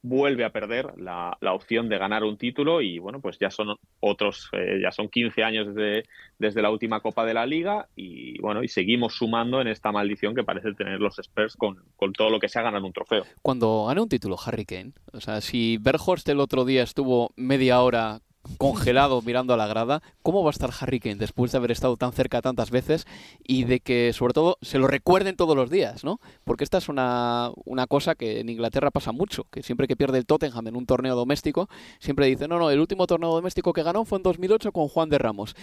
vuelve 0.08 0.46
a 0.46 0.52
perder 0.52 0.94
la, 0.98 1.36
opción 1.42 1.90
de 1.90 1.98
ganar 1.98 2.24
un 2.24 2.38
título 2.38 2.82
y 2.82 3.00
bueno, 3.00 3.20
pues 3.22 3.40
ya 3.40 3.50
son 3.50 3.76
otros, 4.00 4.50
eh, 4.52 4.80
ya 4.82 4.92
son 4.92 5.10
15 5.10 5.44
años 5.44 5.68
desde, 5.74 6.04
desde 6.38 6.62
la 6.62 6.70
última 6.70 7.00
Copa 7.00 7.26
de 7.26 7.34
la 7.34 7.46
Liga 7.46 7.88
y 7.96 8.40
bueno, 8.40 8.62
y 8.64 8.68
seguimos 8.68 9.16
sumando 9.16 9.62
en 9.62 9.68
esta 9.68 9.92
maldición 9.92 10.36
que 10.36 10.44
parece 10.44 10.74
tener 10.74 11.00
los 11.00 11.18
Spurs 11.18 11.56
con, 11.56 11.84
con 11.96 12.14
todo 12.14 12.30
lo 12.30 12.40
que 12.40 12.50
se 12.50 12.60
ha 12.60 12.62
ganado 12.62 12.86
un 12.86 12.94
trofeo. 12.94 13.24
Cuando 13.42 13.86
gane 13.88 14.02
un 14.02 14.10
título 14.10 14.38
Harry 14.46 14.66
Kane, 14.66 14.92
o 15.14 15.22
sea, 15.22 15.42
si 15.42 15.78
Berghorst 15.78 16.28
el 16.30 16.40
otro 16.40 16.66
día 16.66 16.84
estuvo 16.84 17.32
media 17.36 17.82
hora 17.82 18.22
congelado 18.58 19.22
mirando 19.22 19.54
a 19.54 19.58
la 19.58 19.68
grada. 19.68 20.02
¿Cómo 20.22 20.44
va 20.44 20.50
a 20.50 20.52
estar 20.52 20.72
Harry 20.80 21.00
Kane 21.00 21.16
después 21.16 21.52
de 21.52 21.58
haber 21.58 21.72
estado 21.72 21.98
tan 21.98 22.14
cerca 22.14 22.42
tantas 22.42 22.72
veces 22.72 23.06
y 23.44 23.64
de 23.64 23.80
que, 23.80 24.14
sobre 24.14 24.34
todo, 24.34 24.58
se 24.62 24.80
lo 24.80 24.88
recuerden 24.88 25.36
todos 25.36 25.56
los 25.56 25.70
días, 25.70 26.04
¿no? 26.04 26.20
Porque 26.44 26.64
esta 26.64 26.78
es 26.78 26.90
una, 26.90 27.52
una 27.66 27.88
cosa 27.88 28.16
que 28.16 28.40
en 28.40 28.50
Inglaterra 28.50 28.92
pasa 28.92 29.12
mucho, 29.12 29.46
que 29.52 29.64
siempre 29.64 29.88
que 29.88 29.96
pierde 29.96 30.18
el 30.18 30.26
Tottenham 30.26 30.68
en 30.68 30.76
un 30.76 30.86
torneo 30.86 31.16
doméstico, 31.16 31.70
siempre 32.00 32.28
dice, 32.28 32.48
no, 32.48 32.60
no, 32.60 32.70
el 32.70 32.80
último 32.80 33.08
torneo 33.08 33.34
doméstico 33.34 33.74
que 33.74 33.84
ganó 33.84 34.06
fue 34.06 34.20
en 34.20 34.24
2008 34.24 34.72
con 34.72 34.88
Juan 34.88 35.10
de 35.10 35.18
Ramos. 35.18 35.56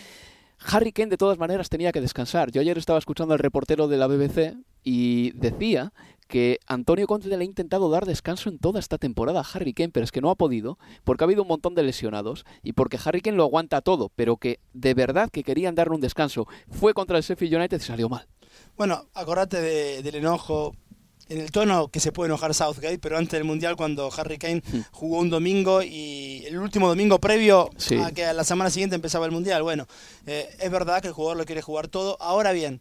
Harry 0.66 0.92
Kane 0.92 1.10
de 1.10 1.16
todas 1.16 1.38
maneras 1.38 1.68
tenía 1.68 1.92
que 1.92 2.00
descansar. 2.00 2.50
Yo 2.50 2.60
ayer 2.60 2.78
estaba 2.78 2.98
escuchando 2.98 3.34
al 3.34 3.40
reportero 3.40 3.88
de 3.88 3.96
la 3.96 4.06
BBC 4.06 4.56
y 4.82 5.32
decía 5.32 5.92
que 6.28 6.60
Antonio 6.66 7.06
Conte 7.06 7.28
le 7.28 7.36
ha 7.36 7.44
intentado 7.44 7.90
dar 7.90 8.06
descanso 8.06 8.48
en 8.48 8.58
toda 8.58 8.80
esta 8.80 8.96
temporada 8.96 9.40
a 9.40 9.46
Harry 9.52 9.74
Kane, 9.74 9.90
pero 9.90 10.04
es 10.04 10.12
que 10.12 10.22
no 10.22 10.30
ha 10.30 10.34
podido, 10.34 10.78
porque 11.04 11.24
ha 11.24 11.26
habido 11.26 11.42
un 11.42 11.48
montón 11.48 11.74
de 11.74 11.82
lesionados 11.82 12.44
y 12.62 12.72
porque 12.72 12.98
Harry 13.04 13.20
Kane 13.20 13.36
lo 13.36 13.44
aguanta 13.44 13.82
todo, 13.82 14.10
pero 14.16 14.38
que 14.38 14.60
de 14.72 14.94
verdad 14.94 15.28
que 15.30 15.42
querían 15.42 15.74
darle 15.74 15.94
un 15.94 16.00
descanso. 16.00 16.46
Fue 16.70 16.94
contra 16.94 17.18
el 17.18 17.22
Sheffield 17.22 17.56
United 17.56 17.80
y 17.80 17.84
salió 17.84 18.08
mal. 18.08 18.26
Bueno, 18.76 19.06
acordate 19.14 19.60
del 20.02 20.14
enojo 20.14 20.74
en 21.28 21.40
el 21.40 21.50
tono 21.50 21.88
que 21.88 22.00
se 22.00 22.12
puede 22.12 22.28
enojar 22.28 22.54
Southgate, 22.54 22.98
pero 22.98 23.16
antes 23.16 23.32
del 23.32 23.44
Mundial 23.44 23.76
cuando 23.76 24.10
Harry 24.16 24.38
Kane 24.38 24.62
hmm. 24.66 24.80
jugó 24.90 25.18
un 25.18 25.30
domingo 25.30 25.82
y 25.82 26.44
el 26.46 26.58
último 26.58 26.88
domingo 26.88 27.18
previo 27.18 27.70
a 28.04 28.10
que 28.10 28.24
a 28.24 28.32
la 28.32 28.44
semana 28.44 28.70
siguiente 28.70 28.96
empezaba 28.96 29.26
el 29.26 29.32
Mundial. 29.32 29.62
Bueno, 29.62 29.86
eh, 30.26 30.48
es 30.58 30.70
verdad 30.70 31.00
que 31.00 31.08
el 31.08 31.14
jugador 31.14 31.36
lo 31.36 31.44
quiere 31.44 31.62
jugar 31.62 31.88
todo. 31.88 32.16
Ahora 32.20 32.52
bien, 32.52 32.80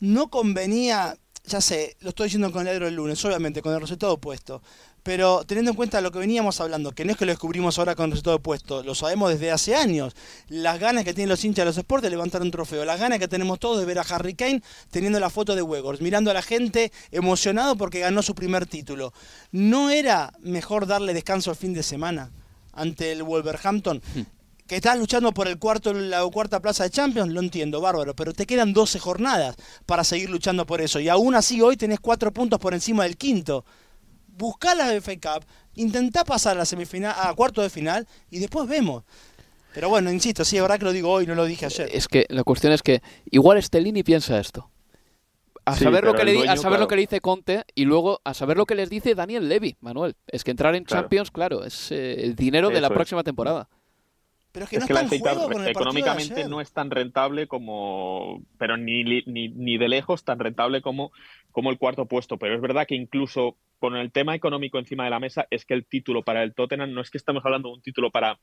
no 0.00 0.28
convenía 0.28 1.16
ya 1.46 1.60
sé, 1.60 1.96
lo 2.00 2.10
estoy 2.10 2.26
diciendo 2.26 2.50
con 2.50 2.66
el 2.66 2.80
del 2.80 2.94
lunes, 2.94 3.22
obviamente, 3.24 3.60
con 3.60 3.74
el 3.74 3.80
resultado 3.80 4.14
opuesto. 4.14 4.62
Pero 5.04 5.44
teniendo 5.44 5.70
en 5.70 5.76
cuenta 5.76 6.00
lo 6.00 6.10
que 6.10 6.18
veníamos 6.18 6.60
hablando, 6.60 6.92
que 6.92 7.04
no 7.04 7.12
es 7.12 7.18
que 7.18 7.26
lo 7.26 7.32
descubrimos 7.32 7.78
ahora 7.78 7.94
con 7.94 8.06
el 8.06 8.12
resultado 8.12 8.38
opuesto, 8.38 8.82
lo 8.82 8.94
sabemos 8.94 9.30
desde 9.30 9.52
hace 9.52 9.76
años. 9.76 10.16
Las 10.48 10.80
ganas 10.80 11.04
que 11.04 11.12
tienen 11.12 11.28
los 11.28 11.44
hinchas 11.44 11.62
de 11.62 11.66
los 11.66 11.76
sports 11.76 12.02
de 12.02 12.10
levantar 12.10 12.40
un 12.40 12.50
trofeo, 12.50 12.86
las 12.86 12.98
ganas 12.98 13.18
que 13.18 13.28
tenemos 13.28 13.60
todos 13.60 13.78
de 13.78 13.84
ver 13.84 13.98
a 13.98 14.02
Harry 14.02 14.34
Kane 14.34 14.62
teniendo 14.90 15.20
la 15.20 15.28
foto 15.28 15.54
de 15.54 15.62
Wegors, 15.62 16.00
mirando 16.00 16.30
a 16.30 16.34
la 16.34 16.42
gente 16.42 16.90
emocionado 17.12 17.76
porque 17.76 18.00
ganó 18.00 18.22
su 18.22 18.34
primer 18.34 18.64
título. 18.64 19.12
¿No 19.52 19.90
era 19.90 20.32
mejor 20.40 20.86
darle 20.86 21.12
descanso 21.12 21.50
el 21.50 21.56
fin 21.56 21.74
de 21.74 21.82
semana 21.82 22.32
ante 22.72 23.12
el 23.12 23.22
Wolverhampton? 23.22 24.02
Hmm 24.14 24.22
que 24.66 24.76
estás 24.76 24.98
luchando 24.98 25.32
por 25.32 25.46
el 25.46 25.58
cuarto, 25.58 25.92
la 25.92 26.24
cuarta 26.24 26.60
plaza 26.60 26.84
de 26.84 26.90
Champions, 26.90 27.32
lo 27.32 27.40
entiendo, 27.40 27.80
bárbaro, 27.80 28.16
pero 28.16 28.32
te 28.32 28.46
quedan 28.46 28.72
12 28.72 28.98
jornadas 28.98 29.56
para 29.84 30.04
seguir 30.04 30.30
luchando 30.30 30.64
por 30.64 30.80
eso. 30.80 31.00
Y 31.00 31.08
aún 31.08 31.34
así 31.34 31.60
hoy 31.60 31.76
tenés 31.76 32.00
4 32.00 32.32
puntos 32.32 32.58
por 32.58 32.72
encima 32.72 33.02
del 33.02 33.16
quinto. 33.16 33.64
Buscá 34.36 34.74
la 34.74 35.00
FA 35.00 35.14
Cup, 35.14 35.44
intentá 35.74 36.24
pasar 36.24 36.56
a 36.56 36.60
la 36.60 36.64
semifinal, 36.64 37.14
a 37.16 37.32
cuarto 37.34 37.62
de 37.62 37.70
final 37.70 38.06
y 38.30 38.38
después 38.38 38.68
vemos. 38.68 39.04
Pero 39.74 39.88
bueno, 39.88 40.10
insisto, 40.12 40.44
sí, 40.44 40.56
es 40.56 40.62
verdad 40.62 40.78
que 40.78 40.84
lo 40.84 40.92
digo 40.92 41.10
hoy, 41.10 41.26
no 41.26 41.34
lo 41.34 41.44
dije 41.44 41.66
ayer. 41.66 41.88
Es 41.92 42.06
que 42.06 42.26
la 42.28 42.44
cuestión 42.44 42.72
es 42.72 42.82
que 42.82 43.02
igual 43.30 43.60
Stellini 43.62 44.02
piensa 44.02 44.38
esto. 44.38 44.70
A 45.66 45.76
saber, 45.76 46.04
lo 46.04 46.14
que, 46.14 46.24
le, 46.24 46.48
a 46.48 46.56
saber 46.56 46.78
lo 46.78 46.86
que 46.86 46.94
le 46.94 47.02
dice 47.02 47.20
Conte 47.22 47.64
y 47.74 47.86
luego 47.86 48.20
a 48.22 48.34
saber 48.34 48.58
lo 48.58 48.66
que 48.66 48.74
les 48.74 48.90
dice 48.90 49.14
Daniel 49.14 49.48
Levy, 49.48 49.76
Manuel. 49.80 50.14
Es 50.26 50.44
que 50.44 50.50
entrar 50.50 50.74
en 50.74 50.84
Champions, 50.84 51.30
claro, 51.30 51.64
es 51.64 51.90
eh, 51.90 52.22
el 52.22 52.36
dinero 52.36 52.68
de 52.68 52.82
la 52.82 52.90
próxima 52.90 53.24
temporada. 53.24 53.68
Pero 54.54 54.66
es 54.66 54.70
que, 54.70 54.78
no 54.78 55.66
económicamente 55.66 56.48
no 56.48 56.60
es 56.60 56.70
tan 56.70 56.88
rentable 56.88 57.48
como, 57.48 58.40
pero 58.56 58.76
ni, 58.76 59.02
ni, 59.02 59.48
ni, 59.48 59.78
de 59.78 59.88
lejos 59.88 60.22
tan 60.22 60.38
rentable 60.38 60.80
como, 60.80 61.10
como 61.50 61.70
el 61.70 61.78
cuarto 61.78 62.06
puesto. 62.06 62.38
Pero 62.38 62.54
es 62.54 62.60
verdad 62.60 62.86
que 62.86 62.94
incluso 62.94 63.56
con 63.80 63.96
el 63.96 64.12
tema 64.12 64.36
económico 64.36 64.78
encima 64.78 65.02
de 65.02 65.10
la 65.10 65.18
mesa 65.18 65.48
es 65.50 65.64
que 65.64 65.74
el 65.74 65.84
título 65.84 66.22
para 66.22 66.44
el 66.44 66.54
Tottenham 66.54 66.92
no 66.92 67.00
es 67.00 67.10
que 67.10 67.18
estamos 67.18 67.44
hablando 67.44 67.70
de 67.70 67.74
un 67.74 67.82
título 67.82 68.12
para 68.12 68.38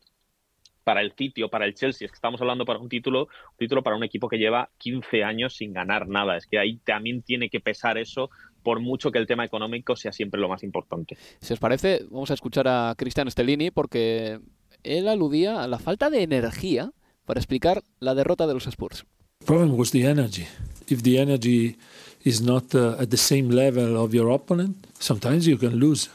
para 0.83 0.99
el 0.99 1.13
City 1.13 1.43
o 1.43 1.49
para 1.49 1.65
el 1.65 1.75
Chelsea, 1.75 2.07
es 2.07 2.11
que 2.11 2.15
estamos 2.15 2.41
hablando 2.41 2.65
para 2.65 2.79
un 2.79 2.89
título, 2.89 3.29
un 3.51 3.57
título 3.57 3.81
para 3.81 3.95
un 3.95 4.03
equipo 4.03 4.27
que 4.27 4.37
lleva 4.37 4.69
15 4.79 5.23
años 5.23 5.55
sin 5.55 5.71
ganar 5.71 6.09
nada. 6.09 6.35
Es 6.35 6.45
que 6.45 6.59
ahí 6.59 6.77
también 6.79 7.21
tiene 7.21 7.49
que 7.49 7.61
pesar 7.61 7.97
eso, 7.97 8.31
por 8.63 8.81
mucho 8.81 9.11
que 9.11 9.19
el 9.19 9.27
tema 9.27 9.45
económico 9.45 9.95
sea 9.95 10.11
siempre 10.11 10.41
lo 10.41 10.49
más 10.49 10.63
importante. 10.63 11.15
Si 11.39 11.53
os 11.53 11.59
parece, 11.59 12.01
vamos 12.09 12.31
a 12.31 12.33
escuchar 12.33 12.67
a 12.67 12.95
Cristian 12.97 13.31
Stellini 13.31 13.71
porque 13.71 14.39
él 14.83 15.07
aludía 15.07 15.63
a 15.63 15.67
la 15.67 15.79
falta 15.79 16.09
de 16.09 16.23
energía 16.23 16.91
para 17.25 17.39
explicar 17.39 17.83
la 17.99 18.15
derrota 18.15 18.47
de 18.47 18.53
los 18.53 18.65
Spurs. 18.65 19.05
The 19.39 19.45
problem 19.45 19.77
was 19.77 19.91
the 19.91 20.05
energy. 20.07 20.45
If 20.87 21.01
the 21.03 21.19
energy 21.19 21.77
is 22.23 22.41
not 22.41 22.75
uh, 22.75 22.95
at 22.99 23.09
the 23.09 23.17
same 23.17 23.49
level 23.49 23.97
of 23.97 24.13
your 24.13 24.31
opponent, 24.31 24.75
sometimes 24.99 25.45
you 25.45 25.57
can 25.57 25.75
lose. 25.79 26.09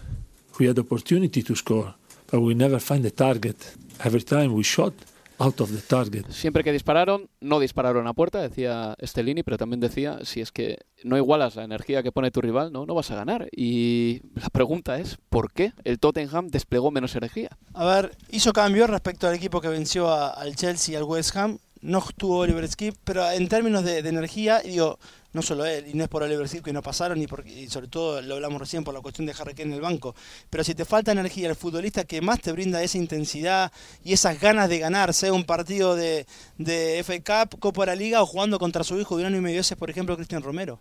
We 0.59 0.67
had 0.69 0.79
opportunity 0.79 1.43
to 1.43 1.55
score, 1.55 1.95
but 2.31 2.41
we 2.41 2.55
never 2.55 2.79
find 2.79 3.03
the 3.03 3.11
target. 3.11 3.57
Every 4.05 4.23
time 4.23 4.55
we 4.55 4.63
shot, 4.63 4.93
out 5.39 5.61
of 5.61 5.71
the 5.71 5.81
target. 5.81 6.27
Siempre 6.31 6.65
que 6.65 6.73
dispararon, 6.73 7.29
no 7.41 7.61
dispararon 7.61 8.07
a 8.07 8.15
puerta, 8.15 8.41
decía 8.41 8.97
Stellini, 9.03 9.43
pero 9.43 9.59
también 9.59 9.81
decía, 9.81 10.19
si 10.25 10.41
es 10.41 10.53
que 10.53 10.79
no 11.05 11.17
igualas 11.17 11.57
la 11.57 11.65
energía 11.65 12.03
que 12.03 12.13
pone 12.13 12.31
tu 12.31 12.41
rival, 12.41 12.73
no, 12.73 12.87
no 12.87 12.95
vas 12.95 13.11
a 13.11 13.17
ganar. 13.17 13.49
Y 13.55 14.23
la 14.35 14.49
pregunta 14.51 14.99
es, 14.99 15.19
¿por 15.29 15.53
qué 15.53 15.73
el 15.85 15.99
Tottenham 15.99 16.49
desplegó 16.49 16.91
menos 16.91 17.15
energía? 17.17 17.51
A 17.75 17.85
ver, 17.85 18.17
hizo 18.31 18.53
cambios 18.53 18.89
respecto 18.91 19.29
al 19.29 19.35
equipo 19.35 19.61
que 19.61 19.69
venció 19.69 20.09
a- 20.09 20.31
al 20.31 20.57
Chelsea 20.57 20.93
y 20.95 20.97
al 20.97 21.05
West 21.05 21.37
Ham. 21.37 21.59
No 21.83 21.99
estuvo 21.99 22.39
Oliver 22.39 22.67
Skip, 22.67 22.95
pero 23.05 23.31
en 23.31 23.49
términos 23.49 23.85
de, 23.85 24.03
de 24.03 24.09
energía, 24.09 24.61
digo, 24.61 24.99
no 25.37 25.43
solo 25.43 25.67
él, 25.67 25.87
y 25.87 25.95
no 25.95 26.03
es 26.03 26.09
por 26.09 26.23
Oliver 26.23 26.49
Skip 26.49 26.65
que 26.65 26.73
no 26.73 26.83
pasaron, 26.83 27.21
y, 27.21 27.27
porque, 27.27 27.51
y 27.51 27.69
sobre 27.69 27.89
todo 27.89 28.23
lo 28.23 28.35
hablamos 28.35 28.59
recién 28.59 28.83
por 28.83 28.95
la 28.95 29.01
cuestión 29.03 29.27
de 29.27 29.35
Harry 29.39 29.55
en 29.59 29.73
el 29.73 29.83
banco. 29.83 30.17
Pero 30.49 30.65
si 30.65 30.75
te 30.75 30.87
falta 30.87 31.13
energía, 31.13 31.49
el 31.49 31.55
futbolista 31.55 32.05
que 32.05 32.23
más 32.23 32.41
te 32.41 32.53
brinda 32.53 32.83
esa 32.83 32.97
intensidad 32.97 33.71
y 34.03 34.15
esas 34.15 34.41
ganas 34.41 34.71
de 34.71 34.79
ganar, 34.79 35.13
sea 35.13 35.33
un 35.35 35.45
partido 35.45 35.95
de, 35.95 36.27
de 36.57 37.05
FA 37.05 37.47
Cup, 37.47 37.61
Copa 37.61 37.83
de 37.83 37.87
la 37.89 37.95
Liga 37.95 38.23
o 38.23 38.27
jugando 38.27 38.59
contra 38.59 38.83
su 38.83 38.99
hijo 38.99 39.17
de 39.17 39.25
un 39.25 39.27
año 39.27 39.37
y 39.37 39.43
medio, 39.43 39.61
ese 39.61 39.75
es 39.75 39.79
por 39.79 39.91
ejemplo 39.91 40.17
Cristian 40.17 40.43
Romero. 40.43 40.81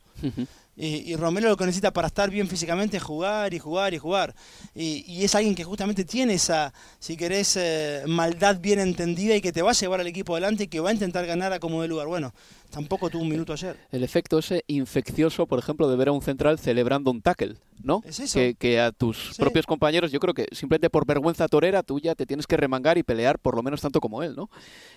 Y, 0.77 1.11
y 1.11 1.15
Romero 1.15 1.49
lo 1.49 1.57
que 1.57 1.65
necesita 1.65 1.93
para 1.93 2.07
estar 2.07 2.29
bien 2.29 2.47
físicamente 2.47 2.97
es 2.97 3.03
jugar 3.03 3.53
y 3.53 3.59
jugar 3.59 3.93
y 3.93 3.97
jugar. 3.97 4.35
Y, 4.73 5.05
y 5.07 5.23
es 5.23 5.33
alguien 5.35 5.55
que 5.55 5.63
justamente 5.63 6.03
tiene 6.03 6.33
esa, 6.33 6.73
si 6.99 7.15
querés, 7.15 7.55
eh, 7.57 8.03
maldad 8.07 8.59
bien 8.59 8.79
entendida 8.79 9.35
y 9.35 9.41
que 9.41 9.53
te 9.53 9.61
va 9.61 9.71
a 9.71 9.73
llevar 9.73 10.01
al 10.01 10.07
equipo 10.07 10.33
adelante 10.33 10.65
y 10.65 10.67
que 10.67 10.79
va 10.79 10.89
a 10.89 10.93
intentar 10.93 11.25
ganar 11.25 11.53
a 11.53 11.59
como 11.59 11.81
de 11.81 11.87
lugar. 11.87 12.07
Bueno, 12.07 12.33
tampoco 12.69 13.09
tuvo 13.09 13.21
un 13.21 13.29
minuto 13.29 13.53
ayer. 13.53 13.77
El 13.91 14.03
efecto 14.03 14.39
ese 14.39 14.63
infeccioso, 14.67 15.47
por 15.47 15.59
ejemplo, 15.59 15.89
de 15.89 15.95
ver 15.95 16.09
a 16.09 16.11
un 16.11 16.21
central 16.21 16.59
celebrando 16.59 17.09
un 17.09 17.21
tackle, 17.21 17.55
¿no? 17.81 18.01
Es 18.05 18.19
eso. 18.19 18.37
Que, 18.37 18.55
que 18.55 18.81
a 18.81 18.91
tus 18.91 19.33
propios 19.37 19.65
compañeros, 19.65 20.11
yo 20.11 20.19
creo 20.19 20.33
que 20.33 20.47
simplemente 20.51 20.89
por 20.89 21.05
vergüenza 21.05 21.47
torera, 21.47 21.83
tú 21.83 21.99
ya 21.99 22.15
te 22.15 22.25
tienes 22.25 22.47
que 22.47 22.57
remangar 22.57 22.97
y 22.97 23.03
pelear 23.03 23.39
por 23.39 23.55
lo 23.55 23.63
menos 23.63 23.79
tanto 23.79 24.01
como 24.01 24.23
él, 24.23 24.35
¿no? 24.35 24.49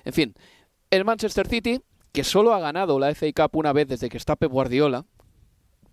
En 0.04 0.12
fin, 0.12 0.34
el 0.90 1.04
Manchester 1.04 1.46
City, 1.46 1.80
que 2.12 2.24
solo 2.24 2.52
ha 2.52 2.58
ganado 2.58 2.98
la 2.98 3.14
FA 3.14 3.26
Cup 3.34 3.56
una 3.56 3.72
vez 3.72 3.86
desde 3.86 4.08
que 4.08 4.16
está 4.16 4.34
Pep 4.34 4.50
Guardiola, 4.50 5.04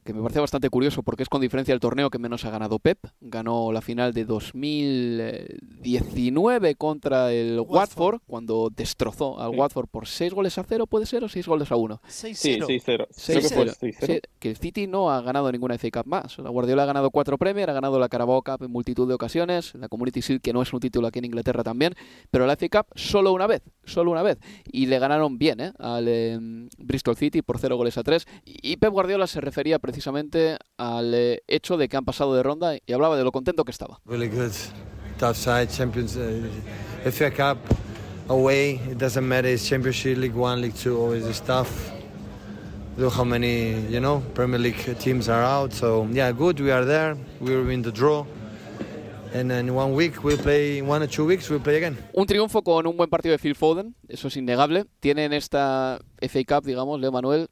que 0.06 0.14
me 0.14 0.22
parece 0.22 0.40
bastante 0.40 0.70
curioso 0.70 1.02
porque 1.02 1.24
es 1.24 1.30
con 1.30 1.42
diferencia 1.42 1.74
el 1.74 1.80
torneo 1.80 2.12
que 2.12 2.20
menos 2.20 2.46
ha 2.46 2.52
ganado 2.52 2.78
Pep. 2.78 3.00
Ganó 3.22 3.72
la 3.72 3.82
final 3.82 4.14
de 4.14 4.24
2019 4.24 6.76
contra 6.76 7.34
el 7.34 7.60
Watford, 7.60 8.20
cuando 8.28 8.70
destrozó 8.70 9.42
al 9.42 9.50
Sí. 9.52 9.58
Watford 9.58 9.88
por 9.88 10.06
6 10.08 10.32
goles 10.34 10.60
a 10.60 10.64
0, 10.64 10.86
¿puede 10.86 11.08
ser? 11.08 11.24
¿O 11.24 11.30
6 11.30 11.48
goles 11.48 11.72
a 11.72 11.76
1? 11.76 12.00
6-0. 12.08 12.36
Sí, 12.36 12.60
6-0. 12.60 13.08
Creo 13.26 13.42
que 13.42 13.50
fue 13.50 13.66
6-0. 13.66 14.06
Sí, 14.06 14.20
que 14.38 14.50
el 14.52 14.58
City 14.58 14.86
no 14.86 15.10
ha 15.10 15.20
ganado 15.22 15.52
ninguna 15.52 15.74
FA 15.80 15.90
Cup 15.90 16.06
más. 16.06 16.38
La 16.38 16.52
Guardiola 16.52 16.84
ha 16.84 16.86
ganado 16.86 17.10
cuatro 17.10 17.40
Premier, 17.40 17.68
ha 17.72 17.74
ganado 17.74 17.98
la 17.98 18.08
Carabao 18.08 18.44
Cup 18.44 18.62
en 18.64 18.72
multitud 18.72 19.08
de 19.08 19.16
ocasiones, 19.16 19.74
la 19.74 19.90
Community 19.90 20.20
Shield, 20.22 20.42
que 20.42 20.54
no 20.54 20.62
es 20.62 20.72
un 20.72 20.82
título 20.82 21.08
aquí 21.08 21.18
en 21.18 21.26
Inglaterra 21.26 21.64
también, 21.64 21.96
pero 22.30 22.46
la 22.46 22.56
FA 22.58 22.70
Cup 22.70 22.86
solo 22.94 23.34
una 23.34 23.48
vez, 23.48 23.64
solo 23.86 24.12
una 24.12 24.22
vez. 24.22 24.38
Y 24.72 24.86
le 24.86 25.00
ganaron 25.00 25.40
bien 25.40 25.62
¿eh? 25.62 25.74
al 25.80 26.08
eh, 26.08 26.38
Bristol 26.78 27.16
City 27.16 27.42
por 27.42 27.58
0 27.58 27.76
goles 27.76 27.98
a 27.98 28.04
3. 28.04 28.24
Y 28.46 28.78
Pep 28.78 28.92
Guardiola 28.92 29.26
se 29.26 29.42
refería 29.42 29.80
precisamente 29.80 29.95
al 30.78 31.14
eh, 31.14 31.42
hecho 31.48 31.78
de 31.78 31.88
que 31.88 31.98
han 31.98 32.06
pasado 32.06 32.36
de 32.36 32.44
ronda 32.44 32.76
y 32.76 32.94
hablaba 32.94 33.18
de 33.18 33.24
lo 33.24 33.32
contento 33.32 33.64
que 33.64 33.72
estaba. 33.72 34.00
Really 34.06 34.28
good, 34.28 34.52
tough 35.18 35.36
side, 35.36 35.68
Champions, 35.68 36.16
uh, 36.16 37.12
FA 37.12 37.32
Cup 37.32 37.58
away. 38.30 38.80
It 38.90 38.98
doesn't 38.98 39.28
matter. 39.28 39.48
It's 39.48 39.68
Championship, 39.68 40.18
League 40.18 40.36
One, 40.36 40.62
League 40.62 40.76
Two. 40.76 40.98
Always 40.98 41.26
is 41.26 41.42
tough. 41.42 41.92
Look 42.98 43.14
how 43.14 43.26
many, 43.26 43.74
you 43.90 44.00
know, 44.00 44.24
Premier 44.34 44.60
League 44.60 44.98
teams 45.00 45.28
are 45.28 45.44
out. 45.44 45.74
So 45.74 46.08
yeah, 46.12 46.32
good. 46.32 46.60
We 46.60 46.72
are 46.72 46.86
there. 46.86 47.18
We 47.42 47.56
were 47.56 47.72
in 47.72 47.82
the 47.82 47.92
draw, 47.92 48.26
and 49.34 49.52
in 49.52 49.74
one 49.74 49.94
week 49.94 50.24
we'll 50.24 50.38
play. 50.38 50.78
In 50.78 50.88
one 50.88 51.04
or 51.04 51.08
two 51.08 51.26
weeks 51.26 51.50
we'll 51.50 51.62
play 51.62 51.78
again. 51.78 51.98
Un 52.14 52.26
triunfo 52.26 52.64
con 52.64 52.88
un 52.88 52.96
buen 52.96 53.10
partido 53.10 53.34
de 53.34 53.40
Phil 53.40 53.56
Foden, 53.56 53.96
eso 54.08 54.30
es 54.30 54.38
innegable. 54.38 54.86
Tiene 55.02 55.26
en 55.26 55.34
esta 55.34 56.00
FA 56.22 56.44
Cup, 56.46 56.66
digamos, 56.66 57.00
Leo 57.02 57.12
Manuel, 57.12 57.50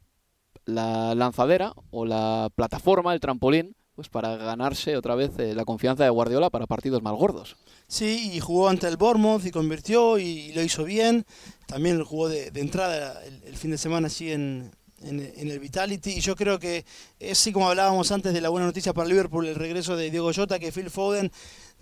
la 0.66 1.16
lanzadera 1.16 1.74
o 1.92 2.06
la 2.06 2.50
plataforma, 2.56 3.14
el 3.14 3.20
trampolín, 3.20 3.76
pues 3.96 4.10
para 4.10 4.36
ganarse 4.38 4.98
otra 4.98 5.16
vez 5.16 5.38
eh, 5.38 5.54
la 5.54 5.66
confianza 5.66 6.04
de 6.04 6.10
Guardiola 6.10 6.50
para 6.50 6.66
partidos 6.66 7.04
más 7.04 7.14
gordos. 7.14 7.56
Sí, 7.88 8.32
y 8.34 8.40
jugó 8.40 8.70
ante 8.70 8.88
el 8.88 8.98
Bournemouth 8.98 9.46
y 9.46 9.52
convirtió 9.52 10.18
y, 10.18 10.52
lo 10.54 10.64
hizo 10.64 10.84
bien. 10.84 11.26
También 11.68 12.04
jugó 12.04 12.28
de, 12.28 12.50
de 12.50 12.62
entrada 12.62 13.22
el, 13.24 13.56
fin 13.56 13.72
de 13.72 13.78
semana 13.78 14.08
así 14.08 14.32
en, 14.32 14.72
en, 15.04 15.20
en 15.20 15.52
el 15.52 15.60
Vitality. 15.60 16.12
Y 16.12 16.22
yo 16.22 16.36
creo 16.36 16.58
que, 16.58 16.86
es 17.20 17.40
así 17.40 17.52
como 17.52 17.70
hablábamos 17.70 18.12
antes 18.12 18.34
de 18.34 18.42
la 18.42 18.50
buena 18.50 18.66
noticia 18.66 18.94
para 18.94 19.08
Liverpool, 19.08 19.46
el 19.46 19.56
regreso 19.56 19.96
de 19.96 20.10
Diego 20.10 20.32
Jota, 20.34 20.58
que 20.58 20.72
Phil 20.72 20.90
Foden 20.90 21.32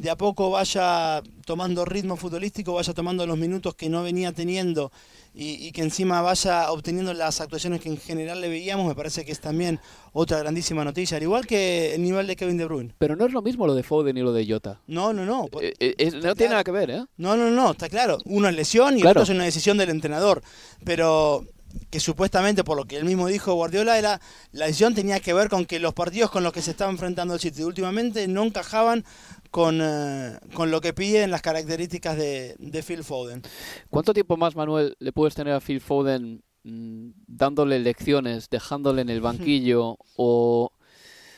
de 0.02 0.10
a 0.10 0.16
poco 0.18 0.50
vaya 0.50 1.22
tomando 1.46 1.86
ritmo 1.86 2.16
futbolístico, 2.16 2.74
vaya 2.74 2.92
tomando 2.92 3.28
los 3.28 3.38
minutos 3.38 3.76
que 3.76 3.88
no 3.88 4.02
venía 4.02 4.32
teniendo 4.32 4.92
y, 5.36 5.68
y 5.68 5.72
que 5.72 5.84
encima 5.84 6.22
vaya 6.24 6.72
obteniendo 6.72 7.14
las 7.14 7.40
actuaciones 7.40 7.82
que 7.82 7.90
en 7.90 7.98
general 7.98 8.42
le 8.42 8.50
veíamos, 8.50 8.88
me 8.88 8.96
parece 8.96 9.24
que 9.24 9.32
es 9.32 9.40
también 9.40 9.80
otra 10.12 10.40
grandísima 10.40 10.84
noticia, 10.84 11.18
al 11.18 11.24
igual 11.24 11.46
que 11.46 11.94
el 11.94 12.02
nivel 12.02 12.26
de 12.26 12.36
Kevin 12.36 12.58
De 12.58 12.66
Bruyne. 12.66 12.96
Pero 12.98 13.16
no 13.16 13.28
es 13.28 13.32
lo 13.32 13.44
mismo 13.44 13.68
lo 13.68 13.76
de 13.76 13.84
Foden 13.84 14.18
y 14.18 14.22
lo 14.22 14.34
de 14.34 14.48
Jota. 14.48 14.82
No, 14.88 15.14
no, 15.14 15.24
no. 15.24 15.48
Eh, 15.62 15.74
eh, 15.80 16.12
no 16.24 16.34
tiene 16.34 16.50
nada 16.54 16.64
que 16.64 16.72
ver, 16.72 16.90
¿eh? 16.90 17.06
No, 17.18 17.38
no, 17.38 17.52
no, 17.52 17.72
está 17.72 17.88
claro. 17.88 18.18
Uno 18.26 18.50
es 18.50 18.56
lesión 18.56 18.98
y 18.98 19.02
Claro. 19.02 19.22
otro 19.22 19.32
es 19.32 19.38
una 19.38 19.44
decisión 19.46 19.78
del 19.78 19.92
entrenador. 19.92 20.42
Pero 20.84 21.46
que 21.90 22.00
supuestamente, 22.02 22.64
por 22.66 22.76
lo 22.76 22.86
que 22.86 22.98
él 22.98 23.06
mismo 23.06 23.28
dijo 23.28 23.54
Guardiola, 23.54 23.98
era 23.98 24.20
la 24.52 24.66
decisión 24.66 24.94
tenía 24.94 25.20
que 25.22 25.34
ver 25.34 25.48
con 25.48 25.66
que 25.66 25.80
los 25.80 25.94
partidos 25.94 26.30
con 26.32 26.44
los 26.44 26.52
que 26.52 26.62
se 26.62 26.72
estaba 26.72 26.92
enfrentando 26.92 27.34
el 27.36 27.40
City 27.40 27.64
últimamente 27.64 28.28
no 28.28 28.44
encajaban 28.44 29.06
con, 29.52 29.80
eh, 29.82 30.40
con 30.54 30.72
lo 30.72 30.82
que 30.82 30.94
piden 30.94 31.30
las 31.30 31.42
características 31.42 32.18
de, 32.18 32.56
de 32.58 32.84
Phil 32.84 33.04
Foden. 33.04 33.42
¿Cuánto 33.90 34.14
tiempo 34.14 34.38
más, 34.38 34.56
Manuel, 34.56 34.96
le 35.00 35.12
puedes 35.12 35.36
tener 35.36 35.54
a 35.54 35.60
Phil 35.60 35.82
Foden 35.82 36.42
mm, 36.64 37.10
dándole 37.28 37.80
lecciones, 37.80 38.50
dejándole 38.50 39.02
en 39.02 39.10
el 39.10 39.22
banquillo 39.22 39.98
o 40.16 40.72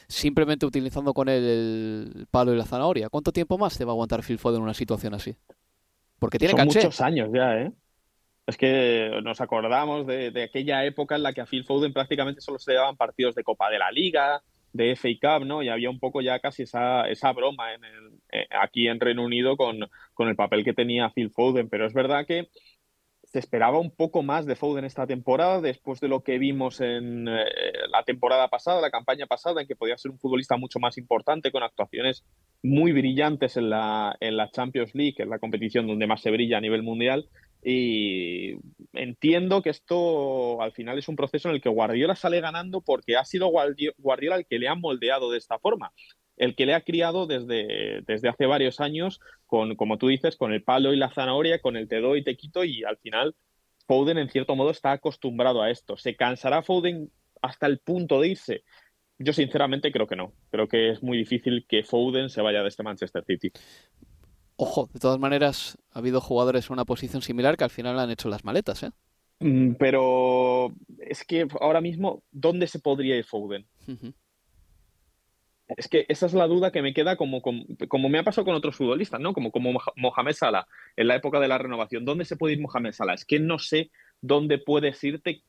simplemente 0.08 0.66
utilizando 0.68 1.14
con 1.14 1.28
él 1.28 1.44
el 1.44 2.28
palo 2.30 2.54
y 2.54 2.58
la 2.58 2.66
zanahoria? 2.66 3.10
¿Cuánto 3.10 3.32
tiempo 3.32 3.58
más 3.58 3.78
te 3.78 3.84
va 3.84 3.92
a 3.92 3.94
aguantar 3.94 4.24
Phil 4.24 4.38
Foden 4.38 4.58
en 4.58 4.64
una 4.64 4.74
situación 4.76 5.16
así? 5.16 5.36
Porque 6.20 6.38
tiene 6.38 6.52
Son 6.52 6.60
caché. 6.60 6.80
muchos 6.80 7.02
años 7.02 7.30
ya, 7.34 7.58
¿eh? 7.58 7.72
Es 8.46 8.58
que 8.58 9.10
nos 9.24 9.42
acordamos 9.42 10.06
de, 10.06 10.30
de 10.30 10.44
aquella 10.44 10.84
época 10.86 11.16
en 11.16 11.24
la 11.24 11.34
que 11.34 11.42
a 11.42 11.46
Phil 11.46 11.64
Foden 11.64 11.94
prácticamente 11.94 12.42
solo 12.42 12.60
se 12.60 12.74
daban 12.74 12.98
partidos 12.98 13.34
de 13.36 13.44
Copa 13.44 13.70
de 13.70 13.80
la 13.80 13.90
Liga, 13.90 14.44
de 14.74 14.96
FA 14.96 15.10
Cup, 15.22 15.46
¿no? 15.46 15.64
Y 15.64 15.70
había 15.70 15.90
un 15.90 16.00
poco 16.00 16.22
ya 16.22 16.40
casi 16.40 16.64
esa, 16.64 17.08
esa 17.08 17.32
broma 17.32 17.74
en 17.74 17.84
eh, 18.32 18.48
aquí 18.60 18.88
en 18.88 19.00
Reino 19.00 19.24
Unido 19.24 19.56
con, 19.56 19.80
con 20.14 20.28
el 20.28 20.36
papel 20.36 20.64
que 20.64 20.74
tenía 20.74 21.12
Phil 21.12 21.30
Foden. 21.30 21.70
Pero 21.70 21.86
es 21.86 21.94
verdad 21.94 22.26
que 22.26 22.50
se 23.34 23.40
esperaba 23.40 23.80
un 23.80 23.90
poco 23.90 24.22
más 24.22 24.46
de 24.46 24.56
Foden 24.56 24.86
esta 24.86 25.08
temporada, 25.08 25.60
después 25.60 26.00
de 26.00 26.08
lo 26.08 26.22
que 26.24 26.38
vimos 26.38 26.82
en 26.82 27.28
eh, 27.28 27.46
la 27.90 28.04
temporada 28.04 28.48
pasada, 28.48 28.80
la 28.80 28.92
campaña 28.92 29.26
pasada, 29.26 29.62
en 29.62 29.68
que 29.68 29.76
podía 29.76 29.98
ser 29.98 30.12
un 30.12 30.20
futbolista 30.20 30.56
mucho 30.56 30.80
más 30.80 31.00
importante, 31.00 31.52
con 31.52 31.64
actuaciones 31.64 32.24
muy 32.62 32.92
brillantes 32.92 33.58
en 33.58 33.72
la, 33.72 34.16
en 34.20 34.38
la 34.38 34.52
Champions 34.52 34.94
League, 34.94 35.16
que 35.16 35.26
la 35.26 35.40
competición 35.40 35.88
donde 35.88 36.06
más 36.06 36.22
se 36.22 36.30
brilla 36.30 36.60
a 36.60 36.62
nivel 36.62 36.84
mundial. 36.84 37.28
Y 37.66 38.58
entiendo 38.94 39.62
que 39.62 39.70
esto 39.70 40.62
al 40.62 40.74
final 40.74 40.98
es 40.98 41.08
un 41.08 41.16
proceso 41.16 41.50
en 41.50 41.56
el 41.56 41.62
que 41.62 41.70
Guardiola 41.70 42.16
sale 42.16 42.42
ganando 42.42 42.82
porque 42.82 43.16
ha 43.16 43.26
sido 43.26 43.50
Guardi- 43.50 43.94
Guardiola 43.98 44.38
el 44.38 44.46
que 44.46 44.60
le 44.60 44.68
ha 44.68 44.76
moldeado 44.76 45.32
de 45.32 45.38
esta 45.38 45.60
forma 45.60 45.94
el 46.38 46.56
que 46.56 46.66
le 46.66 46.74
ha 46.74 46.82
criado 46.82 47.28
desde, 47.28 48.02
desde 48.08 48.30
hace 48.30 48.46
varios 48.46 48.80
años, 48.80 49.20
con, 49.46 49.76
como 49.76 49.98
tú 49.98 50.08
dices, 50.08 50.36
con 50.36 50.54
el 50.54 50.64
palo 50.64 50.94
y 50.94 50.98
la 50.98 51.12
zanahoria, 51.12 51.60
con 51.60 51.78
el 51.78 51.88
te 51.88 52.00
doy 52.02 52.20
y 52.20 52.24
te 52.24 52.36
quito, 52.36 52.64
y 52.64 52.84
al 52.84 52.98
final 52.98 53.36
Foden 53.88 54.18
en 54.18 54.30
cierto 54.30 54.56
modo 54.56 54.72
está 54.72 54.94
acostumbrado 54.94 55.62
a 55.62 55.70
esto. 55.70 55.98
¿Se 55.98 56.16
cansará 56.16 56.64
Foden 56.64 57.12
hasta 57.42 57.68
el 57.68 57.80
punto 57.80 58.20
de 58.22 58.30
irse? 58.30 58.64
Yo 59.20 59.34
sinceramente 59.34 59.92
creo 59.92 60.08
que 60.08 60.16
no. 60.16 60.34
Creo 60.50 60.68
que 60.68 60.90
es 60.90 61.04
muy 61.04 61.18
difícil 61.18 61.66
que 61.68 61.84
Foden 61.84 62.30
se 62.30 62.42
vaya 62.42 62.62
de 62.62 62.70
este 62.70 62.84
Manchester 62.84 63.24
City. 63.26 63.52
Ojo, 64.64 64.90
de 64.94 65.00
todas 65.02 65.20
maneras, 65.20 65.78
ha 65.92 66.00
habido 66.00 66.22
jugadores 66.22 66.70
en 66.70 66.74
una 66.76 66.86
posición 66.86 67.22
similar 67.22 67.58
que 67.58 67.66
al 67.66 67.70
final 67.70 68.00
han 68.00 68.10
hecho 68.12 68.30
las 68.30 68.46
maletas, 68.46 68.84
¿eh? 68.84 68.92
Mm, 69.42 69.74
Pero 69.74 70.74
es 71.00 71.26
que 71.26 71.46
ahora 71.60 71.82
mismo, 71.82 72.24
¿dónde 72.32 72.68
se 72.68 72.80
podría 72.80 73.18
ir 73.18 73.26
Foden? 73.26 73.68
Es 75.68 75.90
que 75.90 76.06
esa 76.08 76.28
es 76.28 76.34
la 76.34 76.48
duda 76.48 76.72
que 76.72 76.82
me 76.82 76.94
queda 76.94 77.18
como, 77.18 77.42
como, 77.42 77.66
como 77.90 78.08
me 78.08 78.20
ha 78.20 78.24
pasado 78.24 78.46
con 78.46 78.56
otros 78.56 78.78
futbolistas, 78.78 79.20
¿no? 79.20 79.34
Como, 79.34 79.52
como 79.52 79.82
Mohamed 79.98 80.34
Salah 80.34 80.66
en 80.96 81.08
la 81.10 81.16
época 81.16 81.42
de 81.42 81.50
la 81.50 81.58
renovación. 81.58 82.06
¿Dónde 82.06 82.24
se 82.24 82.38
puede 82.38 82.54
ir 82.54 82.62
Mohamed 82.62 82.94
Salah? 82.94 83.16
Es 83.16 83.26
que 83.26 83.42
no 83.42 83.60
sé 83.60 83.92
dónde 84.22 84.60
puedes 84.60 85.04
irte 85.04 85.44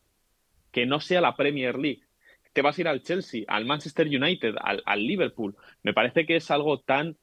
que 0.73 0.87
no 0.87 0.99
sea 0.99 1.21
la 1.21 1.37
Premier 1.37 1.79
League. 1.79 2.03
Te 2.53 2.63
vas 2.63 2.77
a 2.77 2.81
ir 2.81 2.89
al 2.89 3.03
Chelsea, 3.03 3.45
al 3.47 3.65
Manchester 3.65 4.09
United, 4.09 4.57
al, 4.61 4.83
al 4.85 5.07
Liverpool. 5.07 5.55
Me 5.85 5.95
parece 5.95 6.27
que 6.27 6.35
es 6.35 6.51
algo 6.51 6.81
tan 6.81 7.17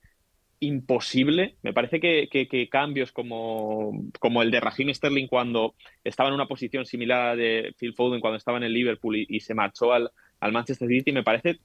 imposible. 0.61 1.57
Me 1.63 1.73
parece 1.73 1.99
que, 1.99 2.69
cambios 2.71 3.11
como, 3.11 3.91
como 4.19 4.41
el 4.41 4.51
de 4.51 4.61
Raheem 4.61 4.93
Sterling 4.93 5.27
cuando 5.27 5.75
estaba 6.03 6.29
en 6.29 6.35
una 6.35 6.47
posición 6.47 6.85
similar 6.85 7.29
a 7.29 7.35
de 7.35 7.75
Phil 7.77 7.93
Foden 7.93 8.21
cuando 8.21 8.37
estaba 8.37 8.57
en 8.57 8.63
el 8.63 8.73
Liverpool 8.73 9.17
y, 9.17 9.25
y 9.27 9.41
se 9.41 9.53
marchó 9.53 9.91
al, 9.91 10.11
al 10.39 10.51
Manchester 10.51 10.87
City, 10.87 11.11
me 11.11 11.23
parece 11.23 11.59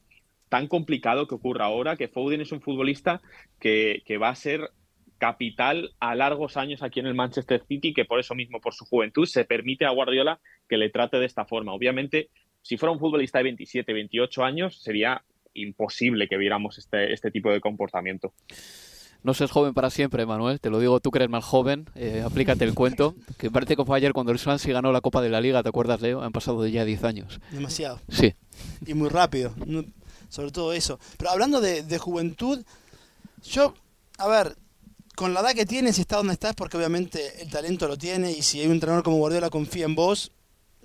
tan 0.49 0.67
complicado 0.67 1.27
que 1.27 1.35
ocurra 1.35 1.67
ahora 1.67 1.97
que 1.97 2.09
Foden 2.09 2.41
es 2.41 2.53
un 2.53 2.61
futbolista 2.63 3.21
que, 3.61 4.03
que 4.07 4.19
va 4.19 4.31
a 4.31 4.35
ser 4.35 4.71
capital 5.19 5.93
a 6.01 6.15
largos 6.15 6.57
años 6.57 6.83
aquí 6.83 7.01
en 7.01 7.07
el 7.07 7.15
Manchester 7.15 7.63
City, 7.67 7.93
que 7.93 8.05
por 8.05 8.19
eso 8.19 8.35
mismo, 8.35 8.61
por 8.61 8.75
su 8.75 8.85
juventud, 8.85 9.27
se 9.27 9.45
permite 9.45 9.85
a 9.85 9.91
Guardiola 9.91 10.41
que 10.69 10.77
le 10.77 10.91
trate 10.91 11.19
de 11.19 11.27
esta 11.27 11.45
forma. 11.45 11.73
Obviamente, 11.73 12.31
si 12.63 12.77
fuera 12.77 12.93
un 12.93 12.99
futbolista 12.99 13.39
de 13.39 13.45
27, 13.45 13.93
28 13.93 14.45
años, 14.45 14.83
sería 14.83 15.23
imposible 15.57 16.29
que 16.29 16.37
viéramos 16.37 16.79
este, 16.79 17.13
este 17.13 17.31
tipo 17.31 17.51
de 17.51 17.61
comportamiento. 17.61 18.33
No 19.23 19.35
seas 19.35 19.51
joven 19.51 19.75
para 19.75 19.91
siempre, 19.91 20.25
Manuel. 20.25 20.61
Te 20.61 20.71
lo 20.71 20.79
digo, 20.79 21.01
tú 21.01 21.11
que 21.11 21.19
eres 21.19 21.29
más 21.29 21.45
joven. 21.45 21.87
Eh, 21.97 22.23
aplícate 22.25 22.65
el 22.65 22.75
cuento. 22.75 23.17
Que 23.39 23.51
parece 23.51 23.75
que 23.75 23.85
fue 23.85 23.97
ayer 23.97 24.13
cuando 24.13 24.31
el 24.31 24.39
Swansea 24.39 24.75
ganó 24.75 24.93
la 24.93 25.01
Copa 25.01 25.21
de 25.21 25.31
la 25.31 25.41
Liga. 25.41 25.63
¿Te 25.65 25.69
acuerdas, 25.69 26.01
Leo? 26.01 26.23
Han 26.23 26.31
pasado 26.31 26.65
ya 26.67 26.85
10 26.85 27.03
años. 27.05 27.41
Demasiado. 27.51 28.01
Sí. 28.09 28.35
Y 28.87 28.95
muy 28.95 29.09
rápido. 29.09 29.53
Sobre 30.29 30.53
todo 30.53 30.73
eso. 30.73 31.01
Pero 31.17 31.31
hablando 31.31 31.61
de, 31.61 31.83
de 31.83 31.99
juventud, 31.99 32.65
yo, 33.43 33.75
a 34.19 34.29
ver, 34.29 34.57
con 35.17 35.35
la 35.35 35.41
edad 35.41 35.55
que 35.55 35.67
tienes 35.67 35.99
y 35.99 36.03
está 36.03 36.19
donde 36.19 36.35
estás, 36.35 36.55
porque 36.55 36.77
obviamente 36.77 37.43
el 37.43 37.51
talento 37.51 37.89
lo 37.89 37.97
tiene 37.97 38.31
y 38.31 38.43
si 38.43 38.61
hay 38.61 38.67
un 38.67 38.75
entrenador 38.75 39.03
como 39.03 39.17
Guardiola 39.17 39.51
confía 39.51 39.87
en 39.87 39.95
vos, 39.95 40.31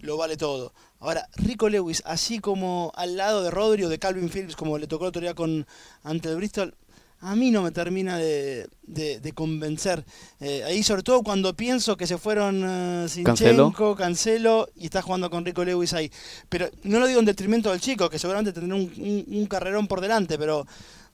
lo 0.02 0.18
vale 0.18 0.38
todo. 0.38 0.74
Ahora, 1.00 1.28
Rico 1.36 1.70
Lewis, 1.70 2.04
así 2.06 2.40
como 2.40 2.92
al 2.96 3.18
lado 3.18 3.44
de 3.44 3.52
Rodri 3.52 3.84
o 3.84 3.90
de 3.90 4.00
Calvin 4.00 4.30
Phillips, 4.30 4.56
como 4.56 4.78
le 4.78 4.88
tocó 4.88 5.06
otro 5.06 5.22
día 5.22 5.34
con, 5.34 5.66
ante 6.04 6.30
el 6.30 6.36
Bristol, 6.36 6.76
a 7.22 7.36
mí 7.36 7.52
no 7.52 7.62
me 7.62 7.72
termina 7.72 8.18
de, 8.18 8.68
de, 8.82 9.34
convencer. 9.34 10.04
Eh, 10.40 10.64
ahí 10.64 10.82
sobre 10.82 11.04
todo 11.04 11.22
cuando 11.22 11.56
pienso 11.56 11.96
que 11.96 12.08
se 12.08 12.18
fueron 12.18 12.64
uh, 13.04 13.08
Sinchenko, 13.08 13.96
Cancelo. 13.96 14.70
y 14.76 14.86
está 14.86 15.04
jugando 15.04 15.30
con 15.30 15.46
Rico 15.46 15.64
Lewis 15.64 15.94
ahí. 15.94 16.12
Pero 16.50 16.70
no 16.84 17.00
lo 17.00 17.06
digo 17.06 17.20
en 17.20 17.26
detrimento 17.26 17.70
del 17.70 17.80
chico, 17.80 18.10
que 18.10 18.18
seguramente 18.18 18.52
tendrá 18.52 18.76
un, 18.76 19.26
un, 19.28 19.46
carrerón 19.46 19.88
por 19.88 20.02
delante, 20.02 20.40
pero, 20.40 20.66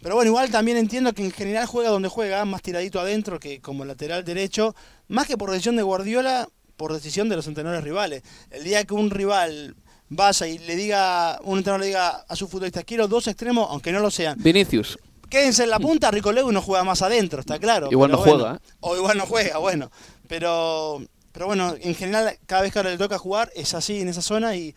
pero 0.02 0.16
bueno, 0.16 0.30
igual 0.30 0.50
también 0.50 0.78
entiendo 0.78 1.12
que 1.12 1.26
en 1.26 1.32
general 1.32 1.66
juega 1.66 1.90
donde 1.90 2.08
juega, 2.08 2.46
más 2.46 2.62
tiradito 2.62 3.02
adentro 3.02 3.38
que 3.38 3.60
como 3.60 3.84
lateral 3.84 4.24
derecho, 4.24 4.76
más 5.10 5.28
que 5.28 5.38
por 5.38 5.52
decisión 5.52 5.76
de 5.76 5.84
Guardiola, 5.84 6.48
por 6.78 6.94
decisión 6.94 7.28
de 7.28 7.36
los 7.36 7.48
entrenadores 7.48 7.84
rivales. 7.84 8.24
El 8.52 8.64
día 8.64 8.86
que 8.86 8.94
un 8.94 9.10
rival 9.10 9.76
vaya 10.10 10.48
y 10.48 10.60
le 10.60 10.76
diga, 10.76 11.40
un 11.44 11.58
entrenador 11.58 11.82
le 11.82 11.88
diga 11.88 12.10
a 12.28 12.36
su 12.36 12.48
futbolista, 12.48 12.84
quiero 12.84 13.08
dos 13.08 13.28
extremos, 13.28 13.68
aunque 13.70 13.92
no 13.92 14.00
lo 14.00 14.10
sean. 14.10 14.38
Vinicius 14.42 14.98
quédense 15.30 15.64
en 15.64 15.70
la 15.70 15.80
punta, 15.80 16.12
Rico 16.12 16.32
Lewis 16.32 16.54
no 16.54 16.62
juega 16.62 16.84
más 16.84 17.02
adentro, 17.02 17.40
está 17.40 17.60
claro. 17.60 17.90
Igual 17.92 18.12
no 18.12 18.18
juega, 18.18 18.56
¿eh? 18.56 18.60
O 18.80 18.96
igual 18.96 19.18
no 19.18 19.26
juega, 19.26 19.58
bueno. 19.58 19.92
Pero, 20.28 21.02
pero 21.32 21.48
bueno, 21.48 21.76
en 21.80 21.96
general, 21.96 22.38
cada 22.46 22.64
vez 22.64 22.74
que 22.74 22.80
ahora 22.80 22.92
le 22.92 22.98
toca 22.98 23.18
jugar, 23.18 23.52
es 23.56 23.74
así 23.74 24.02
en 24.02 24.08
esa 24.08 24.22
zona 24.22 24.56
y, 24.56 24.76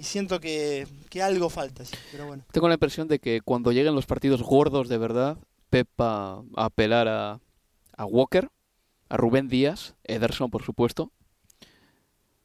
siento 0.00 0.40
que, 0.40 0.86
algo 1.22 1.50
falta. 1.50 1.84
pero 2.10 2.26
bueno. 2.26 2.44
Tengo 2.52 2.68
la 2.68 2.74
impresión 2.74 3.08
de 3.08 3.18
que 3.18 3.40
cuando 3.42 3.72
lleguen 3.72 3.94
los 3.94 4.06
partidos 4.06 4.42
gordos 4.42 4.88
de 4.88 4.98
verdad, 4.98 5.38
Pepa 5.70 6.42
a 6.56 6.64
apelar 6.64 7.08
a, 7.08 7.40
a 7.96 8.04
Walker, 8.04 8.48
a 9.08 9.16
Rubén 9.16 9.48
Díaz, 9.48 9.94
Ederson, 10.04 10.50
por 10.50 10.62
supuesto, 10.62 11.12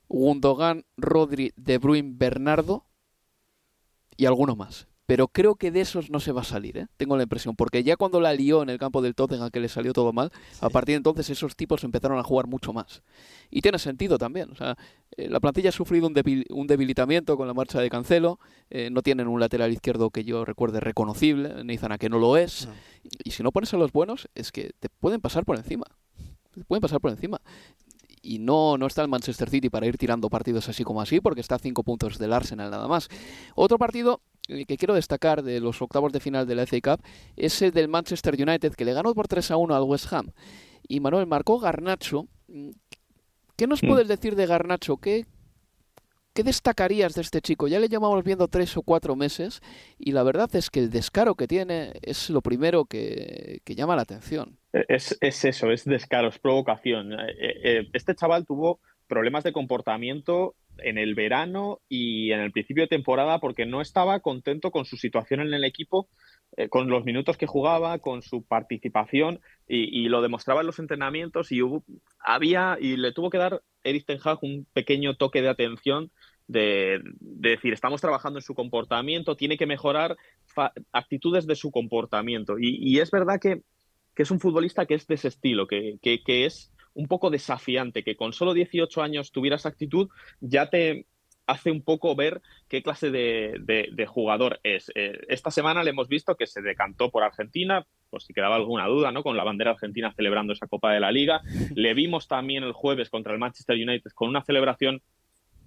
Gundogan, 0.10 0.86
Rodri, 0.98 1.54
De 1.56 1.78
Bruyne, 1.78 2.14
Bernardo 2.16 2.86
y 4.16 4.26
alguno 4.26 4.56
más 4.56 4.88
pero 5.08 5.30
creo 5.30 5.56
que 5.56 5.72
de 5.72 5.80
esos 5.80 6.12
no 6.12 6.20
se 6.20 6.34
va 6.34 6.42
a 6.42 6.44
salir, 6.44 6.78
¿eh? 6.78 6.88
tengo 6.98 7.16
la 7.16 7.24
impresión, 7.24 7.56
porque 7.56 7.82
ya 7.82 7.96
cuando 7.96 8.20
la 8.20 8.34
lió 8.34 8.62
en 8.62 8.70
el 8.70 8.78
campo 8.78 9.02
del 9.02 9.16
Tottenham, 9.16 9.50
que 9.50 9.62
le 9.62 9.70
salió 9.70 9.94
todo 9.94 10.12
mal, 10.12 10.32
a 10.60 10.70
partir 10.70 10.94
de 10.94 10.98
entonces 10.98 11.30
esos 11.30 11.56
tipos 11.56 11.86
empezaron 11.86 12.20
a 12.20 12.24
jugar 12.24 12.48
mucho 12.48 12.74
más. 12.74 13.02
Y 13.50 13.62
tiene 13.62 13.80
sentido 13.80 14.18
también, 14.18 14.52
o 14.52 14.56
sea, 14.56 14.76
eh, 15.16 15.30
la 15.30 15.40
plantilla 15.40 15.70
ha 15.70 15.72
sufrido 15.72 16.08
un, 16.08 16.68
debilitamiento 16.68 17.38
con 17.38 17.48
la 17.48 17.54
marcha 17.54 17.80
de 17.80 17.90
Cancelo, 17.90 18.38
eh, 18.70 18.90
no 18.92 19.02
tienen 19.02 19.30
un 19.30 19.40
lateral 19.40 19.72
izquierdo 19.72 20.10
que 20.10 20.26
yo 20.26 20.44
recuerde 20.44 20.82
reconocible, 20.82 21.64
Neizana 21.64 21.98
que 21.98 22.10
no 22.10 22.20
lo 22.20 22.36
es, 22.36 22.68
y 23.24 23.32
si 23.32 23.44
no 23.44 23.54
pones 23.54 23.74
a 23.74 23.78
los 23.78 23.94
buenos, 23.94 24.28
es 24.36 24.52
que 24.52 24.72
te 24.82 24.90
pueden 24.90 25.22
pasar 25.22 25.46
por 25.46 25.56
encima, 25.56 25.86
te 26.54 26.66
pueden 26.66 26.82
pasar 26.82 27.00
por 27.00 27.12
encima 27.12 27.40
y 28.28 28.40
no, 28.40 28.78
no 28.78 28.88
está 28.88 29.02
el 29.02 29.08
Manchester 29.08 29.50
City 29.50 29.70
para 29.70 29.88
ir 29.88 29.98
tirando 29.98 30.30
partidos 30.30 30.68
así 30.68 30.84
como 30.84 31.02
así, 31.02 31.22
porque 31.22 31.40
está 31.40 31.56
a 31.56 31.60
cinco 31.60 31.84
puntos 31.84 32.18
del 32.18 32.34
Arsenal 32.34 32.70
nada 32.70 32.88
más. 32.88 33.08
Otro 33.56 33.78
partido 33.78 34.22
eh, 34.50 34.66
que 34.66 34.78
quiero 34.78 34.94
destacar 34.94 35.44
de 35.44 35.62
los 35.62 35.82
octavos 35.82 36.12
de 36.12 36.20
final 36.20 36.46
de 36.46 36.56
la 36.56 36.66
FA 36.66 36.82
Cup 36.82 37.06
es 37.38 37.62
el 37.62 37.72
del 37.72 37.88
Manchester 37.88 38.36
United, 38.36 38.74
que 38.74 38.84
le 38.84 38.94
ganó 38.94 39.16
por 39.16 39.30
3 39.30 39.52
a 39.52 39.58
1 39.58 39.74
al 39.74 39.84
West 39.84 40.12
Ham. 40.12 40.32
Y 40.88 41.00
Manuel 41.00 41.26
marcó 41.26 41.58
Garnacho. 41.60 42.28
¿Qué 43.56 43.66
nos 43.66 43.82
mm. 43.82 43.88
puedes 43.88 44.08
decir 44.10 44.36
de 44.36 44.46
Garnacho? 44.46 44.98
¿Qué, 44.98 45.26
¿Qué 46.38 46.44
destacarías 46.44 47.16
de 47.16 47.22
este 47.22 47.42
chico? 47.42 47.68
Ya 47.68 47.80
le 47.80 47.90
llevamos 47.90 48.24
viendo 48.24 48.48
tres 48.48 48.78
o 48.78 48.84
cuatro 48.84 49.16
meses 49.16 49.60
y 49.98 50.12
la 50.12 50.22
verdad 50.22 50.56
es 50.56 50.70
que 50.70 50.80
el 50.80 50.92
descaro 50.92 51.34
que 51.34 51.48
tiene 51.48 51.94
es 52.04 52.30
lo 52.30 52.42
primero 52.42 52.86
que, 52.86 53.64
llama 53.66 53.96
la 53.96 54.04
atención. 54.04 54.60
Es, 54.88 55.18
es, 55.22 55.46
eso, 55.46 55.72
es 55.72 55.86
descaro, 55.86 56.28
es 56.28 56.40
provocación. 56.40 57.14
Eh, 57.14 57.36
eh, 57.40 57.90
este 57.94 58.16
chaval 58.16 58.46
tuvo 58.46 58.80
problemas 59.08 59.44
de 59.44 59.54
comportamiento 59.54 60.56
en 60.80 60.98
el 60.98 61.16
verano 61.16 61.80
y 61.90 62.32
en 62.32 62.40
el 62.40 62.52
principio 62.52 62.84
de 62.84 62.88
temporada 62.88 63.40
porque 63.40 63.66
no 63.66 63.82
estaba 63.82 64.20
contento 64.20 64.72
con 64.72 64.86
su 64.86 64.98
situación 64.98 65.42
en 65.42 65.54
el 65.54 65.64
equipo, 65.64 66.08
eh, 66.56 66.70
con 66.70 66.90
los 66.90 67.04
minutos 67.04 67.38
que 67.38 67.48
jugaba, 67.48 68.00
con 68.00 68.22
su 68.22 68.44
participación 68.44 69.40
y, 69.68 70.08
lo 70.10 70.22
demostraba 70.22 70.62
en 70.62 70.68
los 70.68 70.80
entrenamientos 70.80 71.52
y 71.52 71.62
había 72.20 72.78
y 72.80 72.98
le 72.98 73.12
tuvo 73.12 73.30
que 73.30 73.38
dar 73.38 73.62
Eric 73.84 74.06
Ten 74.06 74.20
Hag 74.24 74.40
un 74.44 74.66
pequeño 74.74 75.16
toque 75.16 75.42
de 75.42 75.50
atención 75.50 76.12
de, 76.48 77.02
decir 77.20 77.74
estamos 77.74 78.00
trabajando 78.00 78.40
en 78.40 78.44
su 78.44 78.56
comportamiento, 78.56 79.36
tiene 79.36 79.58
que 79.58 79.66
mejorar 79.66 80.16
actitudes 80.92 81.46
de 81.46 81.56
su 81.56 81.72
comportamiento 81.72 82.58
y, 82.60 83.00
es 83.00 83.12
verdad 83.12 83.40
que, 83.42 83.62
es 84.24 84.32
un 84.32 84.40
futbolista 84.40 84.86
que 84.86 84.96
es 84.96 85.08
de 85.08 85.16
ese 85.16 85.28
estilo, 85.28 85.68
que, 85.68 86.00
que 86.02 86.46
es 86.46 86.72
un 86.94 87.08
poco 87.08 87.30
desafiante, 87.30 88.04
que 88.04 88.16
con 88.16 88.34
solo 88.34 88.54
18 88.54 89.02
años 89.02 89.32
tuvieras 89.32 89.66
actitud, 89.66 90.10
ya 90.40 90.70
te 90.70 91.06
hace 91.48 91.72
un 91.72 91.82
poco 91.82 92.16
ver 92.16 92.42
qué 92.68 92.84
clase 92.84 93.10
de, 93.10 94.06
jugador 94.08 94.60
es. 94.64 94.92
Eh, 94.96 95.20
esta 95.30 95.50
semana 95.50 95.84
le 95.84 95.92
hemos 95.92 96.10
visto 96.10 96.36
que 96.36 96.46
se 96.46 96.62
decantó 96.62 97.10
por 97.10 97.24
Argentina, 97.24 97.86
por 98.10 98.22
si 98.22 98.34
quedaba 98.34 98.56
alguna 98.56 98.88
duda, 98.88 99.12
¿no? 99.12 99.24
Con 99.24 99.38
la 99.38 99.44
bandera 99.44 99.72
argentina 99.72 100.14
celebrando 100.14 100.54
esa 100.54 100.68
Copa 100.68 100.92
de 100.92 101.00
la 101.00 101.12
Liga. 101.12 101.42
Le 101.76 101.94
vimos 101.94 102.28
también 102.28 102.64
el 102.64 102.74
jueves 102.74 103.10
contra 103.10 103.34
el 103.34 103.40
Manchester 103.40 103.76
United 103.76 104.12
con 104.14 104.30
una 104.30 104.44
celebración 104.44 105.02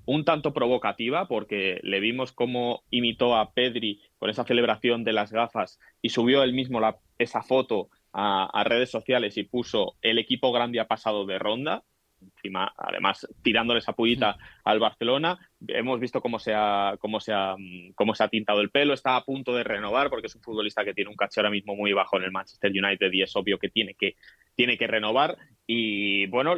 un 0.07 0.25
tanto 0.25 0.53
provocativa, 0.53 1.29
porque 1.29 1.79
le 1.83 2.01
vimos 2.01 2.33
cómo 2.33 2.83
imitó 2.91 3.37
a 3.37 3.53
Pedri 3.53 4.01
con 4.19 4.29
esa 4.29 4.45
celebración 4.45 5.05
de 5.05 5.13
las 5.13 5.31
gafas 5.31 5.79
y 6.03 6.09
subió 6.09 6.43
él 6.43 6.53
mismo 6.53 6.81
la, 6.81 6.97
esa 7.19 7.43
foto 7.43 7.91
a, 8.13 8.65
redes 8.65 8.91
sociales 8.91 9.37
y 9.37 9.45
puso 9.45 9.97
el 10.03 10.19
equipo 10.19 10.53
grande 10.53 10.81
ha 10.81 10.89
pasado 10.89 11.27
de 11.27 11.39
ronda, 11.39 11.85
encima, 12.21 12.73
además, 12.77 13.27
tirándole 13.43 13.79
esa 13.79 13.95
pullita 13.95 14.37
al 14.65 14.79
Barcelona. 14.79 15.39
Hemos 15.67 16.01
visto 16.01 16.21
cómo 16.21 16.39
se, 16.39 16.53
ha, 16.55 16.97
cómo, 16.99 17.21
se 17.21 17.33
ha, 17.33 17.57
cómo 17.95 18.15
se 18.15 18.25
ha 18.25 18.29
tintado 18.29 18.61
el 18.61 18.71
pelo, 18.71 18.93
está 18.93 19.17
a 19.17 19.25
punto 19.25 19.55
de 19.55 19.65
renovar 19.65 20.11
porque 20.11 20.27
es 20.27 20.35
un 20.35 20.43
futbolista 20.43 20.85
que 20.85 20.93
tiene 20.95 21.11
un 21.11 21.17
caché 21.17 21.41
ahora 21.41 21.51
mismo 21.51 21.75
muy 21.75 21.93
bajo 21.93 22.19
en 22.19 22.25
el 22.25 22.33
Manchester 22.33 22.71
United 22.71 23.11
y 23.13 23.23
es 23.23 23.35
obvio 23.37 23.59
que 23.59 23.71
tiene 23.71 23.95
que, 23.95 24.17
tiene 24.55 24.77
que 24.77 24.87
renovar. 24.87 25.37
Y 25.67 26.27
bueno, 26.27 26.57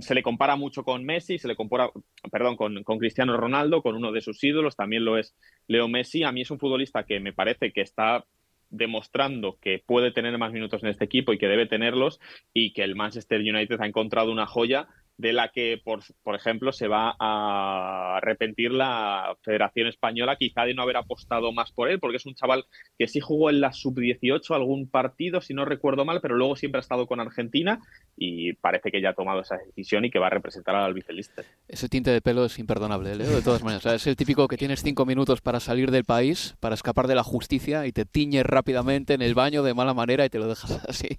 se 0.00 0.14
le 0.14 0.22
compara 0.22 0.56
mucho 0.56 0.84
con 0.84 1.04
Messi, 1.04 1.38
se 1.38 1.48
le 1.48 1.56
compara, 1.56 1.90
perdón, 2.30 2.56
con, 2.56 2.82
con 2.84 2.98
Cristiano 2.98 3.36
Ronaldo, 3.36 3.82
con 3.82 3.96
uno 3.96 4.12
de 4.12 4.20
sus 4.20 4.42
ídolos, 4.44 4.76
también 4.76 5.04
lo 5.04 5.18
es 5.18 5.34
Leo 5.66 5.88
Messi. 5.88 6.22
A 6.22 6.32
mí 6.32 6.42
es 6.42 6.50
un 6.50 6.58
futbolista 6.58 7.04
que 7.04 7.20
me 7.20 7.32
parece 7.32 7.72
que 7.72 7.80
está 7.80 8.24
demostrando 8.72 9.58
que 9.60 9.82
puede 9.86 10.10
tener 10.10 10.36
más 10.38 10.52
minutos 10.52 10.82
en 10.82 10.88
este 10.88 11.04
equipo 11.04 11.32
y 11.32 11.38
que 11.38 11.46
debe 11.46 11.66
tenerlos 11.66 12.18
y 12.52 12.72
que 12.72 12.82
el 12.82 12.96
Manchester 12.96 13.40
United 13.40 13.80
ha 13.80 13.86
encontrado 13.86 14.32
una 14.32 14.46
joya 14.46 14.88
de 15.18 15.32
la 15.32 15.48
que, 15.48 15.80
por, 15.84 16.00
por, 16.22 16.34
ejemplo, 16.34 16.72
se 16.72 16.88
va 16.88 17.14
a 17.18 18.16
arrepentir 18.16 18.72
la 18.72 19.36
Federación 19.42 19.86
Española 19.86 20.36
quizá 20.36 20.64
de 20.64 20.74
no 20.74 20.82
haber 20.82 20.96
apostado 20.96 21.52
más 21.52 21.70
por 21.72 21.90
él, 21.90 22.00
porque 22.00 22.16
es 22.16 22.26
un 22.26 22.34
chaval 22.34 22.64
que 22.98 23.08
sí 23.08 23.20
jugó 23.20 23.50
en 23.50 23.60
la 23.60 23.72
sub-18 23.72 24.54
algún 24.54 24.88
partido, 24.88 25.40
si 25.40 25.54
no 25.54 25.64
recuerdo 25.64 26.04
mal, 26.04 26.20
pero 26.20 26.36
luego 26.36 26.56
siempre 26.56 26.78
ha 26.78 26.80
estado 26.80 27.06
con 27.06 27.20
Argentina 27.20 27.80
y 28.16 28.54
parece 28.54 28.90
que 28.90 29.00
ya 29.00 29.10
ha 29.10 29.14
tomado 29.14 29.40
esa 29.40 29.56
decisión 29.56 30.04
y 30.04 30.10
que 30.10 30.18
va 30.18 30.26
a 30.26 30.30
representar 30.30 30.74
al 30.74 30.84
Albiceleste. 30.84 31.44
Ese 31.68 31.88
tinte 31.88 32.10
de 32.10 32.20
pelo 32.20 32.44
es 32.44 32.58
imperdonable, 32.58 33.14
Leo, 33.14 33.30
de 33.30 33.42
todas 33.42 33.62
maneras. 33.62 33.86
es 33.86 34.06
el 34.06 34.16
típico 34.16 34.48
que 34.48 34.56
tienes 34.56 34.82
cinco 34.82 35.06
minutos 35.06 35.40
para 35.40 35.60
salir 35.60 35.90
del 35.90 36.04
país, 36.04 36.56
para 36.60 36.74
escapar 36.74 37.06
de 37.06 37.14
la 37.14 37.22
justicia 37.22 37.86
y 37.86 37.92
te 37.92 38.04
tiñes 38.04 38.44
rápidamente 38.44 39.14
en 39.14 39.22
el 39.22 39.34
baño 39.34 39.62
de 39.62 39.74
mala 39.74 39.94
manera 39.94 40.24
y 40.24 40.30
te 40.30 40.38
lo 40.38 40.48
dejas 40.48 40.84
así. 40.88 41.18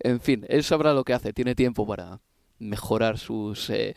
En 0.00 0.20
fin, 0.20 0.44
él 0.48 0.62
sabrá 0.62 0.92
lo 0.92 1.04
que 1.04 1.12
hace, 1.12 1.32
tiene 1.32 1.54
tiempo 1.54 1.86
para, 1.86 2.20
mejorar 2.58 3.18
sus 3.18 3.70
eh, 3.70 3.94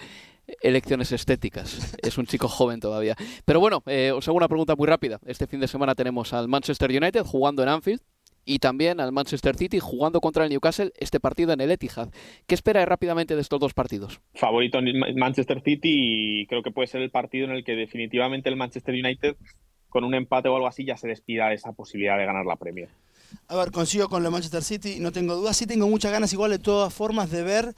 elecciones 0.61 1.11
estéticas. 1.11 1.95
Es 2.01 2.17
un 2.17 2.25
chico 2.25 2.47
joven 2.47 2.79
todavía. 2.79 3.15
Pero 3.45 3.59
bueno, 3.59 3.83
eh, 3.85 4.11
os 4.11 4.27
hago 4.27 4.37
una 4.37 4.47
pregunta 4.47 4.75
muy 4.75 4.87
rápida. 4.87 5.19
Este 5.25 5.47
fin 5.47 5.59
de 5.59 5.67
semana 5.67 5.95
tenemos 5.95 6.33
al 6.33 6.47
Manchester 6.47 6.89
United 6.89 7.23
jugando 7.23 7.63
en 7.63 7.69
Anfield 7.69 8.01
y 8.45 8.59
también 8.59 8.99
al 8.99 9.11
Manchester 9.11 9.55
City 9.55 9.79
jugando 9.79 10.21
contra 10.21 10.43
el 10.43 10.49
Newcastle 10.49 10.91
este 10.97 11.19
partido 11.19 11.53
en 11.53 11.61
el 11.61 11.71
Etihad. 11.71 12.09
¿Qué 12.47 12.55
espera 12.55 12.83
rápidamente 12.85 13.35
de 13.35 13.41
estos 13.41 13.59
dos 13.59 13.73
partidos? 13.73 14.21
Favorito 14.33 14.79
en 14.79 15.15
Manchester 15.15 15.61
City 15.61 16.41
y 16.41 16.47
creo 16.47 16.63
que 16.63 16.71
puede 16.71 16.87
ser 16.87 17.01
el 17.01 17.11
partido 17.11 17.45
en 17.45 17.51
el 17.51 17.63
que 17.63 17.73
definitivamente 17.75 18.49
el 18.49 18.55
Manchester 18.55 18.95
United 18.95 19.35
con 19.89 20.03
un 20.03 20.15
empate 20.15 20.49
o 20.49 20.55
algo 20.55 20.67
así 20.67 20.85
ya 20.85 20.97
se 20.97 21.07
despida 21.07 21.49
de 21.49 21.55
esa 21.55 21.73
posibilidad 21.73 22.17
de 22.17 22.25
ganar 22.25 22.45
la 22.45 22.55
Premier. 22.55 22.89
A 23.47 23.55
ver, 23.55 23.71
consigo 23.71 24.09
con 24.09 24.25
el 24.25 24.31
Manchester 24.31 24.63
City, 24.63 24.97
no 24.99 25.11
tengo 25.11 25.35
dudas. 25.35 25.55
Sí 25.55 25.67
tengo 25.67 25.87
muchas 25.87 26.11
ganas 26.11 26.33
igual 26.33 26.51
de 26.51 26.59
todas 26.59 26.93
formas 26.93 27.29
de 27.29 27.43
ver 27.43 27.75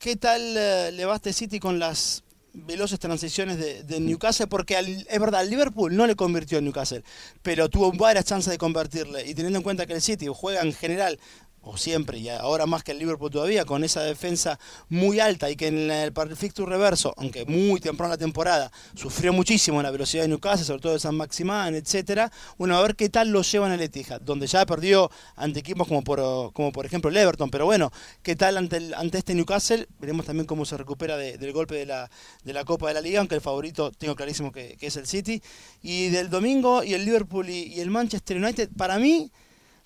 qué 0.00 0.16
tal 0.16 0.56
eh, 0.56 0.90
le 0.92 1.04
va 1.04 1.12
a 1.12 1.16
este 1.16 1.32
City 1.32 1.60
con 1.60 1.78
las 1.78 2.24
veloces 2.52 2.98
transiciones 2.98 3.58
de, 3.86 4.00
Newcastle, 4.00 4.48
porque 4.48 4.76
es 5.08 5.20
verdad, 5.20 5.46
Liverpool 5.46 5.94
no 5.94 6.06
le 6.06 6.16
convirtió 6.16 6.58
en 6.58 6.64
Newcastle, 6.64 7.04
pero 7.42 7.68
tuvo 7.68 7.92
varias 7.92 8.24
chances 8.24 8.50
de 8.50 8.58
convertirle. 8.58 9.24
Y 9.28 9.34
teniendo 9.34 9.58
en 9.58 9.62
cuenta 9.62 9.86
que 9.86 9.92
el 9.92 10.02
City 10.02 10.26
juega 10.34 10.62
en 10.62 10.72
general 10.72 11.20
o 11.62 11.76
siempre, 11.76 12.18
y 12.18 12.28
ahora 12.28 12.66
más 12.66 12.82
que 12.82 12.92
el 12.92 12.98
Liverpool 12.98 13.30
todavía, 13.30 13.64
con 13.64 13.84
esa 13.84 14.02
defensa 14.02 14.58
muy 14.88 15.20
alta 15.20 15.50
y 15.50 15.56
que 15.56 15.66
en 15.66 15.90
el 15.90 16.12
fixture 16.36 16.70
reverso, 16.70 17.12
aunque 17.18 17.44
muy 17.44 17.80
temprano 17.80 18.14
en 18.14 18.18
la 18.18 18.24
temporada, 18.24 18.72
sufrió 18.94 19.32
muchísimo 19.32 19.82
la 19.82 19.90
velocidad 19.90 20.22
de 20.22 20.28
Newcastle, 20.28 20.64
sobre 20.64 20.80
todo 20.80 20.92
de 20.94 21.00
San 21.00 21.16
Maximán, 21.16 21.74
etcétera. 21.74 22.32
Bueno, 22.56 22.76
a 22.76 22.82
ver 22.82 22.96
qué 22.96 23.08
tal 23.10 23.28
lo 23.28 23.42
llevan 23.42 23.72
el 23.72 23.80
Etihad, 23.80 24.22
donde 24.22 24.46
ya 24.46 24.64
perdió 24.64 25.10
ante 25.36 25.60
equipos 25.60 25.86
como 25.86 26.02
por, 26.02 26.52
como 26.52 26.72
por 26.72 26.86
ejemplo 26.86 27.10
el 27.10 27.16
Everton, 27.16 27.50
pero 27.50 27.66
bueno, 27.66 27.92
qué 28.22 28.36
tal 28.36 28.56
ante, 28.56 28.94
ante 28.96 29.18
este 29.18 29.34
Newcastle, 29.34 29.86
veremos 29.98 30.24
también 30.24 30.46
cómo 30.46 30.64
se 30.64 30.78
recupera 30.78 31.16
del 31.18 31.52
golpe 31.52 31.74
de 31.74 31.86
la, 31.86 32.10
de 32.42 32.52
la 32.54 32.64
Copa 32.64 32.88
de 32.88 32.94
la 32.94 33.00
Liga, 33.02 33.18
aunque 33.18 33.34
el 33.34 33.40
favorito 33.42 33.90
tengo 33.92 34.16
clarísimo 34.16 34.50
que, 34.50 34.78
es 34.80 34.96
el 34.96 35.06
City. 35.06 35.42
Y 35.82 36.08
del 36.08 36.30
domingo 36.30 36.82
y 36.82 36.94
el 36.94 37.04
Liverpool 37.04 37.48
y 37.50 37.78
el 37.80 37.90
Manchester 37.90 38.38
United, 38.38 38.70
para 38.76 38.98
mí... 38.98 39.30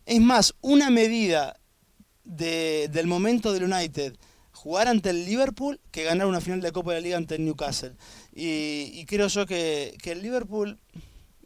Es 0.07 0.21
más, 0.21 0.55
una 0.61 0.91
medida 0.91 1.57
de, 2.25 2.89
del 2.93 3.07
momento 3.07 3.53
del 3.53 3.65
United 3.65 4.17
jugar 4.55 4.89
ante 4.89 5.11
el 5.11 5.27
Liverpool 5.27 5.79
que 5.91 6.05
ganar 6.05 6.27
una 6.27 6.41
final 6.41 6.61
de 6.61 6.73
Copa 6.73 6.93
de 6.93 6.97
la 6.97 7.03
Liga 7.03 7.17
ante 7.19 7.35
el 7.35 7.45
Newcastle. 7.45 7.93
Y, 8.35 9.05
creo 9.05 9.27
yo 9.29 9.47
que, 9.47 9.97
el 10.05 10.23
Liverpool 10.23 10.79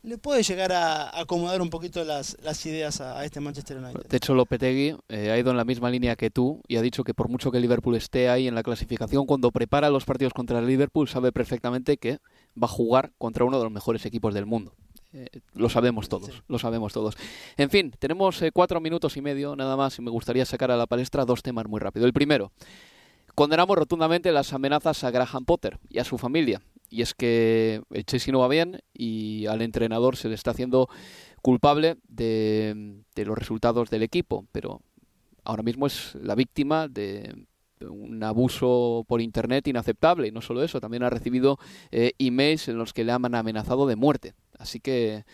le 0.02 0.18
puede 0.18 0.42
llegar 0.44 0.72
a 0.72 1.18
acomodar 1.18 1.60
un 1.60 1.70
poquito 1.70 2.04
las, 2.04 2.36
las 2.42 2.64
ideas 2.64 3.00
a, 3.00 3.24
este 3.24 3.40
Manchester 3.40 3.78
United. 3.78 4.06
De 4.06 4.16
hecho, 4.16 4.34
Lopetegui 4.34 4.94
eh, 5.08 5.30
ha 5.32 5.38
ido 5.38 5.50
en 5.50 5.56
la 5.56 5.64
misma 5.64 5.90
línea 5.90 6.14
que 6.14 6.30
tú 6.30 6.62
y 6.68 6.76
ha 6.76 6.82
dicho 6.82 7.02
que 7.02 7.12
por 7.12 7.28
mucho 7.28 7.50
que 7.50 7.56
el 7.56 7.62
Liverpool 7.62 7.96
esté 7.96 8.28
ahí 8.28 8.46
en 8.46 8.54
la 8.54 8.62
clasificación, 8.62 9.26
cuando 9.26 9.50
prepara 9.50 9.90
los 9.90 10.04
partidos 10.04 10.32
contra 10.32 10.60
el 10.60 10.66
Liverpool 10.66 11.08
sabe 11.08 11.32
perfectamente 11.32 11.96
que 11.96 12.18
va 12.60 12.66
a 12.66 12.68
jugar 12.68 13.10
contra 13.18 13.44
uno 13.44 13.58
de 13.58 13.64
los 13.64 13.72
mejores 13.72 14.06
equipos 14.06 14.32
del 14.32 14.46
mundo. 14.46 14.72
Eh, 15.12 15.26
lo 15.54 15.68
sabemos 15.70 16.08
todos, 16.08 16.42
lo 16.48 16.58
sabemos 16.58 16.92
todos. 16.92 17.16
En 17.56 17.70
fin, 17.70 17.92
tenemos 17.98 18.42
eh, 18.42 18.50
cuatro 18.52 18.80
minutos 18.80 19.16
y 19.16 19.22
medio 19.22 19.56
nada 19.56 19.76
más 19.76 19.98
y 19.98 20.02
me 20.02 20.10
gustaría 20.10 20.44
sacar 20.44 20.70
a 20.70 20.76
la 20.76 20.86
palestra 20.86 21.24
dos 21.24 21.42
temas 21.42 21.66
muy 21.66 21.80
rápido. 21.80 22.04
El 22.04 22.12
primero, 22.12 22.52
condenamos 23.34 23.76
rotundamente 23.78 24.32
las 24.32 24.52
amenazas 24.52 25.04
a 25.04 25.10
Graham 25.10 25.44
Potter 25.44 25.78
y 25.88 25.98
a 25.98 26.04
su 26.04 26.18
familia. 26.18 26.60
Y 26.90 27.02
es 27.02 27.14
que 27.14 27.82
el 27.90 28.04
Chelsea 28.04 28.32
no 28.32 28.40
va 28.40 28.48
bien 28.48 28.80
y 28.94 29.46
al 29.46 29.62
entrenador 29.62 30.16
se 30.16 30.28
le 30.28 30.34
está 30.34 30.50
haciendo 30.50 30.88
culpable 31.42 31.96
de, 32.08 33.04
los 33.16 33.38
resultados 33.38 33.90
del 33.90 34.02
equipo, 34.02 34.46
pero 34.52 34.80
ahora 35.44 35.62
mismo 35.62 35.86
es 35.86 36.14
la 36.16 36.34
víctima 36.34 36.88
de, 36.88 37.46
un 37.80 38.22
abuso 38.22 39.04
por 39.06 39.20
internet 39.20 39.68
inaceptable 39.68 40.28
y 40.28 40.32
no 40.32 40.40
solo 40.40 40.62
eso, 40.62 40.80
también 40.80 41.02
ha 41.02 41.10
recibido 41.10 41.58
eh, 41.90 42.12
emails 42.18 42.68
en 42.68 42.76
los 42.76 42.92
que 42.92 43.04
le 43.04 43.12
han 43.12 43.34
amenazado 43.34 43.86
de 43.86 43.96
muerte. 43.96 44.34
Así 44.58 44.80
que 44.80 45.24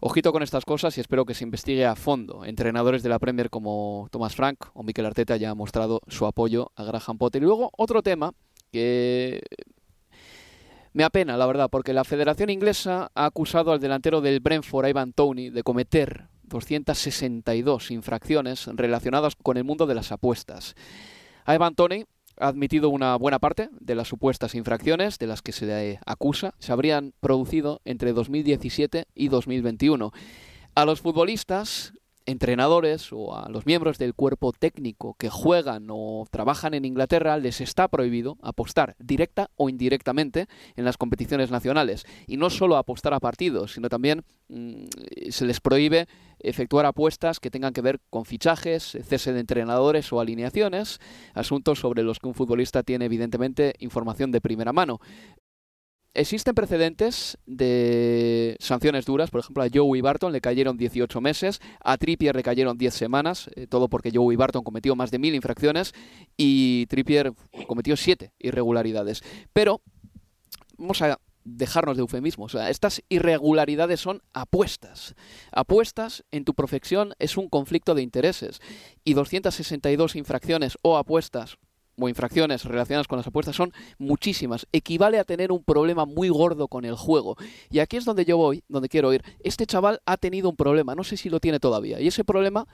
ojito 0.00 0.32
con 0.32 0.42
estas 0.42 0.64
cosas 0.64 0.96
y 0.96 1.00
espero 1.00 1.24
que 1.24 1.34
se 1.34 1.44
investigue 1.44 1.86
a 1.86 1.96
fondo. 1.96 2.44
Entrenadores 2.44 3.02
de 3.02 3.08
la 3.08 3.18
Premier 3.18 3.50
como 3.50 4.08
Thomas 4.10 4.34
Frank 4.34 4.66
o 4.74 4.82
Mikel 4.82 5.06
Arteta 5.06 5.36
ya 5.36 5.50
han 5.50 5.56
mostrado 5.56 6.00
su 6.08 6.26
apoyo 6.26 6.72
a 6.76 6.84
Graham 6.84 7.18
Potter. 7.18 7.42
Y 7.42 7.46
luego 7.46 7.70
otro 7.76 8.02
tema 8.02 8.32
que 8.70 9.40
me 10.92 11.04
apena, 11.04 11.36
la 11.36 11.46
verdad, 11.46 11.68
porque 11.70 11.92
la 11.92 12.04
Federación 12.04 12.50
Inglesa 12.50 13.10
ha 13.14 13.26
acusado 13.26 13.72
al 13.72 13.80
delantero 13.80 14.20
del 14.20 14.40
Brentford, 14.40 14.86
Ivan 14.88 15.12
Tony, 15.12 15.50
de 15.50 15.62
cometer 15.62 16.28
262 16.44 17.90
infracciones 17.90 18.66
relacionadas 18.66 19.34
con 19.34 19.56
el 19.56 19.64
mundo 19.64 19.86
de 19.86 19.94
las 19.96 20.12
apuestas. 20.12 20.76
Ivan 21.46 21.74
Tony 21.74 22.04
ha 22.38 22.48
admitido 22.48 22.88
una 22.88 23.16
buena 23.16 23.38
parte 23.38 23.68
de 23.72 23.94
las 23.94 24.08
supuestas 24.08 24.54
infracciones 24.54 25.18
de 25.18 25.26
las 25.26 25.42
que 25.42 25.52
se 25.52 25.66
le 25.66 26.00
acusa 26.06 26.54
se 26.58 26.72
habrían 26.72 27.12
producido 27.20 27.80
entre 27.84 28.12
2017 28.12 29.06
y 29.14 29.28
2021. 29.28 30.12
A 30.74 30.84
los 30.84 31.00
futbolistas 31.00 31.94
entrenadores 32.26 33.12
o 33.12 33.36
a 33.36 33.48
los 33.48 33.66
miembros 33.66 33.98
del 33.98 34.14
cuerpo 34.14 34.52
técnico 34.52 35.14
que 35.14 35.30
juegan 35.30 35.88
o 35.90 36.26
trabajan 36.30 36.74
en 36.74 36.84
Inglaterra 36.84 37.36
les 37.36 37.60
está 37.60 37.88
prohibido 37.88 38.38
apostar 38.42 38.96
directa 38.98 39.50
o 39.56 39.68
indirectamente 39.68 40.46
en 40.76 40.84
las 40.84 40.96
competiciones 40.96 41.50
nacionales. 41.50 42.06
Y 42.26 42.36
no 42.36 42.50
solo 42.50 42.76
apostar 42.76 43.14
a 43.14 43.20
partidos, 43.20 43.74
sino 43.74 43.88
también 43.88 44.24
mm, 44.48 44.84
se 45.30 45.44
les 45.44 45.60
prohíbe 45.60 46.08
efectuar 46.38 46.86
apuestas 46.86 47.40
que 47.40 47.50
tengan 47.50 47.72
que 47.72 47.82
ver 47.82 48.00
con 48.10 48.24
fichajes, 48.24 48.98
cese 49.02 49.32
de 49.32 49.40
entrenadores 49.40 50.12
o 50.12 50.20
alineaciones, 50.20 51.00
asuntos 51.34 51.80
sobre 51.80 52.02
los 52.02 52.18
que 52.18 52.28
un 52.28 52.34
futbolista 52.34 52.82
tiene 52.82 53.06
evidentemente 53.06 53.74
información 53.78 54.30
de 54.30 54.40
primera 54.40 54.72
mano. 54.72 55.00
Existen 56.16 56.54
precedentes 56.54 57.38
de 57.44 58.56
sanciones 58.60 59.04
duras, 59.04 59.30
por 59.30 59.40
ejemplo 59.40 59.64
a 59.64 59.68
Joey 59.72 60.00
Barton 60.00 60.32
le 60.32 60.40
cayeron 60.40 60.76
18 60.76 61.20
meses, 61.20 61.60
a 61.80 61.98
Trippier 61.98 62.36
le 62.36 62.44
cayeron 62.44 62.78
10 62.78 62.94
semanas, 62.94 63.50
eh, 63.56 63.66
todo 63.66 63.88
porque 63.88 64.12
Joey 64.14 64.36
Barton 64.36 64.62
cometió 64.62 64.94
más 64.94 65.10
de 65.10 65.18
mil 65.18 65.34
infracciones 65.34 65.92
y 66.36 66.86
Trippier 66.86 67.32
cometió 67.66 67.96
7 67.96 68.32
irregularidades. 68.38 69.22
Pero 69.52 69.82
vamos 70.78 71.02
a 71.02 71.18
dejarnos 71.42 71.96
de 71.96 72.02
eufemismos. 72.02 72.54
estas 72.54 73.02
irregularidades 73.08 74.00
son 74.00 74.22
apuestas. 74.32 75.16
Apuestas 75.50 76.24
en 76.30 76.44
tu 76.44 76.54
profesión 76.54 77.14
es 77.18 77.36
un 77.36 77.48
conflicto 77.48 77.96
de 77.96 78.02
intereses. 78.02 78.60
Y 79.02 79.14
262 79.14 80.14
infracciones 80.14 80.78
o 80.82 80.96
apuestas 80.96 81.58
o 81.98 82.08
infracciones 82.08 82.64
relacionadas 82.64 83.08
con 83.08 83.18
las 83.18 83.26
apuestas 83.26 83.56
son 83.56 83.72
muchísimas. 83.98 84.66
Equivale 84.72 85.18
a 85.18 85.24
tener 85.24 85.52
un 85.52 85.62
problema 85.62 86.04
muy 86.04 86.28
gordo 86.28 86.68
con 86.68 86.84
el 86.84 86.94
juego. 86.94 87.36
Y 87.70 87.78
aquí 87.78 87.96
es 87.96 88.04
donde 88.04 88.24
yo 88.24 88.36
voy, 88.36 88.64
donde 88.68 88.88
quiero 88.88 89.12
ir. 89.12 89.22
Este 89.40 89.66
chaval 89.66 90.00
ha 90.06 90.16
tenido 90.16 90.48
un 90.48 90.56
problema, 90.56 90.94
no 90.94 91.04
sé 91.04 91.16
si 91.16 91.30
lo 91.30 91.40
tiene 91.40 91.60
todavía. 91.60 92.00
Y 92.00 92.08
ese 92.08 92.24
problema 92.24 92.66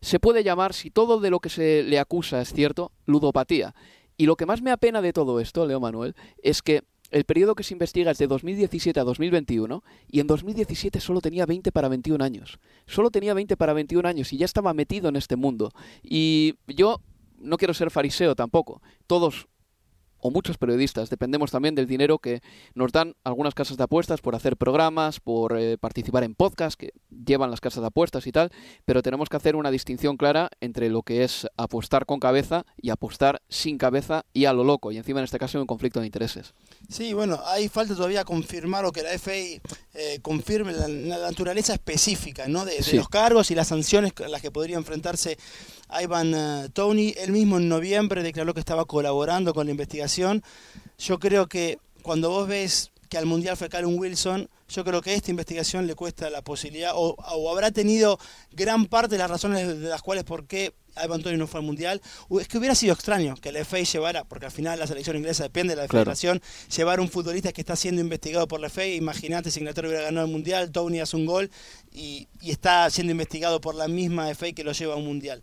se 0.00 0.20
puede 0.20 0.44
llamar, 0.44 0.74
si 0.74 0.90
todo 0.90 1.20
de 1.20 1.30
lo 1.30 1.40
que 1.40 1.48
se 1.48 1.82
le 1.82 1.98
acusa 1.98 2.40
es 2.40 2.52
cierto, 2.52 2.92
ludopatía. 3.06 3.74
Y 4.16 4.26
lo 4.26 4.36
que 4.36 4.46
más 4.46 4.62
me 4.62 4.70
apena 4.70 5.00
de 5.00 5.12
todo 5.12 5.40
esto, 5.40 5.66
Leo 5.66 5.80
Manuel, 5.80 6.14
es 6.42 6.62
que 6.62 6.82
el 7.10 7.24
periodo 7.24 7.54
que 7.54 7.62
se 7.62 7.74
investiga 7.74 8.10
es 8.10 8.18
de 8.18 8.26
2017 8.26 9.00
a 9.00 9.04
2021 9.04 9.82
y 10.10 10.20
en 10.20 10.26
2017 10.26 11.00
solo 11.00 11.20
tenía 11.20 11.46
20 11.46 11.72
para 11.72 11.88
21 11.88 12.22
años. 12.22 12.58
Solo 12.86 13.10
tenía 13.10 13.32
20 13.32 13.56
para 13.56 13.72
21 13.72 14.06
años 14.06 14.32
y 14.32 14.36
ya 14.36 14.44
estaba 14.44 14.74
metido 14.74 15.08
en 15.08 15.16
este 15.16 15.36
mundo. 15.36 15.72
Y 16.02 16.56
yo 16.66 17.00
no 17.38 17.56
quiero 17.56 17.74
ser 17.74 17.90
fariseo 17.90 18.34
tampoco. 18.34 18.82
Todos 19.06 19.48
o 20.20 20.30
muchos 20.30 20.58
periodistas 20.58 21.10
dependemos 21.10 21.50
también 21.50 21.74
del 21.74 21.86
dinero 21.86 22.18
que 22.18 22.40
nos 22.74 22.92
dan 22.92 23.14
algunas 23.24 23.54
casas 23.54 23.76
de 23.76 23.84
apuestas 23.84 24.20
por 24.20 24.34
hacer 24.34 24.56
programas, 24.56 25.20
por 25.20 25.58
eh, 25.58 25.78
participar 25.78 26.24
en 26.24 26.34
podcasts 26.34 26.76
que 26.76 26.92
llevan 27.24 27.50
las 27.50 27.60
casas 27.60 27.82
de 27.82 27.88
apuestas 27.88 28.26
y 28.26 28.32
tal, 28.32 28.50
pero 28.84 29.02
tenemos 29.02 29.28
que 29.28 29.36
hacer 29.36 29.56
una 29.56 29.70
distinción 29.70 30.16
clara 30.16 30.50
entre 30.60 30.88
lo 30.88 31.02
que 31.02 31.24
es 31.24 31.46
apostar 31.56 32.06
con 32.06 32.20
cabeza 32.20 32.64
y 32.80 32.90
apostar 32.90 33.42
sin 33.48 33.78
cabeza 33.78 34.24
y 34.32 34.46
a 34.46 34.52
lo 34.52 34.64
loco, 34.64 34.92
y 34.92 34.98
encima 34.98 35.20
en 35.20 35.24
este 35.24 35.38
caso 35.38 35.58
hay 35.58 35.62
un 35.62 35.66
conflicto 35.66 36.00
de 36.00 36.06
intereses. 36.06 36.54
Sí, 36.88 37.12
bueno, 37.12 37.40
hay 37.46 37.68
falta 37.68 37.94
todavía 37.94 38.24
confirmar 38.24 38.84
o 38.84 38.92
que 38.92 39.02
la 39.02 39.10
FA 39.18 39.32
eh, 39.32 39.60
confirme 40.22 40.72
la, 40.72 40.88
naturaleza 41.18 41.74
específica 41.74 42.48
¿no? 42.48 42.64
de, 42.64 42.74
los 42.94 43.08
cargos 43.08 43.50
y 43.50 43.54
las 43.54 43.68
sanciones 43.68 44.12
a 44.24 44.28
las 44.28 44.40
que 44.40 44.50
podría 44.50 44.76
enfrentarse 44.76 45.38
Ivan 46.00 46.34
uh, 46.34 46.68
Tony. 46.70 47.14
Él 47.18 47.32
mismo 47.32 47.58
en 47.58 47.68
noviembre 47.68 48.22
declaró 48.22 48.54
que 48.54 48.60
estaba 48.60 48.84
colaborando 48.84 49.54
con 49.54 49.66
la 49.66 49.72
investigación. 49.72 50.07
Yo 50.16 51.18
creo 51.18 51.46
que 51.46 51.78
cuando 52.02 52.30
vos 52.30 52.48
ves 52.48 52.90
que 53.08 53.18
al 53.18 53.26
Mundial 53.26 53.56
fue 53.56 53.68
Callum 53.68 53.98
Wilson, 53.98 54.48
yo 54.68 54.84
creo 54.84 55.00
que 55.00 55.14
esta 55.14 55.30
investigación 55.30 55.86
le 55.86 55.94
cuesta 55.94 56.28
la 56.28 56.42
posibilidad, 56.42 56.92
o, 56.94 57.16
habrá 57.50 57.70
tenido 57.70 58.18
gran 58.52 58.86
parte 58.86 59.14
de 59.14 59.18
las 59.18 59.30
razones 59.30 59.80
de 59.80 59.88
las 59.88 60.02
cuales 60.02 60.24
por 60.24 60.46
qué 60.46 60.74
Ivan 61.02 61.22
Tony 61.22 61.36
no 61.36 61.46
fue 61.46 61.60
al 61.60 61.66
Mundial. 61.66 62.02
Es 62.40 62.48
que 62.48 62.58
hubiera 62.58 62.74
sido 62.74 62.92
extraño 62.92 63.34
que 63.36 63.52
la 63.52 63.64
FA 63.64 63.78
llevara, 63.78 64.24
porque 64.24 64.46
al 64.46 64.52
final 64.52 64.78
la 64.78 64.86
selección 64.86 65.16
inglesa 65.16 65.44
depende 65.44 65.74
de 65.74 65.82
la 65.82 65.88
federación, 65.88 66.42
llevar 66.76 67.00
un 67.00 67.08
futbolista 67.08 67.52
que 67.52 67.60
está 67.60 67.76
siendo 67.76 68.00
investigado 68.00 68.46
por 68.46 68.60
la 68.60 68.68
FA. 68.68 68.84
Imagínate 68.86 69.50
si 69.50 69.60
Inglaterra 69.60 69.88
hubiera 69.88 70.04
ganado 70.04 70.26
el 70.26 70.32
Mundial, 70.32 70.70
Tony 70.70 71.00
hace 71.00 71.16
un 71.16 71.24
gol 71.24 71.50
y, 71.92 72.28
y 72.42 72.50
está 72.50 72.90
siendo 72.90 73.12
investigado 73.12 73.60
por 73.60 73.74
la 73.74 73.88
misma 73.88 74.28
FA 74.34 74.52
que 74.52 74.64
lo 74.64 74.72
lleva 74.72 74.94
a 74.94 74.96
un 74.96 75.06
Mundial. 75.06 75.40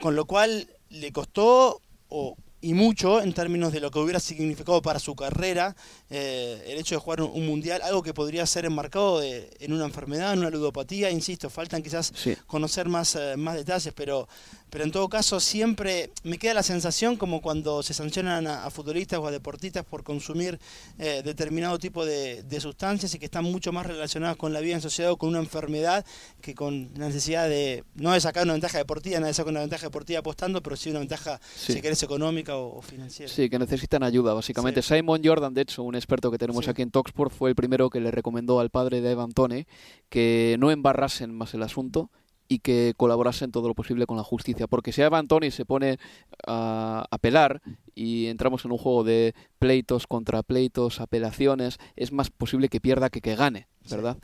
Con 0.00 0.14
lo 0.14 0.26
cual 0.26 0.68
le 0.90 1.10
costó, 1.10 1.80
o 2.08 2.36
y 2.62 2.74
mucho 2.74 3.20
en 3.20 3.32
términos 3.34 3.72
de 3.72 3.80
lo 3.80 3.90
que 3.90 3.98
hubiera 3.98 4.20
significado 4.20 4.80
para 4.80 4.98
su 4.98 5.14
carrera 5.14 5.74
eh, 6.08 6.62
el 6.68 6.78
hecho 6.78 6.94
de 6.94 7.00
jugar 7.00 7.20
un, 7.20 7.46
mundial, 7.46 7.82
algo 7.82 8.02
que 8.02 8.14
podría 8.14 8.46
ser 8.46 8.64
enmarcado 8.64 9.20
en 9.22 9.72
una 9.72 9.84
enfermedad, 9.84 10.32
en 10.32 10.38
una 10.38 10.50
ludopatía, 10.50 11.10
insisto, 11.10 11.50
faltan 11.50 11.82
quizás 11.82 12.12
conocer 12.46 12.88
más, 12.88 13.16
eh, 13.16 13.36
más 13.36 13.56
detalles, 13.56 13.92
pero, 13.94 14.28
pero 14.72 14.84
en 14.84 14.90
todo 14.90 15.06
caso 15.10 15.38
siempre 15.38 16.10
me 16.24 16.38
queda 16.38 16.54
la 16.54 16.62
sensación 16.62 17.16
como 17.16 17.42
cuando 17.42 17.82
se 17.82 17.92
sancionan 17.92 18.46
a, 18.46 18.70
futbolistas 18.70 19.18
o 19.18 19.26
a 19.26 19.30
deportistas 19.30 19.84
por 19.84 20.02
consumir 20.02 20.58
eh, 20.98 21.20
determinado 21.22 21.78
tipo 21.78 22.06
de, 22.06 22.42
sustancias 22.58 23.14
y 23.14 23.18
que 23.18 23.26
están 23.26 23.44
mucho 23.44 23.70
más 23.70 23.84
relacionadas 23.84 24.38
con 24.38 24.54
la 24.54 24.60
vida 24.60 24.76
en 24.76 24.80
sociedad 24.80 25.12
o 25.12 25.18
con 25.18 25.28
una 25.28 25.40
enfermedad 25.40 26.06
que 26.40 26.54
con 26.54 26.88
la 26.96 27.08
necesidad 27.08 27.50
de, 27.50 27.84
no 27.96 28.12
de 28.12 28.20
sacar 28.22 28.44
una 28.44 28.54
ventaja 28.54 28.78
deportiva, 28.78 29.20
nadie 29.20 29.34
saca 29.34 29.50
una 29.50 29.60
ventaja 29.60 29.88
deportiva 29.88 30.20
apostando, 30.20 30.62
pero 30.62 30.74
sí 30.76 30.88
una 30.88 31.00
ventaja, 31.00 31.38
si 31.54 31.78
querés, 31.82 32.02
económica 32.02 32.56
o, 32.56 32.80
Sí, 33.26 33.50
que 33.50 33.58
necesitan 33.58 34.02
ayuda, 34.02 34.32
básicamente. 34.32 34.80
Simon 34.80 35.20
Jordan, 35.22 35.52
de 35.52 35.62
hecho, 35.62 35.82
un 35.82 35.96
experto 35.96 36.30
que 36.30 36.38
tenemos 36.38 36.66
aquí 36.68 36.80
en 36.80 36.90
Talksport, 36.90 37.30
fue 37.30 37.50
el 37.50 37.56
primero 37.56 37.90
que 37.90 38.00
le 38.00 38.10
recomendó 38.10 38.58
al 38.58 38.70
padre 38.70 39.02
de 39.02 39.10
Evan 39.10 39.32
Tone 39.32 39.66
que 40.08 40.56
no 40.58 40.70
embarrasen 40.70 41.34
más 41.34 41.52
el 41.52 41.62
asunto 41.62 42.10
y 42.52 42.58
que 42.58 42.92
colaborasen 42.96 43.50
todo 43.50 43.68
lo 43.68 43.74
posible 43.74 44.06
con 44.06 44.18
la 44.18 44.22
justicia. 44.22 44.66
Porque 44.66 44.92
si 44.92 45.00
Evan 45.00 45.26
Tony 45.26 45.50
se 45.50 45.64
pone 45.64 45.98
a 46.46 47.06
apelar 47.10 47.62
y 47.94 48.26
entramos 48.26 48.64
en 48.64 48.72
un 48.72 48.78
juego 48.78 49.04
de 49.04 49.34
pleitos 49.58 50.06
contra 50.06 50.42
pleitos, 50.42 51.00
apelaciones, 51.00 51.78
es 51.96 52.12
más 52.12 52.30
posible 52.30 52.68
que 52.68 52.80
pierda 52.80 53.08
que 53.08 53.22
que 53.22 53.36
gane, 53.36 53.68
¿verdad? 53.90 54.18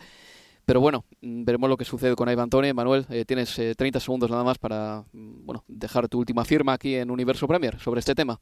Pero 0.66 0.82
bueno, 0.82 1.06
mm, 1.22 1.44
veremos 1.44 1.70
lo 1.70 1.78
que 1.78 1.86
sucede 1.86 2.14
con 2.14 2.28
Ivan 2.28 2.50
Tone. 2.50 2.74
Manuel, 2.74 3.06
eh, 3.08 3.24
tienes 3.24 3.54
30 3.54 3.98
eh, 3.98 4.00
segundos 4.00 4.30
nada 4.30 4.44
más 4.44 4.58
para 4.58 5.04
mm, 5.12 5.46
bueno, 5.46 5.64
dejar 5.66 6.08
tu 6.08 6.18
última 6.18 6.44
firma 6.44 6.74
aquí 6.74 6.96
en 6.96 7.10
Universo 7.10 7.48
Premier 7.48 7.80
sobre 7.80 8.00
este 8.00 8.14
tema. 8.14 8.38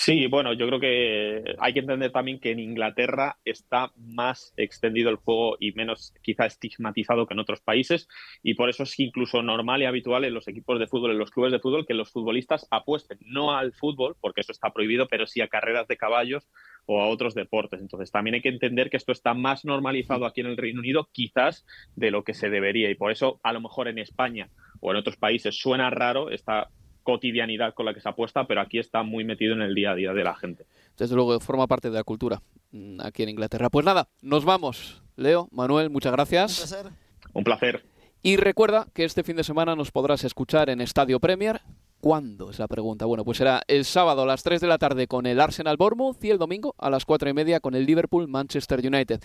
Sí, 0.00 0.28
bueno, 0.28 0.52
yo 0.52 0.68
creo 0.68 0.78
que 0.78 1.56
hay 1.58 1.72
que 1.72 1.80
entender 1.80 2.12
también 2.12 2.38
que 2.38 2.52
en 2.52 2.60
Inglaterra 2.60 3.36
está 3.44 3.90
más 3.96 4.54
extendido 4.56 5.10
el 5.10 5.16
juego 5.16 5.56
y 5.58 5.72
menos 5.72 6.14
quizá 6.22 6.46
estigmatizado 6.46 7.26
que 7.26 7.34
en 7.34 7.40
otros 7.40 7.60
países 7.62 8.06
y 8.40 8.54
por 8.54 8.70
eso 8.70 8.84
es 8.84 8.96
incluso 9.00 9.42
normal 9.42 9.82
y 9.82 9.86
habitual 9.86 10.24
en 10.24 10.34
los 10.34 10.46
equipos 10.46 10.78
de 10.78 10.86
fútbol, 10.86 11.10
en 11.10 11.18
los 11.18 11.32
clubes 11.32 11.50
de 11.50 11.58
fútbol, 11.58 11.84
que 11.84 11.94
los 11.94 12.12
futbolistas 12.12 12.68
apuesten 12.70 13.18
no 13.22 13.56
al 13.56 13.72
fútbol, 13.72 14.14
porque 14.20 14.42
eso 14.42 14.52
está 14.52 14.72
prohibido, 14.72 15.08
pero 15.08 15.26
sí 15.26 15.40
a 15.40 15.48
carreras 15.48 15.88
de 15.88 15.96
caballos 15.96 16.46
o 16.86 17.02
a 17.02 17.08
otros 17.08 17.34
deportes. 17.34 17.80
Entonces 17.80 18.12
también 18.12 18.36
hay 18.36 18.40
que 18.40 18.50
entender 18.50 18.90
que 18.90 18.98
esto 18.98 19.10
está 19.10 19.34
más 19.34 19.64
normalizado 19.64 20.26
aquí 20.26 20.42
en 20.42 20.46
el 20.46 20.56
Reino 20.56 20.78
Unido 20.78 21.08
quizás 21.10 21.66
de 21.96 22.12
lo 22.12 22.22
que 22.22 22.34
se 22.34 22.50
debería 22.50 22.88
y 22.88 22.94
por 22.94 23.10
eso 23.10 23.40
a 23.42 23.52
lo 23.52 23.60
mejor 23.60 23.88
en 23.88 23.98
España 23.98 24.48
o 24.78 24.92
en 24.92 24.96
otros 24.96 25.16
países 25.16 25.58
suena 25.58 25.90
raro 25.90 26.30
esta 26.30 26.68
cotidianidad 27.08 27.72
con 27.72 27.86
la 27.86 27.94
que 27.94 28.00
se 28.00 28.08
apuesta, 28.10 28.46
pero 28.46 28.60
aquí 28.60 28.78
está 28.78 29.02
muy 29.02 29.24
metido 29.24 29.54
en 29.54 29.62
el 29.62 29.74
día 29.74 29.92
a 29.92 29.94
día 29.94 30.12
de 30.12 30.22
la 30.22 30.34
gente. 30.36 30.66
Desde 30.98 31.14
luego, 31.14 31.40
forma 31.40 31.66
parte 31.66 31.88
de 31.88 31.96
la 31.96 32.04
cultura 32.04 32.42
mm, 32.70 33.00
aquí 33.00 33.22
en 33.22 33.30
Inglaterra. 33.30 33.70
Pues 33.70 33.86
nada, 33.86 34.08
nos 34.20 34.44
vamos. 34.44 35.02
Leo, 35.16 35.48
Manuel, 35.50 35.88
muchas 35.88 36.12
gracias. 36.12 36.60
Un 36.60 36.68
placer. 36.68 36.92
Un 37.32 37.44
placer. 37.44 37.84
Y 38.20 38.36
recuerda 38.36 38.88
que 38.92 39.04
este 39.04 39.22
fin 39.22 39.36
de 39.36 39.44
semana 39.44 39.74
nos 39.74 39.90
podrás 39.90 40.22
escuchar 40.22 40.68
en 40.68 40.82
Estadio 40.82 41.18
Premier. 41.18 41.62
¿Cuándo? 41.98 42.50
Es 42.50 42.58
la 42.58 42.68
pregunta. 42.68 43.06
Bueno, 43.06 43.24
pues 43.24 43.38
será 43.38 43.62
el 43.68 43.86
sábado 43.86 44.22
a 44.22 44.26
las 44.26 44.42
3 44.42 44.60
de 44.60 44.66
la 44.66 44.76
tarde 44.76 45.06
con 45.06 45.24
el 45.24 45.40
Arsenal 45.40 45.78
Bournemouth 45.78 46.22
y 46.22 46.28
el 46.28 46.36
domingo 46.36 46.74
a 46.76 46.90
las 46.90 47.06
4 47.06 47.30
y 47.30 47.32
media 47.32 47.60
con 47.60 47.74
el 47.74 47.86
Liverpool 47.86 48.28
Manchester 48.28 48.86
United. 48.86 49.22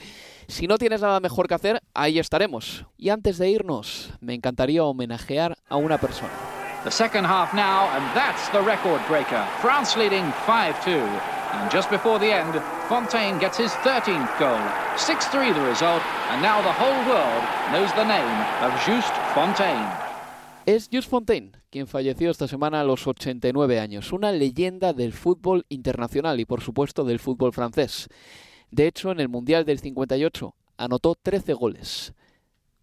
Si 0.47 0.67
no 0.67 0.77
tienes 0.77 1.01
nada 1.01 1.19
mejor 1.19 1.49
que 1.49 1.55
hacer, 1.55 1.81
ahí 1.93 2.17
estaremos. 2.17 2.85
Y 2.97 3.09
antes 3.09 3.37
de 3.39 3.49
irnos, 3.49 4.13
me 4.21 4.33
encantaría 4.33 4.85
homenajear 4.85 5.57
a 5.67 5.75
una 5.75 5.97
persona. 5.97 6.62
The 6.83 6.91
second 6.91 7.23
half 7.23 7.53
now, 7.53 7.87
and 7.95 8.03
that's 8.13 8.49
the 8.49 8.61
record 8.61 8.99
breaker. 9.07 9.47
France 9.61 9.95
leading 9.95 10.25
5-2. 10.43 10.99
And 11.53 11.71
just 11.71 11.89
before 11.89 12.19
the 12.19 12.29
end, 12.29 12.59
Fontaine 12.89 13.39
gets 13.39 13.57
his 13.57 13.71
13th 13.87 14.37
goal. 14.37 14.59
6-3 14.97 15.53
the 15.53 15.61
result, 15.61 16.03
and 16.31 16.41
now 16.41 16.61
the 16.61 16.73
whole 16.73 16.99
world 17.07 17.43
knows 17.71 17.89
the 17.93 18.03
name 18.03 18.37
of 18.61 18.73
Just 18.85 19.13
Fontaine. 19.33 19.87
Es 20.65 20.89
Just 20.91 21.09
Fontaine, 21.09 21.51
quien 21.69 21.87
falleció 21.87 22.29
esta 22.29 22.49
semana 22.49 22.81
a 22.81 22.83
los 22.83 23.07
89 23.07 23.79
años, 23.79 24.11
una 24.11 24.33
leyenda 24.33 24.91
del 24.91 25.13
fútbol 25.13 25.65
internacional 25.69 26.41
y 26.41 26.45
por 26.45 26.59
supuesto 26.59 27.05
del 27.05 27.19
fútbol 27.19 27.53
francés. 27.53 28.09
De 28.71 28.87
hecho, 28.87 29.11
en 29.11 29.21
el 29.21 29.29
Mundial 29.29 29.63
del 29.63 29.79
58 29.79 30.53
anotó 30.75 31.15
13 31.15 31.53
goles, 31.53 32.13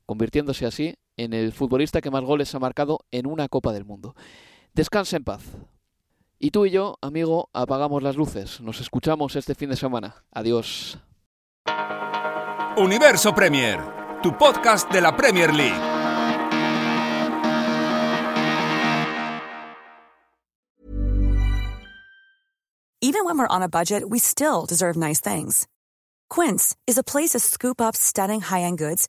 convirtiéndose 0.07 0.65
así 0.65 0.95
en 1.25 1.35
el 1.35 1.53
futbolista 1.53 2.01
que 2.01 2.11
más 2.11 2.25
goles 2.25 2.55
ha 2.55 2.59
marcado 2.59 3.05
en 3.11 3.27
una 3.27 3.49
Copa 3.49 3.73
del 3.73 3.85
Mundo. 3.85 4.15
Descansa 4.73 5.17
en 5.17 5.25
paz. 5.25 5.43
Y 6.39 6.51
tú 6.51 6.65
y 6.65 6.71
yo, 6.71 6.97
amigo, 7.03 7.51
apagamos 7.53 8.03
las 8.03 8.17
luces. 8.17 8.61
Nos 8.63 8.81
escuchamos 8.81 9.37
este 9.37 9.55
fin 9.55 9.69
de 9.69 9.77
semana. 9.77 10.25
Adiós. 10.33 10.99
Universo 12.79 13.35
Premier, 13.35 13.79
tu 14.23 14.37
podcast 14.39 14.91
de 14.91 15.01
la 15.03 15.15
Premier 15.15 15.53
League. 15.53 15.79
Even 23.03 23.25
when 23.25 23.39
we're 23.39 23.49
on 23.49 23.63
a 23.63 23.69
budget, 23.69 24.09
we 24.09 24.19
still 24.19 24.65
deserve 24.67 24.97
nice 24.97 25.21
things. 25.21 25.67
Quince 26.31 26.77
is 26.87 26.97
a 26.97 27.03
place 27.03 27.31
to 27.31 27.39
scoop 27.39 27.81
up 27.81 27.97
stunning 27.97 28.41
high-end 28.41 28.79
goods 28.79 29.09